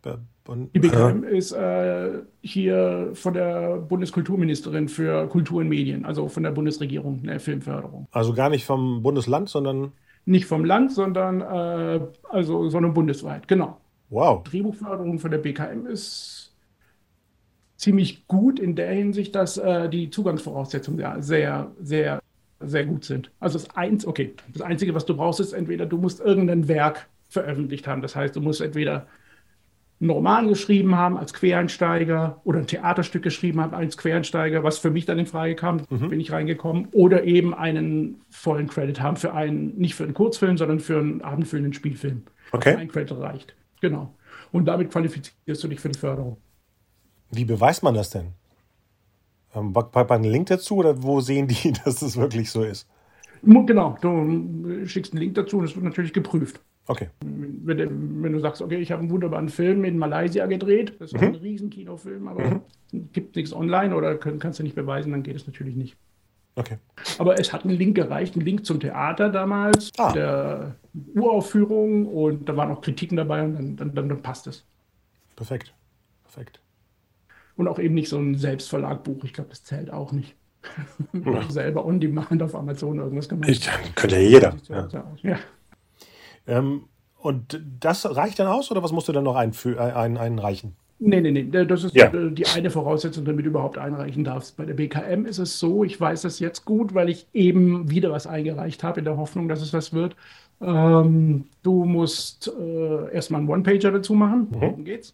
Die 0.74 0.80
BKM 0.80 1.24
äh. 1.24 1.38
ist 1.38 1.52
äh, 1.52 2.22
hier 2.42 3.12
von 3.14 3.34
der 3.34 3.78
Bundeskulturministerin 3.78 4.88
für 4.88 5.28
Kultur 5.28 5.60
und 5.60 5.70
Medien, 5.70 6.06
also 6.06 6.28
von 6.30 6.44
der 6.44 6.52
Bundesregierung, 6.52 7.20
eine 7.24 7.40
Filmförderung. 7.40 8.08
Also 8.12 8.34
gar 8.34 8.50
nicht 8.50 8.66
vom 8.66 9.02
Bundesland, 9.04 9.50
sondern. 9.50 9.92
Nicht 10.26 10.46
vom 10.46 10.64
Land, 10.64 10.92
sondern 10.92 11.42
äh, 11.42 12.00
also, 12.30 12.70
sondern 12.70 12.94
bundesweit, 12.94 13.48
genau. 13.48 13.78
Wow. 14.10 14.44
Drehbuchförderung 14.44 15.20
von 15.20 15.32
der 15.32 15.38
BKM 15.38 15.86
ist 15.86 16.56
ziemlich 17.78 18.28
gut 18.28 18.60
in 18.60 18.76
der 18.76 18.92
Hinsicht, 18.92 19.36
dass 19.36 19.58
äh, 19.58 19.90
die 19.90 20.10
Zugangsvoraussetzungen 20.10 21.00
ja 21.00 21.22
sehr, 21.22 21.72
sehr, 21.82 22.22
sehr 22.60 22.86
gut 22.86 23.06
sind. 23.06 23.32
Also 23.40 23.58
das 23.58 23.76
eins, 23.76 24.06
okay, 24.06 24.34
das 24.52 24.62
Einzige, 24.62 24.94
was 24.94 25.06
du 25.06 25.16
brauchst, 25.16 25.40
ist 25.40 25.54
entweder 25.54 25.86
du 25.86 25.98
musst 25.98 26.20
irgendein 26.20 26.68
Werk 26.68 27.08
veröffentlicht 27.30 27.88
haben. 27.88 28.02
Das 28.02 28.16
heißt, 28.16 28.36
du 28.36 28.42
musst 28.42 28.62
entweder 28.62 29.08
einen 30.02 30.10
Roman 30.12 30.48
geschrieben 30.48 30.96
haben 30.96 31.18
als 31.18 31.34
Quereinsteiger 31.34 32.40
oder 32.46 32.60
ein 32.60 32.68
Theaterstück 32.68 33.22
geschrieben 33.22 33.60
haben 33.60 33.74
als 33.74 33.98
Quereinsteiger, 33.98 34.64
was 34.64 34.80
für 34.80 34.92
mich 34.92 35.06
dann 35.06 35.20
in 35.20 35.26
Frage 35.26 35.56
kam, 35.56 35.82
mhm. 35.90 36.10
bin 36.10 36.20
ich 36.22 36.32
reingekommen, 36.32 36.88
oder 36.92 37.26
eben 37.26 37.54
einen 37.54 38.22
vollen 38.30 38.68
Credit 38.68 39.02
haben 39.02 39.18
für 39.18 39.34
einen, 39.34 39.78
nicht 39.78 39.96
für 39.96 40.04
einen 40.04 40.14
Kurzfilm, 40.14 40.58
sondern 40.58 40.80
für 40.80 41.00
einen 41.00 41.22
abendfüllenden 41.22 41.74
Spielfilm. 41.74 42.24
Okay. 42.52 42.76
Ein 42.76 42.88
Credit 42.88 43.18
reicht. 43.20 43.56
Genau. 43.82 44.14
Und 44.52 44.66
damit 44.66 44.90
qualifizierst 44.92 45.64
du 45.64 45.68
dich 45.68 45.80
für 45.80 45.90
die 45.90 46.00
Förderung. 46.00 46.38
Wie 47.32 47.46
beweist 47.46 47.84
man 47.84 47.94
das 47.94 48.10
denn? 48.10 48.34
Ähm, 49.56 49.74
man 49.74 50.10
einen 50.10 50.24
Link 50.26 50.48
dazu 50.48 50.78
oder 50.78 51.02
wo 51.02 51.22
sehen 51.22 51.48
die, 51.48 51.74
dass 51.86 52.00
das 52.00 52.18
wirklich 52.18 52.52
so 52.52 52.64
ist? 52.64 52.88
Genau, 53.42 53.98
du 54.02 54.86
schickst 54.86 55.14
einen 55.14 55.22
Link 55.22 55.36
dazu 55.36 55.60
und 55.60 55.66
es 55.66 55.76
wird 55.76 55.86
natürlich 55.86 56.14
geprüft. 56.14 56.60
Okay. 56.88 57.08
Wenn, 57.22 58.24
wenn, 58.24 58.34
du 58.34 58.40
sagst, 58.40 58.62
okay, 58.62 58.78
ich 58.78 58.92
habe 58.92 59.02
einen 59.02 59.12
wunderbaren 59.12 59.50
Film 59.50 59.84
in 59.86 59.98
Malaysia 59.98 60.46
gedreht, 60.48 60.96
das 61.00 61.14
ist 61.14 61.22
mhm. 61.22 61.28
ein 61.28 61.36
Riesenkinofilm, 61.36 62.28
aber 62.28 62.44
mhm. 62.44 62.62
gibt 63.14 63.36
nichts 63.36 63.54
online 63.54 63.96
oder 63.96 64.16
können, 64.16 64.40
kannst 64.40 64.58
du 64.58 64.64
nicht 64.64 64.76
beweisen, 64.76 65.12
dann 65.12 65.22
geht 65.22 65.36
es 65.36 65.46
natürlich 65.46 65.76
nicht. 65.76 65.96
Okay. 66.56 66.78
Aber 67.20 67.40
es 67.40 67.54
hat 67.54 67.64
einen 67.64 67.78
Link 67.78 67.96
gereicht, 67.96 68.36
einen 68.36 68.44
Link 68.44 68.66
zum 68.66 68.80
Theater 68.80 69.30
damals, 69.30 69.92
ah. 69.98 70.12
der 70.12 70.76
Uraufführung 71.14 72.08
und 72.08 72.50
da 72.50 72.58
waren 72.58 72.72
auch 72.72 72.82
Kritiken 72.82 73.18
dabei 73.18 73.44
und 73.44 73.54
dann, 73.54 73.76
dann, 73.78 73.94
dann, 73.94 74.10
dann 74.10 74.22
passt 74.22 74.48
es. 74.48 74.66
Perfekt. 75.36 75.74
Perfekt. 76.24 76.60
Und 77.60 77.68
auch 77.68 77.78
eben 77.78 77.94
nicht 77.94 78.08
so 78.08 78.18
ein 78.18 78.36
Selbstverlagbuch, 78.36 79.26
ich 79.26 79.34
glaube, 79.34 79.50
das 79.50 79.66
zählt 79.66 79.92
auch 79.92 80.14
nicht. 80.14 80.34
Ja. 81.14 81.50
selber 81.50 81.86
on 81.86 82.00
demand 82.00 82.42
auf 82.42 82.56
Amazon 82.56 83.00
irgendwas 83.00 83.28
gemacht. 83.28 83.50
Ich, 83.50 83.70
könnte 83.96 84.16
ja 84.16 84.22
jeder. 84.22 84.56
Ja. 84.70 84.88
ja. 85.22 85.40
Ähm, 86.48 86.84
und 87.18 87.62
das 87.82 88.16
reicht 88.16 88.40
dann 88.40 88.48
aus 88.48 88.72
oder 88.72 88.82
was 88.82 88.94
musst 88.94 89.10
du 89.10 89.12
dann 89.12 89.26
noch 89.26 89.36
ein, 89.36 89.52
ein, 89.78 90.18
einreichen? 90.18 90.76
Nee, 91.00 91.20
nee, 91.20 91.32
nee. 91.32 91.66
Das 91.66 91.84
ist 91.84 91.96
ja. 91.96 92.08
die 92.10 92.46
eine 92.48 92.70
Voraussetzung, 92.70 93.26
damit 93.26 93.46
du 93.46 93.50
überhaupt 93.50 93.78
einreichen 93.78 94.24
darfst. 94.24 94.56
Bei 94.56 94.66
der 94.66 94.76
BKM 94.76 95.26
ist 95.26 95.40
es 95.40 95.60
so, 95.60 95.84
ich 95.84 96.00
weiß 96.00 96.22
das 96.22 96.40
jetzt 96.40 96.64
gut, 96.64 96.94
weil 96.94 97.10
ich 97.10 97.28
eben 97.34 97.90
wieder 97.90 98.12
was 98.12 98.26
eingereicht 98.26 98.84
habe, 98.84 99.00
in 99.00 99.06
der 99.06 99.18
Hoffnung, 99.18 99.50
dass 99.50 99.62
es 99.62 99.74
was 99.74 99.92
wird. 99.92 100.16
Ähm, 100.62 101.46
du 101.64 101.84
musst 101.84 102.54
äh, 102.58 103.14
erstmal 103.14 103.42
einen 103.42 103.50
One-Pager 103.50 103.92
dazu 103.92 104.14
machen. 104.14 104.48
Mhm. 104.52 104.62
Worum 104.62 104.86
geht's? 104.86 105.14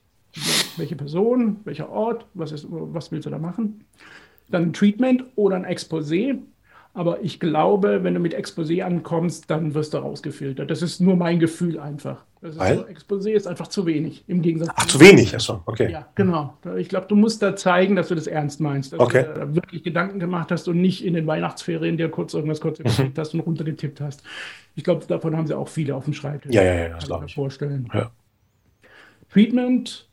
Welche 0.78 0.96
Person, 0.96 1.58
welcher 1.64 1.90
Ort, 1.90 2.26
was, 2.34 2.52
ist, 2.52 2.68
was 2.70 3.12
willst 3.12 3.26
du 3.26 3.30
da 3.30 3.38
machen? 3.38 3.86
Dann 4.50 4.64
ein 4.64 4.74
Treatment 4.74 5.24
oder 5.36 5.56
ein 5.56 5.66
Exposé. 5.66 6.38
Aber 6.94 7.22
ich 7.22 7.42
glaube, 7.42 8.04
wenn 8.04 8.14
du 8.14 8.22
mit 8.22 8.34
Exposé 8.34 8.82
ankommst, 8.82 9.50
dann 9.52 9.74
wirst 9.74 9.94
du 9.94 9.98
rausgefiltert. 9.98 10.72
Das 10.72 10.82
ist 10.82 11.02
nur 11.02 11.18
mein 11.18 11.40
Gefühl 11.40 11.78
einfach. 11.78 12.24
Das 12.42 12.56
ist 12.56 12.62
so, 12.62 12.86
Exposé 12.86 13.32
ist 13.32 13.48
einfach 13.48 13.68
zu 13.68 13.86
wenig 13.86 14.24
im 14.28 14.42
Gegensatz. 14.42 14.70
Ach, 14.76 14.86
zu 14.86 15.00
wenig, 15.00 15.34
achso, 15.36 15.62
okay. 15.66 15.92
Ja, 15.92 16.08
genau. 16.16 16.58
Ich 16.78 16.88
glaube, 16.88 17.08
du 17.08 17.16
musst 17.16 17.42
da 17.42 17.56
zeigen, 17.56 17.98
dass 17.98 18.08
du 18.10 18.16
das 18.16 18.28
ernst 18.28 18.62
meinst, 18.62 18.94
dass 18.94 19.00
okay. 19.00 19.24
du 19.24 19.40
da 19.40 19.56
wirklich 19.56 19.84
Gedanken 19.84 20.20
gemacht 20.20 20.52
hast 20.52 20.70
und 20.70 20.80
nicht 20.80 21.04
in 21.04 21.16
den 21.16 21.28
Weihnachtsferien 21.28 21.98
dir 21.98 22.08
kurz 22.10 22.34
irgendwas 22.34 22.62
kurz 22.62 22.80
mhm. 22.80 23.12
hast 23.18 23.34
und 23.34 23.42
runtergetippt 23.42 24.00
hast. 24.00 24.24
Ich 24.76 24.84
glaube, 24.84 25.06
davon 25.06 25.36
haben 25.36 25.48
sie 25.48 25.54
auch 25.54 25.68
viele 25.68 25.96
auf 25.96 26.06
dem 26.06 26.14
Schreibtisch. 26.14 26.54
Ja, 26.54 26.64
ja, 26.64 26.76
ja, 26.76 26.90
das 26.90 27.08
glaube 27.08 27.26
ich. 27.26 27.36
Vorstellen. 27.36 27.90
Ja. 27.94 28.12
Treatment, 29.30 30.08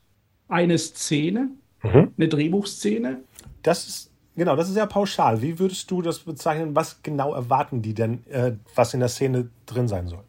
eine 0.48 0.78
Szene, 0.78 1.50
mhm. 1.82 2.12
eine 2.16 2.28
Drehbuchszene. 2.28 3.20
Das 3.62 3.88
ist 3.88 4.12
Genau, 4.34 4.56
das 4.56 4.70
ist 4.70 4.76
ja 4.76 4.86
pauschal. 4.86 5.42
Wie 5.42 5.58
würdest 5.58 5.90
du 5.90 6.00
das 6.00 6.20
bezeichnen? 6.20 6.74
Was 6.74 7.02
genau 7.02 7.34
erwarten 7.34 7.82
die 7.82 7.94
denn, 7.94 8.24
äh, 8.30 8.52
was 8.74 8.94
in 8.94 9.00
der 9.00 9.10
Szene 9.10 9.50
drin 9.66 9.88
sein 9.88 10.08
soll? 10.08 10.24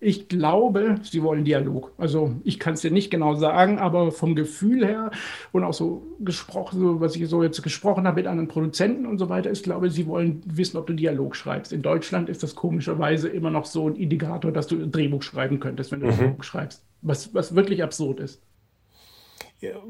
Ich 0.00 0.28
glaube, 0.28 0.96
sie 1.02 1.22
wollen 1.22 1.46
Dialog. 1.46 1.92
Also 1.96 2.34
ich 2.44 2.58
kann 2.58 2.74
es 2.74 2.82
dir 2.82 2.90
nicht 2.90 3.10
genau 3.10 3.36
sagen, 3.36 3.78
aber 3.78 4.12
vom 4.12 4.34
Gefühl 4.34 4.84
her 4.84 5.10
und 5.50 5.64
auch 5.64 5.72
so 5.72 6.02
gesprochen, 6.20 6.78
so, 6.78 7.00
was 7.00 7.16
ich 7.16 7.26
so 7.26 7.42
jetzt 7.42 7.62
gesprochen 7.62 8.06
habe 8.06 8.16
mit 8.16 8.26
anderen 8.26 8.48
Produzenten 8.48 9.06
und 9.06 9.16
so 9.16 9.30
weiter, 9.30 9.48
ist, 9.48 9.64
glaube 9.64 9.88
sie 9.88 10.06
wollen 10.06 10.42
wissen, 10.44 10.76
ob 10.76 10.86
du 10.86 10.92
Dialog 10.92 11.34
schreibst. 11.34 11.72
In 11.72 11.80
Deutschland 11.80 12.28
ist 12.28 12.42
das 12.42 12.54
komischerweise 12.54 13.30
immer 13.30 13.50
noch 13.50 13.64
so 13.64 13.88
ein 13.88 13.96
Indikator, 13.96 14.52
dass 14.52 14.66
du 14.66 14.76
ein 14.76 14.92
Drehbuch 14.92 15.22
schreiben 15.22 15.58
könntest, 15.58 15.90
wenn 15.90 16.00
du 16.00 16.08
mhm. 16.08 16.18
Dialog 16.18 16.44
schreibst. 16.44 16.84
Was, 17.00 17.32
was 17.32 17.54
wirklich 17.54 17.82
absurd 17.82 18.20
ist 18.20 18.42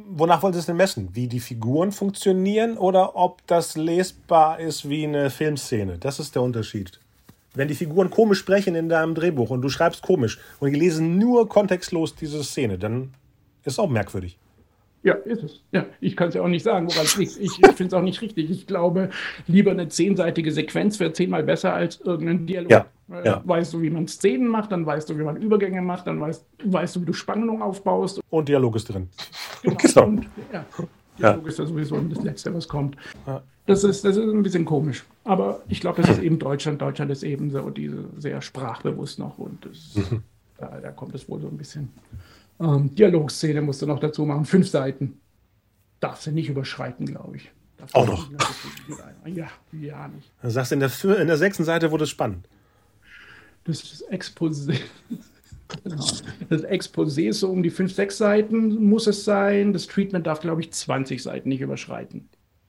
wonach 0.08 0.42
wollt 0.42 0.54
ihr 0.54 0.60
es 0.60 0.66
denn 0.66 0.76
messen? 0.76 1.08
Wie 1.12 1.26
die 1.26 1.40
Figuren 1.40 1.92
funktionieren 1.92 2.76
oder 2.76 3.16
ob 3.16 3.46
das 3.46 3.76
lesbar 3.76 4.60
ist 4.60 4.88
wie 4.88 5.04
eine 5.04 5.30
Filmszene? 5.30 5.98
Das 5.98 6.20
ist 6.20 6.34
der 6.34 6.42
Unterschied. 6.42 7.00
Wenn 7.54 7.68
die 7.68 7.74
Figuren 7.74 8.10
komisch 8.10 8.38
sprechen 8.38 8.74
in 8.74 8.88
deinem 8.88 9.14
Drehbuch 9.14 9.50
und 9.50 9.62
du 9.62 9.68
schreibst 9.68 10.02
komisch 10.02 10.38
und 10.58 10.72
die 10.72 10.78
lesen 10.78 11.18
nur 11.18 11.48
kontextlos 11.48 12.14
diese 12.14 12.42
Szene, 12.42 12.78
dann 12.78 13.14
ist 13.64 13.74
es 13.74 13.78
auch 13.78 13.88
merkwürdig. 13.88 14.38
Ja, 15.04 15.14
ist 15.14 15.42
es. 15.42 15.60
Ja, 15.70 15.84
ich 16.00 16.16
kann 16.16 16.28
es 16.28 16.34
ja 16.34 16.42
auch 16.42 16.48
nicht 16.48 16.62
sagen, 16.62 16.88
woran 16.88 17.04
es 17.04 17.16
liegt. 17.16 17.38
Ich, 17.38 17.58
ich 17.58 17.66
finde 17.72 17.84
es 17.84 17.92
auch 17.92 18.02
nicht 18.02 18.22
richtig. 18.22 18.50
Ich 18.50 18.66
glaube, 18.66 19.10
lieber 19.46 19.70
eine 19.70 19.88
zehnseitige 19.88 20.50
Sequenz 20.50 20.98
wäre 20.98 21.12
zehnmal 21.12 21.42
besser 21.42 21.74
als 21.74 22.00
irgendein 22.00 22.46
Dialog. 22.46 22.70
Ja, 22.70 22.86
ja. 23.08 23.42
Weißt 23.44 23.74
du, 23.74 23.82
wie 23.82 23.90
man 23.90 24.08
Szenen 24.08 24.48
macht, 24.48 24.72
dann 24.72 24.86
weißt 24.86 25.10
du, 25.10 25.18
wie 25.18 25.22
man 25.22 25.36
Übergänge 25.36 25.82
macht, 25.82 26.06
dann 26.06 26.20
weißt, 26.20 26.46
weißt 26.64 26.96
du, 26.96 27.02
wie 27.02 27.06
du 27.06 27.12
Spannung 27.12 27.62
aufbaust. 27.62 28.20
Und 28.30 28.48
Dialog 28.48 28.76
ist 28.76 28.88
drin. 28.88 29.08
Genau. 29.62 29.76
genau. 29.82 30.06
Und, 30.06 30.26
ja, 30.52 30.64
Dialog 31.18 31.42
ja. 31.42 31.48
ist 31.48 31.58
ja 31.58 31.66
sowieso 31.66 31.98
das 31.98 32.22
Letzte, 32.22 32.54
was 32.54 32.66
kommt. 32.66 32.96
Ja. 33.26 33.42
Das, 33.66 33.84
ist, 33.84 34.04
das 34.04 34.16
ist 34.16 34.22
ein 34.22 34.42
bisschen 34.42 34.64
komisch. 34.64 35.04
Aber 35.24 35.60
ich 35.68 35.80
glaube, 35.80 36.02
das 36.02 36.10
ist 36.10 36.22
eben 36.22 36.38
Deutschland. 36.38 36.80
Deutschland 36.80 37.10
ist 37.10 37.22
eben 37.22 37.50
so 37.50 37.70
diese 37.70 38.04
sehr 38.18 38.40
sprachbewusst 38.42 39.18
noch 39.18 39.38
und 39.38 39.66
das, 39.66 39.94
mhm. 39.96 40.22
da, 40.58 40.80
da 40.80 40.90
kommt 40.90 41.14
es 41.14 41.28
wohl 41.28 41.40
so 41.40 41.48
ein 41.48 41.56
bisschen. 41.56 41.90
Ähm, 42.60 42.94
Dialogszene 42.94 43.62
musst 43.62 43.82
du 43.82 43.86
noch 43.86 44.00
dazu 44.00 44.24
machen, 44.24 44.44
fünf 44.44 44.68
Seiten. 44.68 45.18
Darfst 46.00 46.26
du 46.26 46.32
nicht 46.32 46.48
überschreiten, 46.48 47.06
glaube 47.06 47.36
ich. 47.36 47.50
Darfst 47.78 47.94
Auch 47.94 48.06
noch? 48.06 48.30
Ja, 49.26 49.48
ja 49.72 50.08
nicht. 50.08 50.30
Du 50.42 50.50
sagst, 50.50 50.72
in 50.72 50.80
der, 50.80 50.90
in 51.18 51.26
der 51.26 51.38
sechsten 51.38 51.64
Seite 51.64 51.90
wurde 51.90 52.04
es 52.04 52.10
spannend. 52.10 52.46
Das 53.64 53.82
ist 53.82 54.10
Exposé. 54.12 54.78
Genau. 55.82 56.04
Das 56.50 56.62
Exposé 56.64 57.28
ist 57.30 57.40
so 57.40 57.50
um 57.50 57.62
die 57.62 57.70
fünf, 57.70 57.94
sechs 57.94 58.18
Seiten 58.18 58.84
muss 58.84 59.06
es 59.06 59.24
sein. 59.24 59.72
Das 59.72 59.86
Treatment 59.86 60.26
darf, 60.26 60.40
glaube 60.40 60.60
ich, 60.60 60.72
20 60.72 61.22
Seiten 61.22 61.48
nicht 61.48 61.62
überschreiten. 61.62 62.28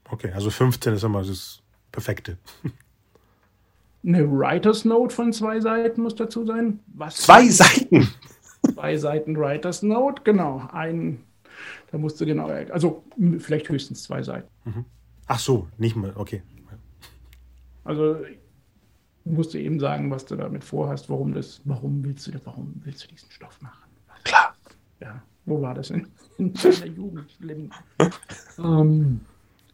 Okay, 0.10 0.32
also 0.32 0.50
15 0.50 0.94
ist 0.94 1.04
immer 1.04 1.24
das 1.24 1.62
Perfekte. 1.92 2.38
Eine 4.06 4.30
Writer's 4.30 4.86
Note 4.86 5.14
von 5.14 5.34
zwei 5.34 5.60
Seiten 5.60 6.04
muss 6.04 6.16
dazu 6.16 6.46
sein. 6.46 6.80
Was 6.88 7.18
zwei 7.18 7.50
Seiten? 7.50 8.08
zwei 8.74 8.98
Seiten 8.98 9.36
Writer's 9.36 9.82
Note, 9.82 10.22
genau. 10.24 10.68
Ein, 10.72 11.24
da 11.92 11.98
musst 11.98 12.22
du 12.22 12.26
genau, 12.26 12.48
also 12.48 13.04
vielleicht 13.40 13.68
höchstens 13.70 14.04
zwei 14.04 14.22
Seiten. 14.22 14.48
Mhm. 14.64 14.86
Ach 15.28 15.40
so, 15.40 15.68
nicht 15.78 15.96
mal, 15.96 16.14
okay. 16.16 16.44
Also 17.84 18.18
musst 19.26 19.54
du 19.54 19.60
eben 19.60 19.80
sagen, 19.80 20.10
was 20.12 20.26
du 20.26 20.36
damit 20.36 20.64
vorhast, 20.64 21.10
warum 21.10 21.34
das, 21.34 21.62
warum 21.66 22.04
willst 22.06 22.28
du, 22.28 22.32
warum 22.46 22.82
willst 22.84 23.04
du 23.04 23.08
diesen 23.08 23.30
Stoff 23.32 23.62
machen? 23.62 23.90
Klar. 24.24 24.56
Ja, 25.02 25.22
wo 25.46 25.62
war 25.62 25.74
das 25.74 25.90
in, 25.90 26.08
in 26.38 26.54
deiner 26.54 26.86
Jugend? 26.86 27.38
ähm, 28.60 29.22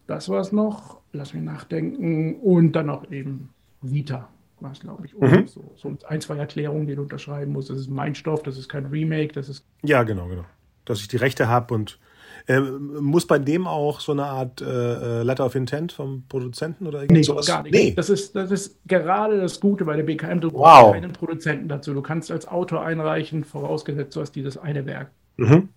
das 0.07 0.29
war 0.29 0.41
es 0.41 0.51
noch. 0.51 0.99
Lass 1.13 1.33
mich 1.33 1.43
nachdenken. 1.43 2.35
Und 2.35 2.73
dann 2.73 2.87
noch 2.87 3.11
eben 3.11 3.49
Vita 3.81 4.29
war 4.59 4.71
es, 4.71 4.79
glaube 4.79 5.05
ich. 5.05 5.17
Mhm. 5.17 5.47
So, 5.47 5.71
so, 5.75 5.97
ein, 6.07 6.21
zwei 6.21 6.37
Erklärungen, 6.37 6.87
die 6.87 6.95
du 6.95 7.01
unterschreiben 7.01 7.51
musst. 7.51 7.69
Das 7.69 7.77
ist 7.77 7.89
mein 7.89 8.15
Stoff, 8.15 8.43
das 8.43 8.57
ist 8.57 8.69
kein 8.69 8.85
Remake, 8.85 9.33
das 9.33 9.49
ist. 9.49 9.65
Ja, 9.83 10.03
genau, 10.03 10.27
genau. 10.27 10.45
Dass 10.85 11.01
ich 11.01 11.07
die 11.07 11.17
Rechte 11.17 11.47
habe 11.47 11.73
und 11.73 11.99
äh, 12.47 12.59
muss 12.59 13.25
bei 13.25 13.39
dem 13.39 13.67
auch 13.67 13.99
so 13.99 14.11
eine 14.11 14.25
Art 14.25 14.61
äh, 14.61 14.65
äh 14.65 15.23
Letter 15.23 15.45
of 15.45 15.55
Intent 15.55 15.91
vom 15.91 16.23
Produzenten 16.27 16.87
oder 16.87 17.01
irgendwas? 17.01 17.17
Nee, 17.17 17.23
sowas? 17.23 17.45
gar 17.45 17.63
nicht. 17.63 17.73
Nee. 17.73 17.93
Das, 17.95 18.09
ist, 18.09 18.35
das 18.35 18.51
ist 18.51 18.79
gerade 18.87 19.39
das 19.39 19.59
Gute 19.59 19.85
bei 19.85 19.95
der 19.95 20.03
BKM. 20.03 20.39
Du 20.39 20.51
wow. 20.51 20.61
brauchst 20.61 20.93
keinen 20.93 21.13
Produzenten 21.13 21.67
dazu. 21.67 21.93
Du 21.93 22.01
kannst 22.01 22.31
als 22.31 22.47
Autor 22.47 22.83
einreichen, 22.83 23.43
vorausgesetzt 23.43 24.15
du 24.15 24.21
hast 24.21 24.31
dieses 24.33 24.57
eine 24.57 24.85
Werk. 24.85 25.11
Mhm. 25.37 25.69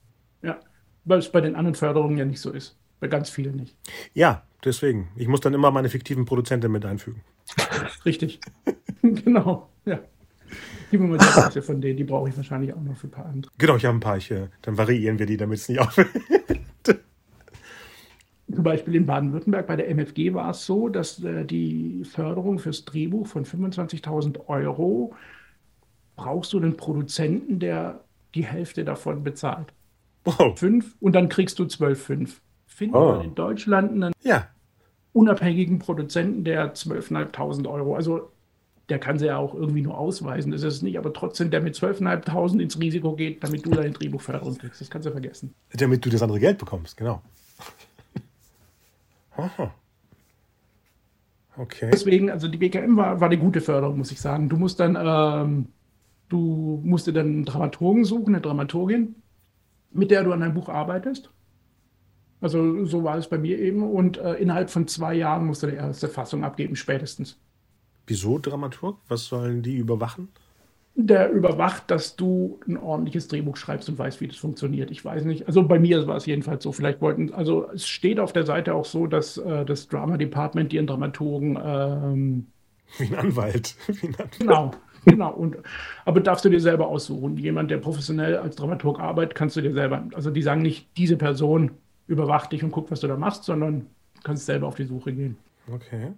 weil 1.05 1.19
es 1.19 1.31
bei 1.31 1.41
den 1.41 1.55
anderen 1.55 1.75
Förderungen 1.75 2.19
ja 2.19 2.25
nicht 2.25 2.41
so 2.41 2.51
ist. 2.51 2.77
Bei 3.01 3.09
ganz 3.09 3.31
vielen 3.31 3.57
nicht. 3.57 3.77
Ja, 4.15 4.43
deswegen. 4.65 5.09
Ich 5.17 5.29
muss 5.29 5.41
dann 5.41 5.55
immer 5.55 5.71
meine 5.71 5.89
fiktiven 5.89 6.25
Produzenten 6.25 6.73
mit 6.73 6.85
einfügen. 6.85 7.23
Richtig. 8.05 8.41
genau. 9.03 9.69
Die 10.91 10.99
mir 10.99 11.09
mal 11.09 11.51
die 11.55 11.61
von 11.61 11.81
denen, 11.81 11.97
die 11.97 12.05
brauche 12.05 12.29
ich 12.29 12.37
wahrscheinlich 12.37 12.73
auch 12.73 12.81
noch 12.81 12.97
für 12.97 13.09
ein 13.09 13.11
paar 13.11 13.27
andere. 13.27 13.51
Genau, 13.59 13.77
ich 13.77 13.85
habe 13.85 13.97
ein 13.97 14.01
paar. 14.01 14.17
Ich, 14.17 14.33
dann 14.63 14.79
variieren 14.79 15.19
wir 15.19 15.27
die, 15.27 15.37
damit 15.37 15.59
es 15.59 15.69
nicht 15.69 15.81
aufhört. 15.81 16.09
Zum 18.53 18.63
Beispiel 18.63 18.95
in 18.95 19.07
Baden-Württemberg 19.07 19.67
bei 19.67 19.77
der 19.77 19.89
MFG 19.89 20.35
war 20.35 20.51
es 20.51 20.65
so, 20.67 20.89
dass 20.89 21.23
äh, 21.25 21.45
die 21.45 22.05
Förderung 22.05 22.59
fürs 22.59 22.85
Drehbuch 22.85 23.27
von 23.27 23.45
25.000 23.45 24.49
Euro 24.49 25.15
brauchst 26.15 26.53
du 26.53 26.59
einen 26.59 26.77
Produzenten, 26.77 27.59
der 27.59 28.05
die 28.35 28.45
Hälfte 28.45 28.85
davon 28.85 29.25
bezahlt. 29.25 29.73
Wow. 30.25 30.59
Fünf 30.59 30.95
und 31.01 31.15
dann 31.15 31.29
kriegst 31.29 31.59
du 31.59 31.65
12,5. 31.65 32.41
Finden 32.67 32.97
oh. 32.97 33.21
in 33.23 33.35
Deutschland 33.35 33.93
einen 33.93 34.13
ja. 34.23 34.49
unabhängigen 35.13 35.79
Produzenten, 35.79 36.43
der 36.43 36.75
12.500 36.75 37.69
Euro, 37.71 37.95
also 37.95 38.33
der 38.89 38.99
kann 38.99 39.19
sie 39.19 39.27
ja 39.27 39.39
auch 39.39 39.55
irgendwie 39.55 39.83
nur 39.83 39.97
ausweisen, 39.97 40.53
das 40.53 40.63
ist 40.63 40.75
es 40.75 40.83
nicht, 40.83 40.99
aber 40.99 41.13
trotzdem, 41.13 41.51
der 41.51 41.61
mit 41.61 41.75
12.500 41.75 42.61
ins 42.61 42.79
Risiko 42.79 43.15
geht, 43.15 43.43
damit 43.43 43.65
du 43.65 43.71
deine 43.71 43.93
Drehbuchförderung 43.93 44.59
kriegst. 44.59 44.81
Das 44.81 44.91
kannst 44.91 45.07
du 45.07 45.13
vergessen. 45.13 45.55
Damit 45.73 46.05
du 46.05 46.11
das 46.11 46.23
andere 46.23 46.41
Geld 46.41 46.59
bekommst, 46.59 46.97
genau. 46.97 47.23
Aha. 49.37 49.75
Okay. 51.57 51.91
Deswegen, 51.93 52.31
also 52.31 52.49
die 52.49 52.59
BKM 52.59 52.97
war, 52.97 53.21
war 53.21 53.29
eine 53.29 53.39
gute 53.39 53.61
Förderung, 53.61 53.99
muss 53.99 54.11
ich 54.11 54.21
sagen. 54.21 54.49
Du 54.49 54.57
musst 54.57 54.81
dann, 54.81 54.99
ähm, 55.01 55.67
du 56.29 56.81
musst 56.85 57.07
dir 57.07 57.13
dann 57.13 57.27
einen 57.27 57.45
Dramaturgen 57.45 58.05
suchen, 58.05 58.35
eine 58.35 58.43
Dramaturgin, 58.43 59.15
mit 59.93 60.11
der 60.11 60.25
du 60.25 60.33
an 60.33 60.41
deinem 60.41 60.55
Buch 60.55 60.69
arbeitest. 60.69 61.31
Also 62.41 62.85
so 62.85 63.05
war 63.05 63.17
es 63.17 63.29
bei 63.29 63.39
mir 63.39 63.59
eben. 63.59 63.83
Und 63.83 64.19
äh, 64.19 64.35
innerhalb 64.35 64.69
von 64.69 64.89
zwei 64.89 65.15
Jahren 65.15 65.47
musst 65.47 65.63
du 65.63 65.69
die 65.69 65.77
erste 65.77 66.09
Fassung 66.09 66.45
abgeben, 66.45 66.77
spätestens. 66.77 67.39
Wieso 68.07 68.39
Dramaturg? 68.39 68.99
Was 69.09 69.27
sollen 69.27 69.63
die 69.63 69.77
überwachen? 69.77 70.29
Der 70.97 71.31
überwacht, 71.31 71.91
dass 71.91 72.15
du 72.15 72.61
ein 72.69 72.77
ordentliches 72.77 73.27
Drehbuch 73.27 73.57
schreibst 73.57 73.89
und 73.89 73.99
weißt, 73.99 74.21
wie 74.21 74.29
das 74.29 74.37
funktioniert. 74.37 74.91
Ich 74.93 75.05
weiß 75.05 75.25
nicht. 75.25 75.47
Also 75.49 75.65
bei 75.65 75.79
mir 75.79 76.07
war 76.07 76.17
es 76.17 76.27
jedenfalls 76.27 76.63
so. 76.63 76.71
Vielleicht 76.71 77.01
wollten, 77.01 77.35
also 77.35 77.69
es 77.71 77.89
steht 77.89 78.21
auf 78.21 78.33
der 78.33 78.47
Seite 78.47 78.75
auch 78.75 78.85
so, 78.85 79.07
dass 79.07 79.37
äh, 79.39 79.65
das 79.65 79.89
Drama 79.89 80.17
Department 80.17 80.73
ihren 80.73 80.87
Dramaturgen 80.87 81.59
ähm, 81.61 82.47
wie 82.99 83.07
ein 83.07 83.15
Anwalt. 83.17 83.75
Wie 83.89 84.07
ein 84.07 84.15
Anwalt. 84.15 84.39
Genau. 84.39 84.71
Genau, 85.07 85.33
und, 85.33 85.59
aber 86.05 86.21
darfst 86.21 86.45
du 86.45 86.49
dir 86.49 86.61
selber 86.61 86.89
aussuchen. 86.89 87.37
Jemand, 87.37 87.71
der 87.71 87.79
professionell 87.79 88.39
als 88.39 88.57
Dramaturg 88.57 89.01
arbeitet, 89.01 89.35
kannst 89.35 89.57
du 89.57 89.61
dir 89.61 89.75
selber. 89.75 90.07
Also 90.15 90.31
die 90.31 90.43
sagen 90.43 90.63
nicht, 90.63 90.89
diese 90.97 91.17
Person 91.17 91.73
überwacht 92.07 92.53
dich 92.53 92.65
und 92.65 92.71
guckt, 92.71 92.91
was 92.91 93.01
du 93.01 93.09
da 93.09 93.17
machst, 93.17 93.45
sondern 93.45 93.87
kannst 94.23 94.47
selber 94.47 94.67
auf 94.67 94.77
die 94.77 94.85
Suche 94.85 95.13
gehen. 95.13 95.37
Okay. 95.71 96.13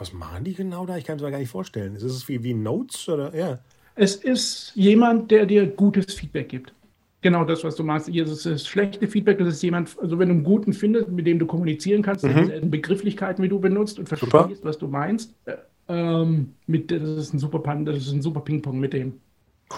Was 0.00 0.14
machen 0.14 0.44
die 0.44 0.54
genau 0.54 0.86
da? 0.86 0.96
Ich 0.96 1.04
kann 1.04 1.16
es 1.16 1.22
mir 1.22 1.30
gar 1.30 1.38
nicht 1.38 1.50
vorstellen. 1.50 1.94
Ist 1.94 2.04
es 2.04 2.26
wie, 2.26 2.42
wie 2.42 2.54
Notes 2.54 3.06
oder 3.06 3.34
ja? 3.36 3.58
Es 3.96 4.16
ist 4.16 4.72
jemand, 4.74 5.30
der 5.30 5.44
dir 5.44 5.66
gutes 5.66 6.14
Feedback 6.14 6.48
gibt. 6.48 6.72
Genau 7.20 7.44
das, 7.44 7.62
was 7.64 7.76
du 7.76 7.84
machst. 7.84 8.08
Hier 8.08 8.24
ist 8.24 8.46
es 8.46 8.66
schlechte 8.66 9.06
Feedback. 9.06 9.38
Das 9.38 9.48
ist 9.48 9.62
jemand, 9.62 9.94
also 10.00 10.18
wenn 10.18 10.28
du 10.28 10.34
einen 10.36 10.44
guten 10.44 10.72
findest, 10.72 11.08
mit 11.08 11.26
dem 11.26 11.38
du 11.38 11.44
kommunizieren 11.44 12.00
kannst, 12.00 12.24
mhm. 12.24 12.70
Begrifflichkeiten, 12.70 13.44
wie 13.44 13.50
du 13.50 13.60
benutzt 13.60 13.98
und 13.98 14.08
verstehst, 14.08 14.32
Super. 14.32 14.48
was 14.62 14.78
du 14.78 14.88
meinst. 14.88 15.34
Äh, 15.44 15.56
ähm, 15.88 16.54
mit, 16.66 16.90
das 16.90 17.02
ist 17.02 17.34
ein 17.34 17.38
super 17.38 17.58
Pan, 17.58 17.84
das 17.84 17.98
ist 17.98 18.12
ein 18.12 18.22
super 18.22 18.40
Ping-Pong 18.40 18.80
mit 18.80 18.94
dem. 18.94 19.20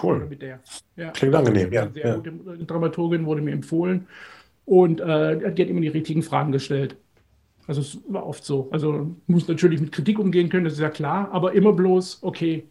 Cool. 0.01 0.25
mit 0.25 0.41
der. 0.41 0.61
Ja. 0.95 1.11
Klingt 1.11 1.35
angenehm, 1.35 1.73
ja. 1.73 1.89
Sehr 1.93 2.07
ja. 2.07 2.15
gute 2.15 2.31
Dramaturgin 2.65 3.25
wurde 3.25 3.41
mir 3.41 3.51
empfohlen. 3.51 4.07
Und 4.63 5.01
äh, 5.01 5.51
die 5.51 5.63
hat 5.63 5.69
immer 5.69 5.81
die 5.81 5.89
richtigen 5.89 6.23
Fragen 6.23 6.53
gestellt. 6.53 6.95
Also 7.67 7.81
es 7.81 7.97
war 8.07 8.25
oft 8.25 8.43
so. 8.43 8.69
Also 8.71 9.15
muss 9.27 9.47
natürlich 9.47 9.79
mit 9.79 9.91
Kritik 9.91 10.19
umgehen 10.19 10.49
können, 10.49 10.65
das 10.65 10.73
ist 10.73 10.79
ja 10.79 10.89
klar, 10.89 11.29
aber 11.31 11.53
immer 11.53 11.73
bloß, 11.73 12.19
okay, 12.21 12.65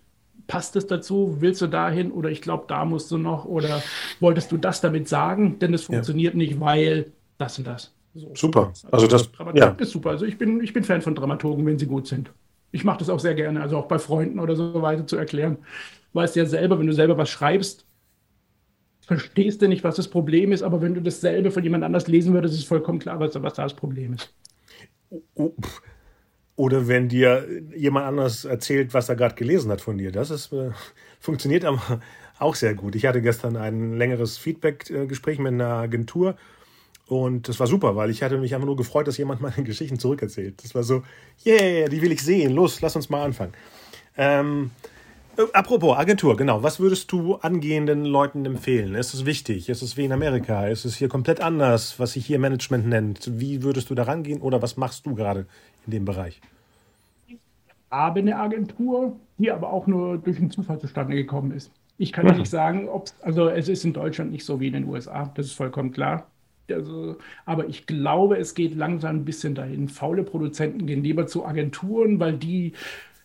passt 0.46 0.76
es 0.76 0.86
dazu? 0.86 1.36
Willst 1.40 1.62
du 1.62 1.66
dahin? 1.66 2.12
Oder 2.12 2.30
ich 2.30 2.42
glaube, 2.42 2.64
da 2.68 2.84
musst 2.84 3.10
du 3.10 3.18
noch. 3.18 3.44
Oder 3.44 3.82
wolltest 4.20 4.52
du 4.52 4.56
das 4.56 4.80
damit 4.80 5.08
sagen? 5.08 5.58
Denn 5.58 5.72
es 5.72 5.84
funktioniert 5.84 6.34
ja. 6.34 6.38
nicht, 6.38 6.60
weil 6.60 7.12
das 7.38 7.58
und 7.58 7.66
das. 7.66 7.94
So. 8.14 8.30
Super. 8.34 8.72
Also, 8.90 9.06
das 9.06 9.30
ja. 9.54 9.68
ist 9.68 9.90
super. 9.90 10.10
Also 10.10 10.26
ich 10.26 10.36
bin, 10.36 10.62
ich 10.62 10.72
bin 10.72 10.84
Fan 10.84 11.00
von 11.00 11.14
Dramaturgen, 11.14 11.64
wenn 11.64 11.78
sie 11.78 11.86
gut 11.86 12.06
sind. 12.06 12.30
Ich 12.70 12.84
mache 12.84 12.98
das 12.98 13.08
auch 13.08 13.20
sehr 13.20 13.34
gerne, 13.34 13.62
also 13.62 13.76
auch 13.78 13.86
bei 13.86 13.98
Freunden 13.98 14.38
oder 14.38 14.56
so 14.56 14.80
weiter 14.82 15.06
zu 15.06 15.16
erklären. 15.16 15.58
Weißt 16.12 16.36
ja 16.36 16.46
selber, 16.46 16.78
wenn 16.78 16.86
du 16.86 16.92
selber 16.92 17.16
was 17.16 17.30
schreibst, 17.30 17.86
verstehst 19.00 19.62
du 19.62 19.68
nicht, 19.68 19.84
was 19.84 19.96
das 19.96 20.08
Problem 20.08 20.52
ist, 20.52 20.62
aber 20.62 20.80
wenn 20.80 20.94
du 20.94 21.02
dasselbe 21.02 21.50
von 21.50 21.62
jemand 21.62 21.84
anders 21.84 22.06
lesen 22.08 22.32
würdest, 22.34 22.54
ist 22.54 22.60
es 22.60 22.66
vollkommen 22.66 22.98
klar, 22.98 23.20
was, 23.20 23.42
was 23.42 23.54
da 23.54 23.62
das 23.62 23.74
Problem 23.74 24.14
ist. 24.14 24.32
Oder 26.56 26.88
wenn 26.88 27.08
dir 27.08 27.46
jemand 27.74 28.06
anders 28.06 28.44
erzählt, 28.44 28.94
was 28.94 29.08
er 29.08 29.16
gerade 29.16 29.34
gelesen 29.34 29.70
hat 29.70 29.80
von 29.80 29.98
dir. 29.98 30.12
Das 30.12 30.30
ist, 30.30 30.52
äh, 30.52 30.70
funktioniert 31.20 31.64
aber 31.64 32.00
auch 32.38 32.54
sehr 32.54 32.74
gut. 32.74 32.94
Ich 32.94 33.06
hatte 33.06 33.22
gestern 33.22 33.56
ein 33.56 33.96
längeres 33.96 34.38
Feedback-Gespräch 34.38 35.38
mit 35.38 35.52
einer 35.52 35.74
Agentur 35.74 36.36
und 37.06 37.48
das 37.48 37.60
war 37.60 37.66
super, 37.66 37.96
weil 37.96 38.10
ich 38.10 38.22
hatte 38.22 38.38
mich 38.38 38.54
einfach 38.54 38.66
nur 38.66 38.76
gefreut, 38.76 39.06
dass 39.06 39.18
jemand 39.18 39.40
meine 39.42 39.62
Geschichten 39.64 39.98
zurückerzählt. 39.98 40.62
Das 40.62 40.74
war 40.74 40.82
so, 40.82 41.02
yeah, 41.44 41.88
die 41.88 42.02
will 42.02 42.12
ich 42.12 42.22
sehen. 42.22 42.52
Los, 42.52 42.80
lass 42.80 42.96
uns 42.96 43.10
mal 43.10 43.24
anfangen. 43.24 43.52
Ähm, 44.16 44.70
äh, 44.84 44.91
apropos 45.52 45.96
Agentur, 45.96 46.36
genau. 46.36 46.62
Was 46.62 46.80
würdest 46.80 47.10
du 47.12 47.36
angehenden 47.36 48.04
Leuten 48.04 48.44
empfehlen? 48.44 48.94
Ist 48.94 49.14
es 49.14 49.26
wichtig? 49.26 49.68
Ist 49.68 49.82
es 49.82 49.96
wie 49.96 50.04
in 50.04 50.12
Amerika? 50.12 50.66
Ist 50.66 50.84
es 50.84 50.96
hier 50.96 51.08
komplett 51.08 51.40
anders, 51.40 51.98
was 51.98 52.12
sich 52.12 52.26
hier 52.26 52.38
Management 52.38 52.86
nennt? 52.86 53.30
Wie 53.40 53.62
würdest 53.62 53.90
du 53.90 53.94
da 53.94 54.04
rangehen 54.04 54.40
oder 54.40 54.62
was 54.62 54.76
machst 54.76 55.06
du 55.06 55.14
gerade 55.14 55.46
in 55.86 55.92
dem 55.92 56.04
Bereich? 56.04 56.40
Ich 57.26 57.38
habe 57.90 58.20
eine 58.20 58.38
Agentur, 58.38 59.16
die 59.38 59.50
aber 59.50 59.72
auch 59.72 59.86
nur 59.86 60.18
durch 60.18 60.38
einen 60.38 60.50
Zufall 60.50 60.78
zustande 60.80 61.14
gekommen 61.14 61.52
ist. 61.52 61.70
Ich 61.98 62.12
kann 62.12 62.26
ja 62.26 62.34
nicht 62.34 62.50
sagen, 62.50 62.88
ob 62.88 63.06
es, 63.06 63.14
also 63.22 63.48
es 63.48 63.68
ist 63.68 63.84
in 63.84 63.92
Deutschland 63.92 64.32
nicht 64.32 64.44
so 64.44 64.60
wie 64.60 64.66
in 64.66 64.72
den 64.72 64.88
USA, 64.88 65.30
das 65.34 65.46
ist 65.46 65.52
vollkommen 65.52 65.92
klar. 65.92 66.26
Also, 66.70 67.16
aber 67.44 67.68
ich 67.68 67.86
glaube, 67.86 68.38
es 68.38 68.54
geht 68.54 68.74
langsam 68.74 69.16
ein 69.16 69.24
bisschen 69.24 69.54
dahin. 69.54 69.88
Faule 69.88 70.22
Produzenten 70.22 70.86
gehen 70.86 71.02
lieber 71.02 71.26
zu 71.26 71.44
Agenturen, 71.44 72.18
weil 72.18 72.38
die 72.38 72.72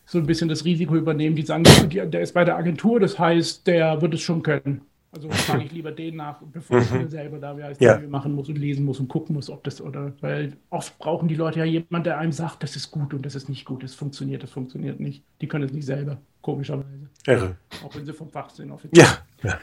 so 0.08 0.18
ein 0.18 0.26
bisschen 0.26 0.50
das 0.50 0.66
Risiko 0.66 0.96
übernehmen. 0.96 1.36
Die 1.36 1.44
sagen, 1.44 1.64
der 1.64 2.22
ist 2.22 2.34
bei 2.34 2.46
der 2.46 2.58
Agentur, 2.58 3.00
das 3.00 3.20
heißt, 3.20 3.68
der 3.68 4.02
wird 4.02 4.14
es 4.14 4.22
schon 4.22 4.42
können. 4.42 4.82
Also 5.12 5.30
frage 5.32 5.66
ich 5.66 5.72
lieber 5.72 5.92
den 5.92 6.16
nach, 6.16 6.42
bevor 6.42 6.80
ich 6.80 6.90
mhm. 6.92 7.10
selber 7.10 7.40
da 7.40 7.54
als 7.56 7.80
ja. 7.80 8.00
machen 8.08 8.34
muss 8.34 8.50
und 8.50 8.58
lesen 8.58 8.86
muss 8.86 9.00
und 9.00 9.10
gucken 9.10 9.36
muss, 9.36 9.50
ob 9.50 9.64
das 9.64 9.82
oder 9.82 10.14
weil 10.22 10.54
oft 10.70 10.98
brauchen 10.98 11.28
die 11.28 11.36
Leute 11.36 11.60
ja 11.60 11.66
jemanden, 11.66 12.06
der 12.06 12.18
einem 12.18 12.32
sagt, 12.32 12.64
das 12.64 12.76
ist 12.76 12.92
gut 12.92 13.14
und 13.14 13.26
das 13.26 13.36
ist 13.36 13.50
nicht 13.50 13.66
gut, 13.66 13.84
das 13.84 13.96
funktioniert, 13.96 14.44
das 14.44 14.52
funktioniert 14.52 15.00
nicht. 15.00 15.24
Die 15.42 15.48
können 15.48 15.66
es 15.66 15.74
nicht 15.74 15.86
selber, 15.86 16.18
komischerweise. 16.42 17.10
Irre. 17.26 17.56
Auch 17.86 17.94
wenn 17.96 18.06
sie 18.06 18.14
vom 18.14 18.30
Fach 18.30 18.50
sind. 18.50 18.72
Offiziell. 18.72 19.06
Ja. 19.44 19.50
ja. 19.50 19.60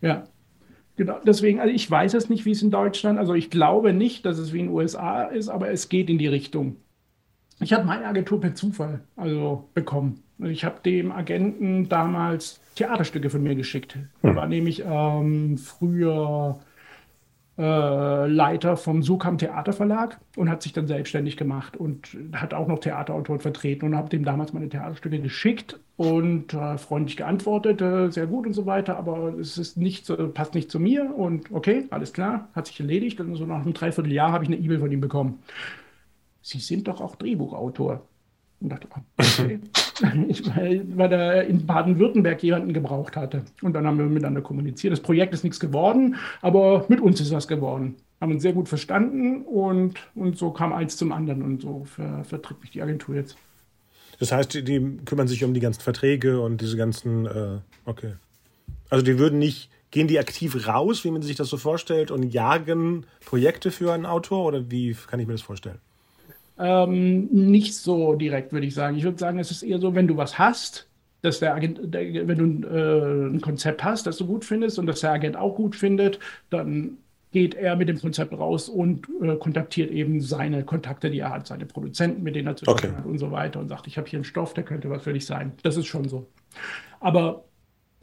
Ja. 0.00 0.24
Genau, 0.96 1.18
deswegen, 1.24 1.60
also 1.60 1.72
ich 1.72 1.88
weiß 1.88 2.14
es 2.14 2.28
nicht, 2.28 2.44
wie 2.44 2.50
es 2.50 2.62
in 2.62 2.72
Deutschland, 2.72 3.18
also 3.18 3.34
ich 3.34 3.50
glaube 3.50 3.92
nicht, 3.92 4.26
dass 4.26 4.36
es 4.38 4.52
wie 4.52 4.58
in 4.58 4.66
den 4.66 4.74
USA 4.74 5.22
ist, 5.22 5.48
aber 5.48 5.70
es 5.70 5.88
geht 5.88 6.10
in 6.10 6.18
die 6.18 6.26
Richtung. 6.26 6.76
Ich 7.60 7.72
habe 7.72 7.84
meine 7.84 8.06
Agentur 8.06 8.40
per 8.40 8.54
Zufall 8.54 9.00
also 9.16 9.68
bekommen. 9.74 10.22
Ich 10.38 10.64
habe 10.64 10.80
dem 10.84 11.10
Agenten 11.10 11.88
damals 11.88 12.60
Theaterstücke 12.76 13.30
von 13.30 13.42
mir 13.42 13.56
geschickt. 13.56 13.98
Er 14.22 14.30
hm. 14.30 14.36
war 14.36 14.46
nämlich 14.46 14.84
ähm, 14.86 15.58
früher 15.58 16.60
äh, 17.58 18.26
Leiter 18.28 18.76
vom 18.76 19.02
Sukam 19.02 19.36
Theaterverlag 19.36 20.20
und 20.36 20.48
hat 20.48 20.62
sich 20.62 20.72
dann 20.72 20.86
selbstständig 20.86 21.36
gemacht 21.36 21.76
und 21.76 22.16
hat 22.32 22.54
auch 22.54 22.68
noch 22.68 22.78
Theaterautoren 22.78 23.40
vertreten 23.40 23.86
und 23.86 23.96
habe 23.96 24.08
dem 24.08 24.24
damals 24.24 24.52
meine 24.52 24.68
Theaterstücke 24.68 25.18
geschickt 25.18 25.80
und 25.96 26.54
äh, 26.54 26.78
freundlich 26.78 27.16
geantwortet, 27.16 27.82
äh, 27.82 28.12
sehr 28.12 28.28
gut 28.28 28.46
und 28.46 28.52
so 28.52 28.64
weiter, 28.66 28.96
aber 28.96 29.34
es 29.40 29.58
ist 29.58 29.76
nicht 29.76 30.06
so, 30.06 30.16
passt 30.28 30.54
nicht 30.54 30.70
zu 30.70 30.78
mir 30.78 31.12
und 31.12 31.50
okay, 31.50 31.86
alles 31.90 32.12
klar, 32.12 32.46
hat 32.54 32.68
sich 32.68 32.78
erledigt 32.78 33.18
und 33.20 33.34
so 33.34 33.44
nach 33.44 33.62
einem 33.62 33.74
Dreivierteljahr 33.74 34.30
habe 34.30 34.44
ich 34.44 34.50
eine 34.50 34.58
E-Mail 34.58 34.78
von 34.78 34.92
ihm 34.92 35.00
bekommen. 35.00 35.40
Sie 36.48 36.60
sind 36.60 36.88
doch 36.88 37.02
auch 37.02 37.16
Drehbuchautor. 37.16 38.00
Und 38.60 38.70
dachte, 38.70 38.88
okay. 39.18 39.60
ich, 40.28 40.44
weil 40.46 41.12
er 41.12 41.44
in 41.44 41.66
Baden-Württemberg 41.66 42.42
jemanden 42.42 42.72
gebraucht 42.72 43.16
hatte. 43.16 43.44
Und 43.62 43.74
dann 43.74 43.86
haben 43.86 43.98
wir 43.98 44.06
miteinander 44.06 44.40
kommuniziert. 44.40 44.92
Das 44.92 45.00
Projekt 45.00 45.34
ist 45.34 45.44
nichts 45.44 45.60
geworden, 45.60 46.16
aber 46.40 46.86
mit 46.88 47.00
uns 47.00 47.20
ist 47.20 47.32
was 47.32 47.46
geworden. 47.48 47.96
Haben 48.20 48.32
uns 48.32 48.42
sehr 48.42 48.54
gut 48.54 48.68
verstanden 48.68 49.42
und, 49.42 49.94
und 50.14 50.38
so 50.38 50.50
kam 50.50 50.72
eins 50.72 50.96
zum 50.96 51.12
anderen 51.12 51.42
und 51.42 51.60
so 51.60 51.84
ver, 51.84 52.24
vertritt 52.24 52.60
mich 52.62 52.70
die 52.70 52.82
Agentur 52.82 53.14
jetzt. 53.14 53.36
Das 54.18 54.32
heißt, 54.32 54.54
die, 54.54 54.64
die, 54.64 54.96
kümmern 55.04 55.28
sich 55.28 55.44
um 55.44 55.54
die 55.54 55.60
ganzen 55.60 55.82
Verträge 55.82 56.40
und 56.40 56.60
diese 56.60 56.76
ganzen, 56.76 57.26
äh, 57.26 57.58
okay. 57.84 58.14
Also 58.88 59.04
die 59.04 59.18
würden 59.18 59.38
nicht, 59.38 59.70
gehen 59.90 60.08
die 60.08 60.18
aktiv 60.18 60.66
raus, 60.66 61.04
wie 61.04 61.10
man 61.10 61.22
sich 61.22 61.36
das 61.36 61.48
so 61.48 61.58
vorstellt, 61.58 62.10
und 62.10 62.24
jagen 62.24 63.06
Projekte 63.24 63.70
für 63.70 63.92
einen 63.92 64.06
Autor 64.06 64.46
oder 64.46 64.70
wie 64.70 64.96
kann 65.06 65.20
ich 65.20 65.26
mir 65.26 65.34
das 65.34 65.42
vorstellen? 65.42 65.78
Ähm, 66.58 67.28
nicht 67.30 67.74
so 67.76 68.14
direkt, 68.14 68.52
würde 68.52 68.66
ich 68.66 68.74
sagen. 68.74 68.96
Ich 68.96 69.04
würde 69.04 69.18
sagen, 69.18 69.38
es 69.38 69.50
ist 69.50 69.62
eher 69.62 69.78
so, 69.78 69.94
wenn 69.94 70.08
du 70.08 70.16
was 70.16 70.38
hast, 70.38 70.88
dass 71.22 71.38
der 71.40 71.54
Agent, 71.54 71.80
der, 71.94 72.28
wenn 72.28 72.38
du 72.60 72.68
äh, 72.68 73.28
ein 73.28 73.40
Konzept 73.40 73.84
hast, 73.84 74.06
das 74.06 74.16
du 74.18 74.26
gut 74.26 74.44
findest 74.44 74.78
und 74.78 74.86
das 74.86 75.00
der 75.00 75.12
Agent 75.12 75.36
auch 75.36 75.54
gut 75.56 75.76
findet, 75.76 76.18
dann 76.50 76.98
geht 77.30 77.54
er 77.54 77.76
mit 77.76 77.88
dem 77.88 78.00
Konzept 78.00 78.32
raus 78.32 78.68
und 78.68 79.06
äh, 79.22 79.36
kontaktiert 79.36 79.90
eben 79.90 80.20
seine 80.20 80.64
Kontakte, 80.64 81.10
die 81.10 81.18
er 81.20 81.30
hat, 81.30 81.46
seine 81.46 81.66
Produzenten, 81.66 82.22
mit 82.22 82.34
denen 82.36 82.48
er 82.48 82.56
zu 82.56 82.66
tun 82.66 82.74
Okay. 82.74 82.92
hat 82.94 83.04
und 83.04 83.18
so 83.18 83.30
weiter 83.30 83.60
und 83.60 83.68
sagt, 83.68 83.86
ich 83.86 83.98
habe 83.98 84.08
hier 84.08 84.18
einen 84.18 84.24
Stoff, 84.24 84.54
der 84.54 84.64
könnte 84.64 84.88
was 84.90 85.02
für 85.02 85.12
dich 85.12 85.26
sein. 85.26 85.52
Das 85.62 85.76
ist 85.76 85.86
schon 85.86 86.08
so. 86.08 86.26
Aber 87.00 87.44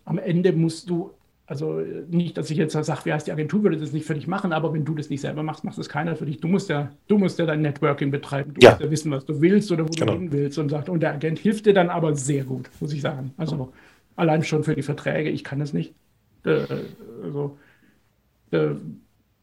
am 0.06 0.18
Ende 0.20 0.54
musst 0.54 0.90
du, 0.90 1.12
also 1.48 1.80
äh, 1.80 2.04
nicht, 2.10 2.38
dass 2.38 2.50
ich 2.50 2.58
jetzt 2.58 2.74
sage, 2.74 3.02
wer 3.04 3.16
heißt 3.16 3.28
die 3.28 3.32
Agentur, 3.32 3.64
würde 3.64 3.78
das 3.78 3.92
nicht 3.92 4.06
für 4.06 4.16
dich 4.16 4.28
machen, 4.28 4.52
aber 4.52 4.74
wenn 4.74 4.84
du 4.86 4.96
das 4.96 5.10
nicht 5.10 5.22
selber 5.22 5.44
machst, 5.44 5.64
macht 5.64 5.78
das 5.78 5.90
keiner 5.90 6.16
für 6.16 6.26
dich. 6.26 6.40
Du 6.40 6.48
musst 6.48 6.70
ja, 6.70 6.92
du 7.08 7.18
musst 7.18 7.38
ja 7.40 7.46
dein 7.46 7.62
Networking 7.62 8.10
betreiben. 8.12 8.54
Du 8.54 8.62
Ja. 8.62 8.72
musst 8.72 8.82
ja 8.82 8.92
wissen, 8.92 9.12
was 9.12 9.26
du 9.26 9.40
willst 9.42 9.72
oder 9.72 9.84
wo 9.88 9.92
Genau. 9.92 10.14
du 10.14 10.20
hin 10.20 10.32
willst 10.32 10.58
und 10.58 10.70
sagt, 10.70 10.90
und 10.90 11.02
der 11.02 11.14
Agent 11.14 11.38
hilft 11.40 11.66
dir 11.66 11.74
dann 11.74 11.90
aber 11.90 12.16
sehr 12.16 12.44
gut, 12.44 12.70
muss 12.80 12.94
ich 12.94 13.02
sagen. 13.02 13.34
Also 13.38 13.72
allein 14.16 14.44
schon 14.44 14.64
für 14.64 14.76
die 14.76 14.82
Verträge, 14.82 15.30
ich 15.30 15.44
kann 15.44 15.60
das 15.60 15.74
nicht. 15.74 15.94
Äh, 16.46 16.66
also, 17.24 17.58
äh, 18.52 18.70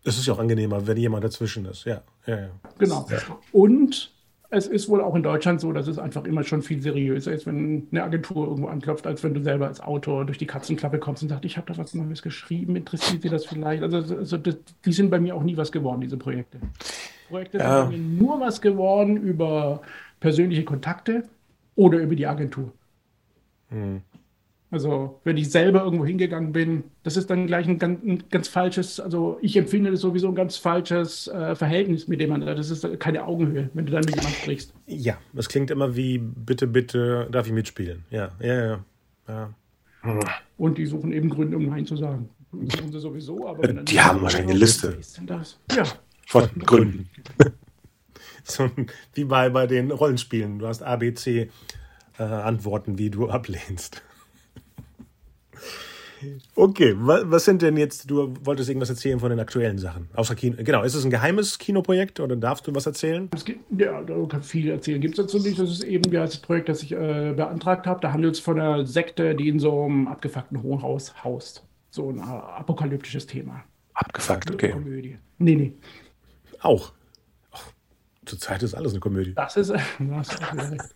Es 0.04 0.18
ist 0.18 0.26
ja 0.26 0.32
auch 0.34 0.38
angenehmer, 0.40 0.86
wenn 0.86 0.96
jemand 0.96 1.22
dazwischen 1.24 1.64
ist. 1.66 1.84
Ja, 1.84 2.02
ja, 2.26 2.38
ja. 2.40 2.50
Genau. 2.78 3.06
Und 3.52 4.12
es 4.52 4.66
ist 4.66 4.90
wohl 4.90 5.00
auch 5.00 5.14
in 5.14 5.22
Deutschland 5.22 5.62
so, 5.62 5.72
dass 5.72 5.88
es 5.88 5.98
einfach 5.98 6.24
immer 6.24 6.44
schon 6.44 6.60
viel 6.60 6.82
seriöser 6.82 7.32
ist, 7.32 7.46
wenn 7.46 7.88
eine 7.90 8.04
Agentur 8.04 8.48
irgendwo 8.48 8.68
anklopft, 8.68 9.06
als 9.06 9.24
wenn 9.24 9.32
du 9.32 9.40
selber 9.40 9.66
als 9.66 9.80
Autor 9.80 10.26
durch 10.26 10.36
die 10.36 10.46
Katzenklappe 10.46 10.98
kommst 10.98 11.22
und 11.22 11.30
sagst, 11.30 11.46
ich 11.46 11.56
habe 11.56 11.72
da 11.72 11.78
was 11.78 11.94
Neues 11.94 12.20
geschrieben, 12.22 12.76
interessiert 12.76 13.22
Sie 13.22 13.30
das 13.30 13.46
vielleicht? 13.46 13.82
Also, 13.82 13.96
also 13.96 14.36
das, 14.36 14.58
die 14.84 14.92
sind 14.92 15.10
bei 15.10 15.18
mir 15.18 15.34
auch 15.34 15.42
nie 15.42 15.56
was 15.56 15.72
geworden, 15.72 16.02
diese 16.02 16.18
Projekte. 16.18 16.58
Projekte 17.28 17.58
Ja. 17.58 17.86
sind 17.86 17.92
bei 17.92 17.96
mir 17.96 18.22
nur 18.22 18.40
was 18.40 18.60
geworden 18.60 19.16
über 19.16 19.80
persönliche 20.20 20.64
Kontakte 20.64 21.24
oder 21.74 21.98
über 21.98 22.14
die 22.14 22.26
Agentur. 22.26 22.72
Also, 24.72 25.20
wenn 25.24 25.36
ich 25.36 25.50
selber 25.50 25.84
irgendwo 25.84 26.06
hingegangen 26.06 26.52
bin, 26.52 26.84
das 27.02 27.18
ist 27.18 27.28
dann 27.28 27.46
gleich 27.46 27.68
ein 27.68 27.78
ganz, 27.78 28.02
ein 28.02 28.24
ganz 28.30 28.48
falsches, 28.48 29.00
also 29.00 29.36
ich 29.42 29.54
empfinde 29.54 29.90
das 29.90 30.00
sowieso 30.00 30.28
ein 30.28 30.34
ganz 30.34 30.56
falsches 30.56 31.28
äh, 31.28 31.54
Verhältnis 31.54 32.08
mit 32.08 32.22
jemandem. 32.22 32.56
Das 32.56 32.70
ist 32.70 32.98
keine 32.98 33.26
Augenhöhe, 33.26 33.68
wenn 33.74 33.84
du 33.84 33.92
dann 33.92 34.00
mit 34.00 34.16
jemandem 34.16 34.32
sprichst. 34.40 34.72
Ja, 34.86 35.18
das 35.34 35.50
klingt 35.50 35.70
immer 35.70 35.94
wie, 35.94 36.16
bitte, 36.16 36.66
bitte, 36.66 37.28
darf 37.30 37.46
ich 37.46 37.52
mitspielen? 37.52 38.04
Ja, 38.08 38.30
ja, 38.40 38.54
ja. 38.54 38.84
ja. 39.28 39.54
Und 40.56 40.78
die 40.78 40.86
suchen 40.86 41.12
eben 41.12 41.28
Gründe, 41.28 41.58
um 41.58 41.66
Nein 41.66 41.84
zu 41.84 41.98
sagen. 41.98 42.30
Suchen 42.50 42.92
sie 42.92 42.98
sowieso, 42.98 43.46
aber 43.46 43.68
dann 43.68 43.84
Die 43.84 44.00
haben 44.00 44.22
wahrscheinlich 44.22 44.52
eine 44.52 44.58
Liste. 44.58 44.96
Was 44.98 45.08
ist 45.08 45.18
denn 45.18 45.26
das? 45.26 45.58
Ja, 45.70 45.84
Von 46.26 46.48
Gründen. 46.58 47.10
So 48.44 48.68
wie 49.14 49.22
bei, 49.22 49.50
bei 49.50 49.68
den 49.68 49.92
Rollenspielen. 49.92 50.58
Du 50.58 50.66
hast 50.66 50.82
A, 50.82 50.96
B, 50.96 51.14
C 51.14 51.48
äh, 52.18 52.24
wie 52.24 53.10
du 53.10 53.28
ablehnst. 53.28 54.02
Okay, 56.54 56.94
wa- 56.96 57.22
was 57.24 57.44
sind 57.46 57.62
denn 57.62 57.76
jetzt, 57.76 58.08
du 58.08 58.32
wolltest 58.44 58.68
irgendwas 58.68 58.90
erzählen 58.90 59.18
von 59.18 59.30
den 59.30 59.40
aktuellen 59.40 59.78
Sachen? 59.78 60.08
Außer 60.14 60.36
Kino, 60.36 60.54
genau, 60.58 60.84
ist 60.84 60.94
es 60.94 61.04
ein 61.04 61.10
geheimes 61.10 61.58
Kinoprojekt 61.58 62.20
oder 62.20 62.36
darfst 62.36 62.64
du 62.66 62.74
was 62.74 62.86
erzählen? 62.86 63.28
es 63.34 63.44
gibt, 63.44 63.80
ja, 63.80 64.00
da 64.02 64.14
kann 64.26 64.42
viel 64.42 64.70
erzählen. 64.70 65.00
Gibt 65.00 65.18
es 65.18 65.24
dazu 65.26 65.40
nicht? 65.40 65.58
Das 65.58 65.68
ist 65.68 65.82
eben 65.82 66.12
ja, 66.12 66.20
das 66.24 66.36
Projekt, 66.36 66.68
das 66.68 66.82
ich 66.84 66.92
äh, 66.92 67.32
beantragt 67.34 67.86
habe. 67.88 68.00
Da 68.00 68.12
handelt 68.12 68.34
es 68.34 68.40
von 68.40 68.60
einer 68.60 68.86
Sekte, 68.86 69.34
die 69.34 69.48
in 69.48 69.58
so 69.58 69.84
einem 69.84 70.06
abgefuckten 70.06 70.62
Hohenhaus 70.62 71.24
haust. 71.24 71.64
So 71.90 72.10
ein 72.10 72.18
äh, 72.18 72.22
apokalyptisches 72.22 73.26
Thema. 73.26 73.64
Abgefuckt, 73.94 74.50
okay. 74.52 74.70
Komödie. 74.70 75.18
Nee, 75.38 75.56
nee. 75.56 75.72
Auch. 76.60 76.92
Ach, 77.50 77.64
zurzeit 78.24 78.62
ist 78.62 78.74
alles 78.74 78.92
eine 78.92 79.00
Komödie. 79.00 79.34
Das 79.34 79.56
ist, 79.56 79.70
wieder 79.72 80.22
recht. 80.70 80.94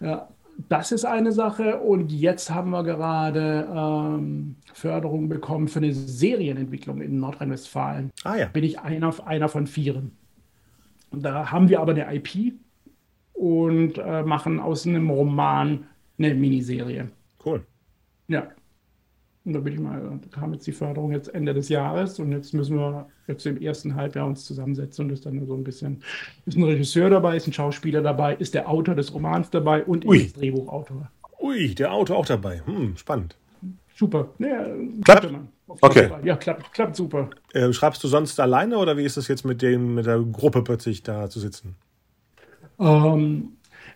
ja, 0.00 0.28
das 0.68 0.92
ist 0.92 1.04
eine 1.04 1.32
Sache. 1.32 1.80
Und 1.80 2.12
jetzt 2.12 2.50
haben 2.50 2.70
wir 2.70 2.82
gerade 2.82 3.68
ähm, 3.74 4.56
Förderung 4.72 5.28
bekommen 5.28 5.68
für 5.68 5.78
eine 5.80 5.92
Serienentwicklung 5.92 7.00
in 7.00 7.20
Nordrhein-Westfalen. 7.20 8.10
Ah 8.24 8.36
ja, 8.36 8.46
Bin 8.46 8.64
ich 8.64 8.80
einer, 8.80 9.14
einer 9.26 9.48
von 9.48 9.66
vieren. 9.66 10.12
Und 11.10 11.22
da 11.24 11.50
haben 11.50 11.68
wir 11.68 11.80
aber 11.80 11.92
eine 11.92 12.14
IP 12.14 12.54
und 13.34 13.98
äh, 13.98 14.22
machen 14.22 14.60
aus 14.60 14.86
einem 14.86 15.10
Roman 15.10 15.86
eine 16.18 16.34
Miniserie. 16.34 17.08
cool. 17.44 17.64
Ja. 18.28 18.46
Und 19.44 19.54
da 19.54 19.60
bin 19.60 19.72
ich 19.72 19.80
mal, 19.80 20.00
da 20.00 20.40
kam 20.40 20.52
jetzt 20.52 20.66
die 20.66 20.72
Förderung 20.72 21.10
jetzt 21.10 21.34
Ende 21.34 21.52
des 21.52 21.68
Jahres 21.68 22.18
und 22.20 22.30
jetzt 22.30 22.54
müssen 22.54 22.76
wir 22.76 23.08
jetzt 23.26 23.44
im 23.44 23.60
ersten 23.60 23.94
Halbjahr 23.96 24.26
uns 24.26 24.44
zusammensetzen 24.44 25.04
und 25.04 25.08
das 25.10 25.20
dann 25.22 25.44
so 25.44 25.54
ein 25.54 25.64
bisschen, 25.64 26.02
ist 26.46 26.56
ein 26.56 26.62
Regisseur 26.62 27.10
dabei, 27.10 27.36
ist 27.36 27.48
ein 27.48 27.52
Schauspieler 27.52 28.02
dabei, 28.02 28.36
ist 28.36 28.54
der 28.54 28.68
Autor 28.68 28.94
des 28.94 29.12
Romans 29.12 29.50
dabei 29.50 29.84
und 29.84 30.06
Ui. 30.06 30.18
ist 30.18 30.40
Drehbuchautor. 30.40 31.10
Ui, 31.40 31.74
der 31.74 31.92
Auto 31.92 32.14
auch 32.14 32.26
dabei. 32.26 32.62
Hm, 32.66 32.96
spannend. 32.96 33.36
Super. 33.96 34.28
Ja, 34.38 34.64
Klappt? 35.04 35.28
Okay. 35.80 36.08
Fall. 36.08 36.26
Ja, 36.26 36.36
klappt, 36.36 36.72
klappt 36.72 36.96
super. 36.96 37.30
Äh, 37.52 37.72
schreibst 37.72 38.02
du 38.04 38.08
sonst 38.08 38.38
alleine 38.38 38.78
oder 38.78 38.96
wie 38.96 39.04
ist 39.04 39.16
es 39.16 39.28
jetzt 39.28 39.44
mit, 39.44 39.62
dem, 39.62 39.94
mit 39.94 40.06
der 40.06 40.20
Gruppe 40.20 40.62
plötzlich 40.62 41.02
da 41.02 41.28
zu 41.30 41.40
sitzen? 41.40 41.76
Ähm, 42.78 43.52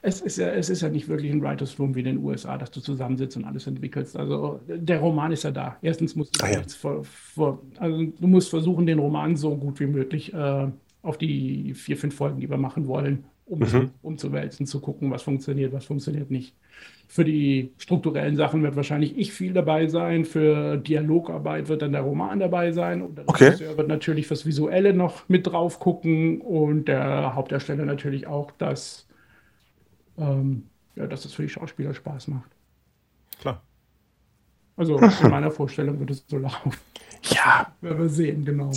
es, 0.07 0.20
ist 0.20 0.38
ja, 0.38 0.48
es 0.50 0.70
ist 0.70 0.82
ja 0.82 0.88
nicht 0.88 1.09
wirklich 1.09 1.32
ein 1.32 1.42
Writers 1.42 1.78
Room 1.78 1.94
wie 1.94 2.00
in 2.00 2.04
den 2.07 2.18
USA, 2.18 2.57
dass 2.59 2.70
du 2.70 2.80
zusammensitzt 2.80 3.36
und 3.36 3.44
alles 3.44 3.66
entwickelst. 3.66 4.16
Also 4.16 4.61
der 4.68 5.00
Roman 5.00 5.32
ist 5.32 5.42
ja 5.44 5.50
da. 5.50 5.76
Erstens 5.82 6.14
musst 6.16 6.36
du, 6.36 6.44
Ah, 6.44 6.50
ja. 6.50 6.62
vor, 6.78 7.04
vor, 7.04 7.62
also 7.78 8.02
du 8.04 8.26
musst 8.26 8.50
versuchen, 8.50 8.86
den 8.86 8.98
Roman 9.00 9.36
so 9.36 9.57
gut 9.57 9.80
wie 9.80 9.86
möglich 9.86 10.32
äh, 10.34 10.68
auf 11.02 11.18
die 11.18 11.74
vier, 11.74 11.96
fünf 11.96 12.14
Folgen, 12.16 12.40
die 12.40 12.48
wir 12.50 12.57
machen 12.59 12.86
wollen, 12.86 13.24
um, 13.46 13.61
Mhm. 13.61 13.90
umzuwälzen, 14.02 14.66
zu 14.66 14.80
gucken, 14.80 15.11
was 15.11 15.22
funktioniert, 15.22 15.72
was 15.72 15.84
funktioniert 15.86 16.30
nicht. 16.30 16.54
Für 17.09 17.24
die 17.24 17.72
strukturellen 17.78 18.36
Sachen 18.36 18.62
wird 18.62 18.76
wahrscheinlich 18.76 19.16
ich 19.16 19.32
viel 19.32 19.52
dabei 19.52 19.86
sein. 19.88 20.24
Für 20.24 20.76
Dialogarbeit 20.76 21.68
wird 21.68 21.82
dann 21.82 21.92
der 21.92 22.02
Roman 22.02 22.40
dabei 22.40 22.72
sein. 22.72 23.02
Und 23.02 23.18
der 23.18 23.28
Okay. 23.28 23.44
Regisseur 23.46 23.76
wird 23.78 23.88
natürlich 23.88 24.26
fürs 24.26 24.44
Visuelle 24.46 24.92
noch 24.92 25.28
mit 25.28 25.46
drauf 25.46 25.78
gucken. 25.80 26.40
Und 26.40 26.86
der 26.88 27.34
Hauptdarsteller 27.34 27.84
natürlich 27.84 28.26
auch, 28.26 28.50
dass, 28.52 29.07
ähm, 30.18 30.64
ja, 30.94 31.06
dass 31.06 31.22
das 31.22 31.32
für 31.32 31.42
die 31.42 31.48
Schauspieler 31.48 31.94
Spaß 31.94 32.28
macht. 32.28 32.50
Klar. 33.40 33.62
Also 34.76 34.98
in 35.22 35.30
meiner 35.30 35.50
Vorstellung 35.50 35.98
wird 36.00 36.10
es 36.10 36.24
so 36.26 36.38
laufen. 36.38 36.72
Ja, 37.22 37.72
Werden 37.80 37.98
wir 37.98 38.08
sehen, 38.08 38.44
genau. 38.44 38.70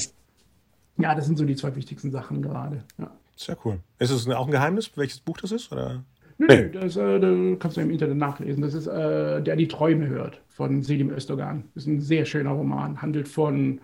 Ja, 0.98 1.16
das 1.16 1.26
sind 1.26 1.38
so 1.38 1.46
die 1.46 1.56
zwei 1.56 1.76
wichtigsten 1.76 2.12
Sachen 2.12 2.42
gerade. 2.42 2.84
Ja. 2.98 3.12
Sehr 3.36 3.58
cool. 3.64 3.80
Ist 4.00 4.12
es 4.12 4.28
auch 4.28 4.46
ein 4.48 4.52
Geheimnis, 4.52 4.92
welches 4.96 5.22
Buch 5.22 5.38
das 5.38 5.54
ist? 5.54 5.72
Oder? 5.72 6.04
Nö, 6.38 6.48
nö, 6.48 6.70
das 6.70 6.98
äh, 6.98 7.20
da 7.20 7.56
kannst 7.58 7.78
du 7.78 7.82
im 7.82 7.92
Internet 7.92 8.18
nachlesen. 8.18 8.62
Das 8.62 8.74
ist 8.74 8.88
äh, 8.88 9.42
Der 9.42 9.56
die 9.56 9.68
Träume 9.68 10.08
hört 10.08 10.42
von 10.48 10.84
Selim 10.84 11.10
Özdogan. 11.10 11.64
Das 11.74 11.84
ist 11.84 11.88
ein 11.88 12.02
sehr 12.02 12.26
schöner 12.26 12.52
Roman. 12.52 13.02
Handelt 13.02 13.28
von 13.28 13.80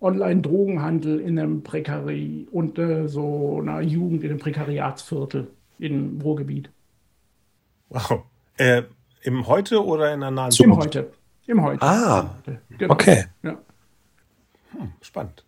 Online-Drogenhandel 0.00 1.20
in 1.20 1.38
einem 1.38 1.62
Prekari 1.62 2.46
und 2.50 2.78
äh, 2.78 3.08
so 3.08 3.58
einer 3.60 3.80
Jugend 3.80 4.22
in 4.22 4.30
einem 4.30 4.38
Prekariatsviertel 4.38 5.48
im 5.78 6.20
Ruhrgebiet. 6.22 6.70
Wow. 7.90 8.22
Äh, 8.56 8.82
Im 9.22 9.46
Heute 9.46 9.84
oder 9.84 10.12
in 10.12 10.20
der 10.20 10.30
nahen 10.30 10.46
Im 10.46 10.50
Zukunft? 10.52 10.80
Heute. 10.86 11.12
Im 11.46 11.62
Heute. 11.62 11.82
Ah, 11.82 12.34
Genau. 12.76 12.92
okay. 12.92 13.24
Ja. 13.42 13.58
Spannend. 15.00 15.44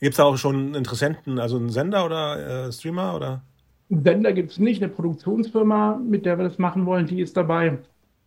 Gibt 0.00 0.12
es 0.12 0.16
da 0.16 0.24
auch 0.24 0.36
schon 0.36 0.56
einen 0.56 0.74
Interessenten, 0.74 1.38
also 1.38 1.56
einen 1.56 1.70
Sender 1.70 2.04
oder 2.04 2.66
äh, 2.66 2.72
Streamer? 2.72 3.14
Oder? 3.14 3.42
Sender 3.88 4.32
gibt 4.32 4.50
es 4.50 4.58
nicht. 4.58 4.82
Eine 4.82 4.92
Produktionsfirma, 4.92 5.96
mit 6.04 6.26
der 6.26 6.38
wir 6.38 6.44
das 6.44 6.58
machen 6.58 6.84
wollen, 6.86 7.06
die 7.06 7.20
ist 7.20 7.36
dabei. 7.36 7.78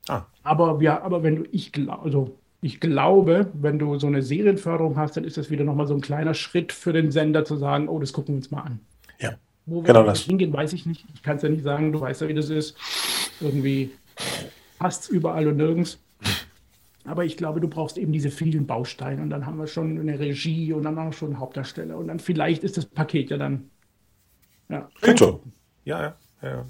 Ah, 0.08 0.22
Aber 0.44 0.80
wir, 0.80 1.04
aber 1.04 1.22
wenn 1.24 1.36
du, 1.38 1.44
ich 1.52 1.72
glaube, 1.74 2.04
also 2.04 2.38
ich 2.62 2.80
glaube, 2.80 3.52
wenn 3.54 3.78
du 3.78 4.00
so 4.00 4.08
eine 4.08 4.24
Serienförderung 4.24 4.96
hast, 4.98 5.18
dann 5.18 5.26
ist 5.26 5.38
das 5.38 5.50
wieder 5.52 5.64
nochmal 5.66 5.86
so 5.88 5.94
ein 5.94 6.02
kleiner 6.02 6.34
Schritt 6.34 6.72
für 6.72 6.94
den 6.94 7.12
Sender 7.12 7.44
zu 7.46 7.58
sagen, 7.58 7.90
oh, 7.90 8.00
das 8.00 8.14
gucken 8.14 8.34
wir 8.36 8.38
uns 8.38 8.50
mal 8.52 8.62
an. 8.62 8.80
Wo 9.68 9.82
wir 9.82 9.84
Genau 9.84 10.04
das. 10.04 10.22
hingehen, 10.22 10.52
weiß 10.52 10.74
ich 10.74 10.86
nicht. 10.86 11.06
Ich 11.14 11.22
kann 11.22 11.36
es 11.38 11.44
ja 11.44 11.50
nicht 11.50 11.64
sagen, 11.64 11.92
du 11.92 12.02
weißt 12.02 12.22
ja, 12.22 12.28
wie 12.28 12.34
das 12.34 12.50
ist. 12.50 12.76
Irgendwie 13.40 13.92
passt 14.80 15.04
es 15.04 15.10
überall 15.10 15.48
und 15.48 15.58
nirgends. 15.58 16.00
Aber 17.06 17.24
ich 17.26 17.38
glaube, 17.38 17.62
du 17.62 17.68
brauchst 17.68 17.98
eben 17.98 18.12
diese 18.12 18.32
vielen 18.32 18.66
Bausteine 18.66 19.22
und 19.22 19.30
dann 19.30 19.46
haben 19.46 19.58
wir 19.60 19.68
schon 19.68 20.00
eine 20.00 20.20
Regie 20.20 20.74
und 20.74 20.84
dann 20.84 20.98
auch 20.98 21.14
schon 21.14 21.30
einen 21.30 21.40
Hauptdarsteller 21.40 21.98
und 21.98 22.08
dann 22.08 22.20
vielleicht 22.20 22.64
ist 22.64 22.76
das 22.78 22.86
Paket 22.86 23.30
ja 23.30 23.38
dann. 23.38 23.70
Ja. 24.70 24.90
Klingt 25.02 25.20
so. 25.20 25.42
ja, 25.86 26.02
ja, 26.02 26.16
ja. 26.42 26.66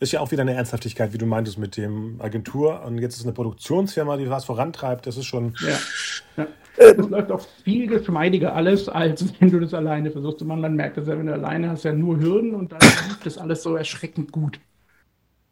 Ist 0.00 0.12
ja 0.12 0.20
auch 0.20 0.30
wieder 0.30 0.42
eine 0.42 0.54
Ernsthaftigkeit, 0.54 1.12
wie 1.12 1.18
du 1.18 1.26
meintest, 1.26 1.58
mit 1.58 1.76
dem 1.76 2.20
Agentur. 2.20 2.82
Und 2.84 2.98
jetzt 2.98 3.16
ist 3.16 3.24
eine 3.24 3.32
Produktionsfirma, 3.32 4.16
die 4.16 4.30
was 4.30 4.44
vorantreibt. 4.44 5.06
Das 5.06 5.16
ist 5.16 5.26
schon. 5.26 5.54
Ja. 5.60 6.44
ja. 6.44 6.46
Das 6.78 7.08
läuft 7.08 7.32
auch 7.32 7.44
viel 7.64 7.88
geschmeidiger 7.88 8.54
alles, 8.54 8.88
als 8.88 9.24
wenn 9.40 9.50
du 9.50 9.58
das 9.58 9.74
alleine 9.74 10.10
versuchst. 10.12 10.42
Und 10.42 10.48
man, 10.48 10.74
merkt 10.74 10.96
das 10.96 11.08
ja, 11.08 11.18
wenn 11.18 11.26
du 11.26 11.32
alleine 11.32 11.70
hast, 11.70 11.84
ja 11.84 11.92
nur 11.92 12.20
Hürden 12.20 12.54
und 12.54 12.70
dann 12.70 12.80
lief 12.80 13.18
das 13.24 13.38
alles 13.38 13.62
so 13.62 13.74
erschreckend 13.74 14.30
gut. 14.30 14.60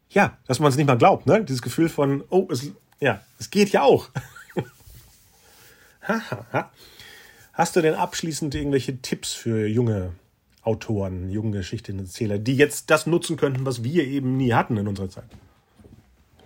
Ja, 0.09 0.37
dass 0.47 0.59
man 0.59 0.69
es 0.69 0.77
nicht 0.77 0.87
mal 0.87 0.97
glaubt, 0.97 1.27
ne? 1.27 1.43
Dieses 1.43 1.61
Gefühl 1.61 1.89
von, 1.89 2.23
oh, 2.29 2.47
es, 2.49 2.71
ja, 3.01 3.21
es 3.39 3.49
geht 3.49 3.69
ja 3.69 3.83
auch. 3.83 4.09
Ha, 6.07 6.21
ha, 6.31 6.45
ha. 6.53 6.71
Hast 7.51 7.75
du 7.75 7.81
denn 7.81 7.93
abschließend 7.93 8.55
irgendwelche 8.55 9.01
Tipps 9.01 9.33
für 9.33 9.67
junge 9.67 10.13
Autoren, 10.67 11.29
junge 11.29 11.57
Geschichtenerzähler, 11.57 12.37
die 12.37 12.55
jetzt 12.55 12.91
das 12.91 13.07
nutzen 13.07 13.37
könnten, 13.37 13.65
was 13.65 13.83
wir 13.83 14.05
eben 14.05 14.37
nie 14.37 14.53
hatten 14.53 14.77
in 14.77 14.87
unserer 14.87 15.09
Zeit? 15.09 15.25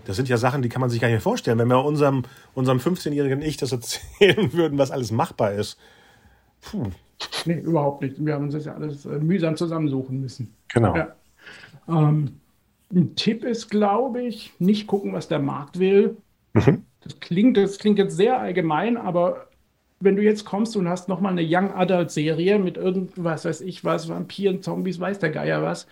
Das 0.05 0.15
sind 0.15 0.29
ja 0.29 0.37
Sachen, 0.37 0.61
die 0.61 0.69
kann 0.69 0.81
man 0.81 0.89
sich 0.89 1.01
gar 1.01 1.07
nicht 1.07 1.15
mehr 1.15 1.21
vorstellen. 1.21 1.57
Wenn 1.57 1.67
wir 1.67 1.83
unserem, 1.83 2.23
unserem 2.53 2.79
15-jährigen 2.79 3.41
Ich 3.41 3.57
das 3.57 3.71
erzählen 3.71 4.53
würden, 4.53 4.77
was 4.77 4.91
alles 4.91 5.11
machbar 5.11 5.53
ist, 5.53 5.77
Puh. 6.61 6.91
Nee, 7.45 7.59
überhaupt 7.59 8.01
nicht. 8.01 8.23
Wir 8.23 8.33
haben 8.33 8.45
uns 8.45 8.53
das 8.53 8.65
ja 8.65 8.73
alles 8.73 9.05
äh, 9.05 9.19
mühsam 9.19 9.55
zusammensuchen 9.55 10.21
müssen. 10.21 10.53
Genau. 10.73 10.95
Ja. 10.95 11.15
Ähm, 11.87 12.39
ein 12.93 13.15
Tipp 13.15 13.43
ist, 13.43 13.69
glaube 13.69 14.21
ich, 14.21 14.53
nicht 14.59 14.87
gucken, 14.87 15.13
was 15.13 15.27
der 15.27 15.39
Markt 15.39 15.79
will. 15.79 16.17
Mhm. 16.53 16.83
Das 17.01 17.19
klingt, 17.19 17.57
das 17.57 17.79
klingt 17.79 17.97
jetzt 17.97 18.15
sehr 18.15 18.39
allgemein, 18.39 18.97
aber 18.97 19.47
wenn 20.03 20.15
du 20.15 20.23
jetzt 20.23 20.45
kommst 20.45 20.75
und 20.75 20.87
hast 20.87 21.07
nochmal 21.07 21.31
eine 21.31 21.45
Young 21.45 21.73
Adult 21.73 22.11
Serie 22.11 22.59
mit 22.59 22.77
irgendwas, 22.77 23.45
weiß 23.45 23.61
ich 23.61 23.83
was, 23.83 24.09
Vampiren, 24.09 24.61
Zombies, 24.61 24.99
weiß 24.99 25.19
der 25.19 25.29
Geier 25.29 25.61
was, 25.63 25.87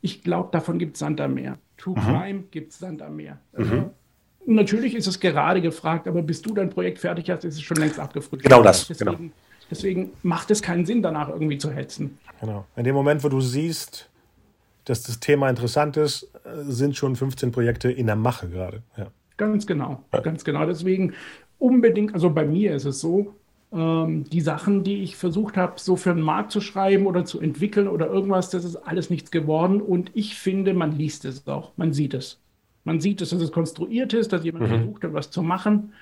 ich 0.00 0.22
glaube, 0.22 0.50
davon 0.52 0.78
gibt 0.78 0.94
es 0.94 1.00
Sand 1.00 1.20
am 1.20 1.34
Meer. 1.34 1.58
True 1.76 1.94
Crime 1.94 2.44
gibt 2.50 2.72
es 2.72 2.78
Sand 2.78 3.02
am 3.02 3.16
Meer. 3.16 3.38
Also, 3.52 3.90
Natürlich 4.48 4.94
ist 4.94 5.08
es 5.08 5.18
gerade 5.18 5.60
gefragt, 5.60 6.06
aber 6.06 6.22
bis 6.22 6.40
du 6.40 6.54
dein 6.54 6.70
Projekt 6.70 7.00
fertig 7.00 7.28
hast, 7.30 7.44
ist 7.44 7.56
es 7.56 7.62
schon 7.62 7.78
längst 7.78 7.98
abgefrüht. 7.98 8.44
Genau 8.44 8.62
das, 8.62 8.86
Deswegen, 8.86 9.16
genau. 9.16 9.30
deswegen 9.68 10.12
macht 10.22 10.52
es 10.52 10.62
keinen 10.62 10.86
Sinn, 10.86 11.02
danach 11.02 11.28
irgendwie 11.28 11.58
zu 11.58 11.72
hetzen. 11.72 12.18
Genau. 12.40 12.64
In 12.76 12.84
dem 12.84 12.94
Moment, 12.94 13.24
wo 13.24 13.28
du 13.28 13.40
siehst, 13.40 14.08
dass 14.84 15.02
das 15.02 15.18
Thema 15.18 15.50
interessant 15.50 15.96
ist, 15.96 16.30
äh, 16.44 16.62
sind 16.62 16.96
schon 16.96 17.16
15 17.16 17.50
Projekte 17.50 17.90
in 17.90 18.06
der 18.06 18.14
Mache 18.14 18.48
gerade. 18.48 18.82
Ja. 18.96 19.08
Ganz 19.36 19.66
genau, 19.66 20.02
ganz 20.22 20.44
genau. 20.44 20.64
Deswegen 20.64 21.12
unbedingt, 21.58 22.14
also 22.14 22.30
bei 22.30 22.44
mir 22.44 22.74
ist 22.74 22.84
es 22.84 23.00
so, 23.00 23.36
ähm, 23.72 24.24
die 24.24 24.40
Sachen, 24.40 24.84
die 24.84 25.02
ich 25.02 25.16
versucht 25.16 25.56
habe, 25.56 25.74
so 25.80 25.96
für 25.96 26.14
den 26.14 26.22
Markt 26.22 26.52
zu 26.52 26.60
schreiben 26.60 27.06
oder 27.06 27.24
zu 27.24 27.40
entwickeln 27.40 27.88
oder 27.88 28.06
irgendwas, 28.08 28.50
das 28.50 28.64
ist 28.64 28.76
alles 28.76 29.10
nichts 29.10 29.30
geworden. 29.30 29.80
Und 29.80 30.10
ich 30.14 30.36
finde, 30.36 30.74
man 30.74 30.92
liest 30.92 31.24
es 31.24 31.46
auch, 31.48 31.72
man 31.76 31.92
sieht 31.92 32.14
es. 32.14 32.40
Man 32.84 33.00
sieht 33.00 33.20
es, 33.20 33.30
dass 33.30 33.42
es 33.42 33.52
konstruiert 33.52 34.12
ist, 34.14 34.32
dass 34.32 34.44
jemand 34.44 34.66
versucht 34.68 35.02
hat, 35.04 35.12
was 35.12 35.30
zu 35.30 35.42
machen. 35.42 35.92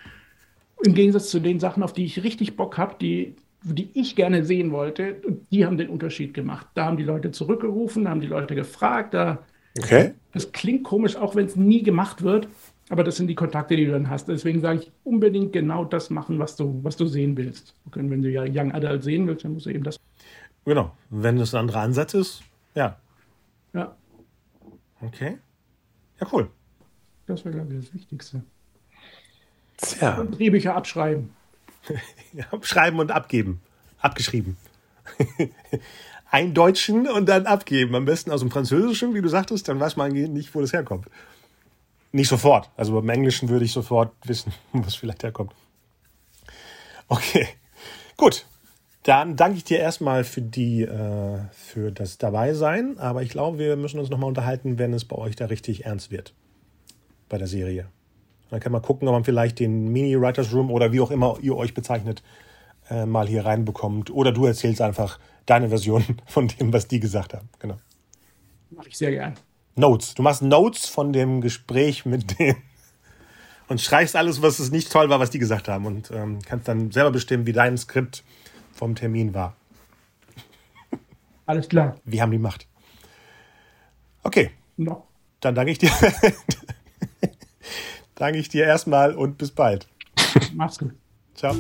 Im 0.83 0.95
Gegensatz 0.95 1.31
zu 1.31 1.41
den 1.41 1.61
Sachen, 1.61 1.83
auf 1.83 1.93
die 1.93 2.05
ich 2.05 2.23
richtig 2.25 2.57
Bock 2.57 2.79
habe, 2.79 2.97
die, 3.01 3.37
die 3.63 3.91
ich 3.95 4.17
gerne 4.17 4.45
sehen 4.45 4.73
wollte, 4.73 5.23
die 5.51 5.65
haben 5.65 5.79
den 5.79 5.89
Unterschied 5.89 6.35
gemacht. 6.35 6.67
Da 6.75 6.87
haben 6.87 6.97
die 6.97 7.05
Leute 7.05 7.31
zurückgerufen, 7.31 8.05
da 8.05 8.11
haben 8.11 8.21
die 8.21 8.27
Leute 8.27 8.55
gefragt, 8.55 9.15
da 9.15 9.47
Okay. 9.79 10.15
das 10.33 10.53
klingt 10.53 10.85
komisch, 10.85 11.17
auch 11.17 11.35
wenn 11.37 11.47
es 11.47 11.57
nie 11.57 11.83
gemacht 11.83 12.23
wird, 12.23 12.49
aber 12.89 13.05
das 13.05 13.17
sind 13.17 13.29
die 13.29 13.35
Kontakte, 13.35 13.77
die 13.77 13.87
du 13.87 13.93
dann 13.93 14.11
hast. 14.11 14.29
Deswegen 14.29 14.61
sage 14.61 14.81
ich 14.81 14.93
unbedingt 15.05 15.53
genau 15.53 15.85
das 15.85 16.11
machen, 16.11 16.39
was 16.39 16.57
du, 16.57 16.81
was 16.83 16.97
du 16.97 17.07
sehen 17.07 17.37
willst. 17.37 17.75
Und 17.85 18.11
wenn 18.11 18.23
du 18.23 18.31
ja 18.31 18.43
Young 18.43 18.73
Adult 18.73 19.03
sehen 19.05 19.27
willst, 19.27 19.45
dann 19.45 19.55
musst 19.55 19.67
du 19.67 19.71
eben 19.71 19.85
das. 19.85 19.99
Genau. 20.65 20.97
Wenn 21.11 21.39
das 21.39 21.55
ein 21.55 21.61
anderer 21.61 21.81
Ansatz 21.81 22.15
ist, 22.15 22.43
ja. 22.75 22.99
Ja, 23.73 23.97
Okay. 25.07 25.39
Ja, 26.21 26.27
cool. 26.33 26.49
das 27.27 27.45
wäre, 27.45 27.55
glaube 27.57 27.75
ich, 27.75 27.85
das 27.85 27.95
Wichtigste. 27.95 28.43
Tja. 29.77 30.19
Und 30.19 30.39
Drehbücher 30.39 30.75
abschreiben. 30.75 31.31
Schreiben 32.63 32.99
und 32.99 33.11
abgeben. 33.11 33.61
Abgeschrieben. 33.99 34.57
Eindeutschen 36.31 37.09
und 37.09 37.29
dann 37.29 37.47
abgeben. 37.47 37.95
Am 37.95 38.05
besten 38.05 38.31
aus 38.31 38.41
dem 38.41 38.51
Französischen, 38.51 39.15
wie 39.15 39.21
du 39.21 39.29
sagtest, 39.29 39.69
dann 39.69 39.79
weiß 39.79 39.97
man 39.97 40.13
nicht, 40.13 40.55
wo 40.55 40.61
das 40.61 40.73
herkommt. 40.73 41.07
Nicht 42.15 42.29
sofort. 42.29 42.71
Also 42.77 42.93
beim 42.93 43.09
Englischen 43.09 43.49
würde 43.49 43.65
ich 43.65 43.73
sofort 43.73 44.13
wissen, 44.25 44.53
wo 44.73 44.87
es 44.87 44.95
vielleicht 44.95 45.25
herkommt. 45.25 45.53
Okay, 47.09 47.49
gut. 48.17 48.47
Dann 49.03 49.35
danke 49.35 49.57
ich 49.57 49.65
dir 49.65 49.81
erstmal 49.81 50.23
für 50.23 50.41
die, 50.41 50.83
äh, 50.83 51.41
für 51.51 51.91
das 51.91 52.17
Dabeisein. 52.17 52.99
Aber 52.99 53.23
ich 53.23 53.31
glaube, 53.31 53.59
wir 53.59 53.75
müssen 53.75 53.99
uns 53.99 54.11
nochmal 54.11 54.29
unterhalten, 54.29 54.79
wenn 54.79 54.93
es 54.93 55.05
bei 55.05 55.17
euch 55.17 55.35
da 55.35 55.47
richtig 55.47 55.87
ernst 55.87 56.13
wird. 56.13 56.35
Bei 57.29 57.37
der 57.37 57.49
Serie. 57.49 57.89
Dann 58.49 58.61
kann 58.61 58.71
man 58.71 58.81
gucken, 58.81 59.09
ob 59.09 59.15
man 59.15 59.25
vielleicht 59.25 59.59
den 59.59 59.89
Mini-Writers 59.89 60.55
Room 60.55 60.71
oder 60.71 60.93
wie 60.93 61.01
auch 61.01 61.11
immer 61.11 61.37
ihr 61.43 61.57
euch 61.57 61.75
bezeichnet, 61.75 62.23
äh, 62.91 63.07
mal 63.07 63.27
hier 63.27 63.45
reinbekommt. 63.45 64.11
Oder 64.11 64.31
du 64.31 64.47
erzählst 64.47 64.81
einfach 64.81 65.19
deine 65.47 65.69
Version 65.69 66.05
von 66.27 66.47
dem, 66.47 66.73
was 66.73 66.87
die 66.87 67.01
gesagt 67.01 67.35
haben. 67.35 67.49
Genau. 67.59 67.77
Mache 68.71 68.89
ich 68.89 68.97
sehr 68.97 69.11
gern. 69.11 69.35
Notes. 69.77 70.15
Du 70.15 70.23
machst 70.23 70.43
Notes 70.43 70.87
von 70.87 71.13
dem 71.13 71.41
Gespräch 71.41 72.05
mit 72.07 72.39
denen 72.39 72.63
und 73.69 73.81
streichst 73.81 74.17
alles, 74.17 74.43
was 74.43 74.59
es 74.59 74.71
nicht 74.71 74.91
toll 74.91 75.09
war, 75.11 75.21
was 75.21 75.31
die 75.31 75.39
gesagt 75.39 75.69
haben. 75.69 75.87
Und 75.87 76.11
ähm, 76.11 76.39
kannst 76.45 76.69
dann 76.69 76.91
selber 76.91 77.11
bestimmen, 77.11 77.47
wie 77.47 77.53
dein 77.53 77.77
Skript 77.77 78.23
vom 78.73 78.95
Termin 78.95 79.35
war. 79.35 79.57
Alles 81.47 81.69
klar. 81.69 81.97
Wir 82.05 82.23
haben 82.23 82.31
die 82.31 82.39
Macht. 82.39 82.67
Okay, 84.23 84.51
Noch. 84.77 85.05
dann 85.41 85.55
danke 85.55 85.73
ich 85.73 85.79
dir. 85.79 85.91
danke 88.15 88.39
ich 88.39 88.49
dir 88.49 88.65
erstmal 88.65 89.15
und 89.15 89.37
bis 89.37 89.51
bald. 89.51 89.87
Mach's 90.55 90.79
gut. 90.79 90.95
Ciao. 91.35 91.55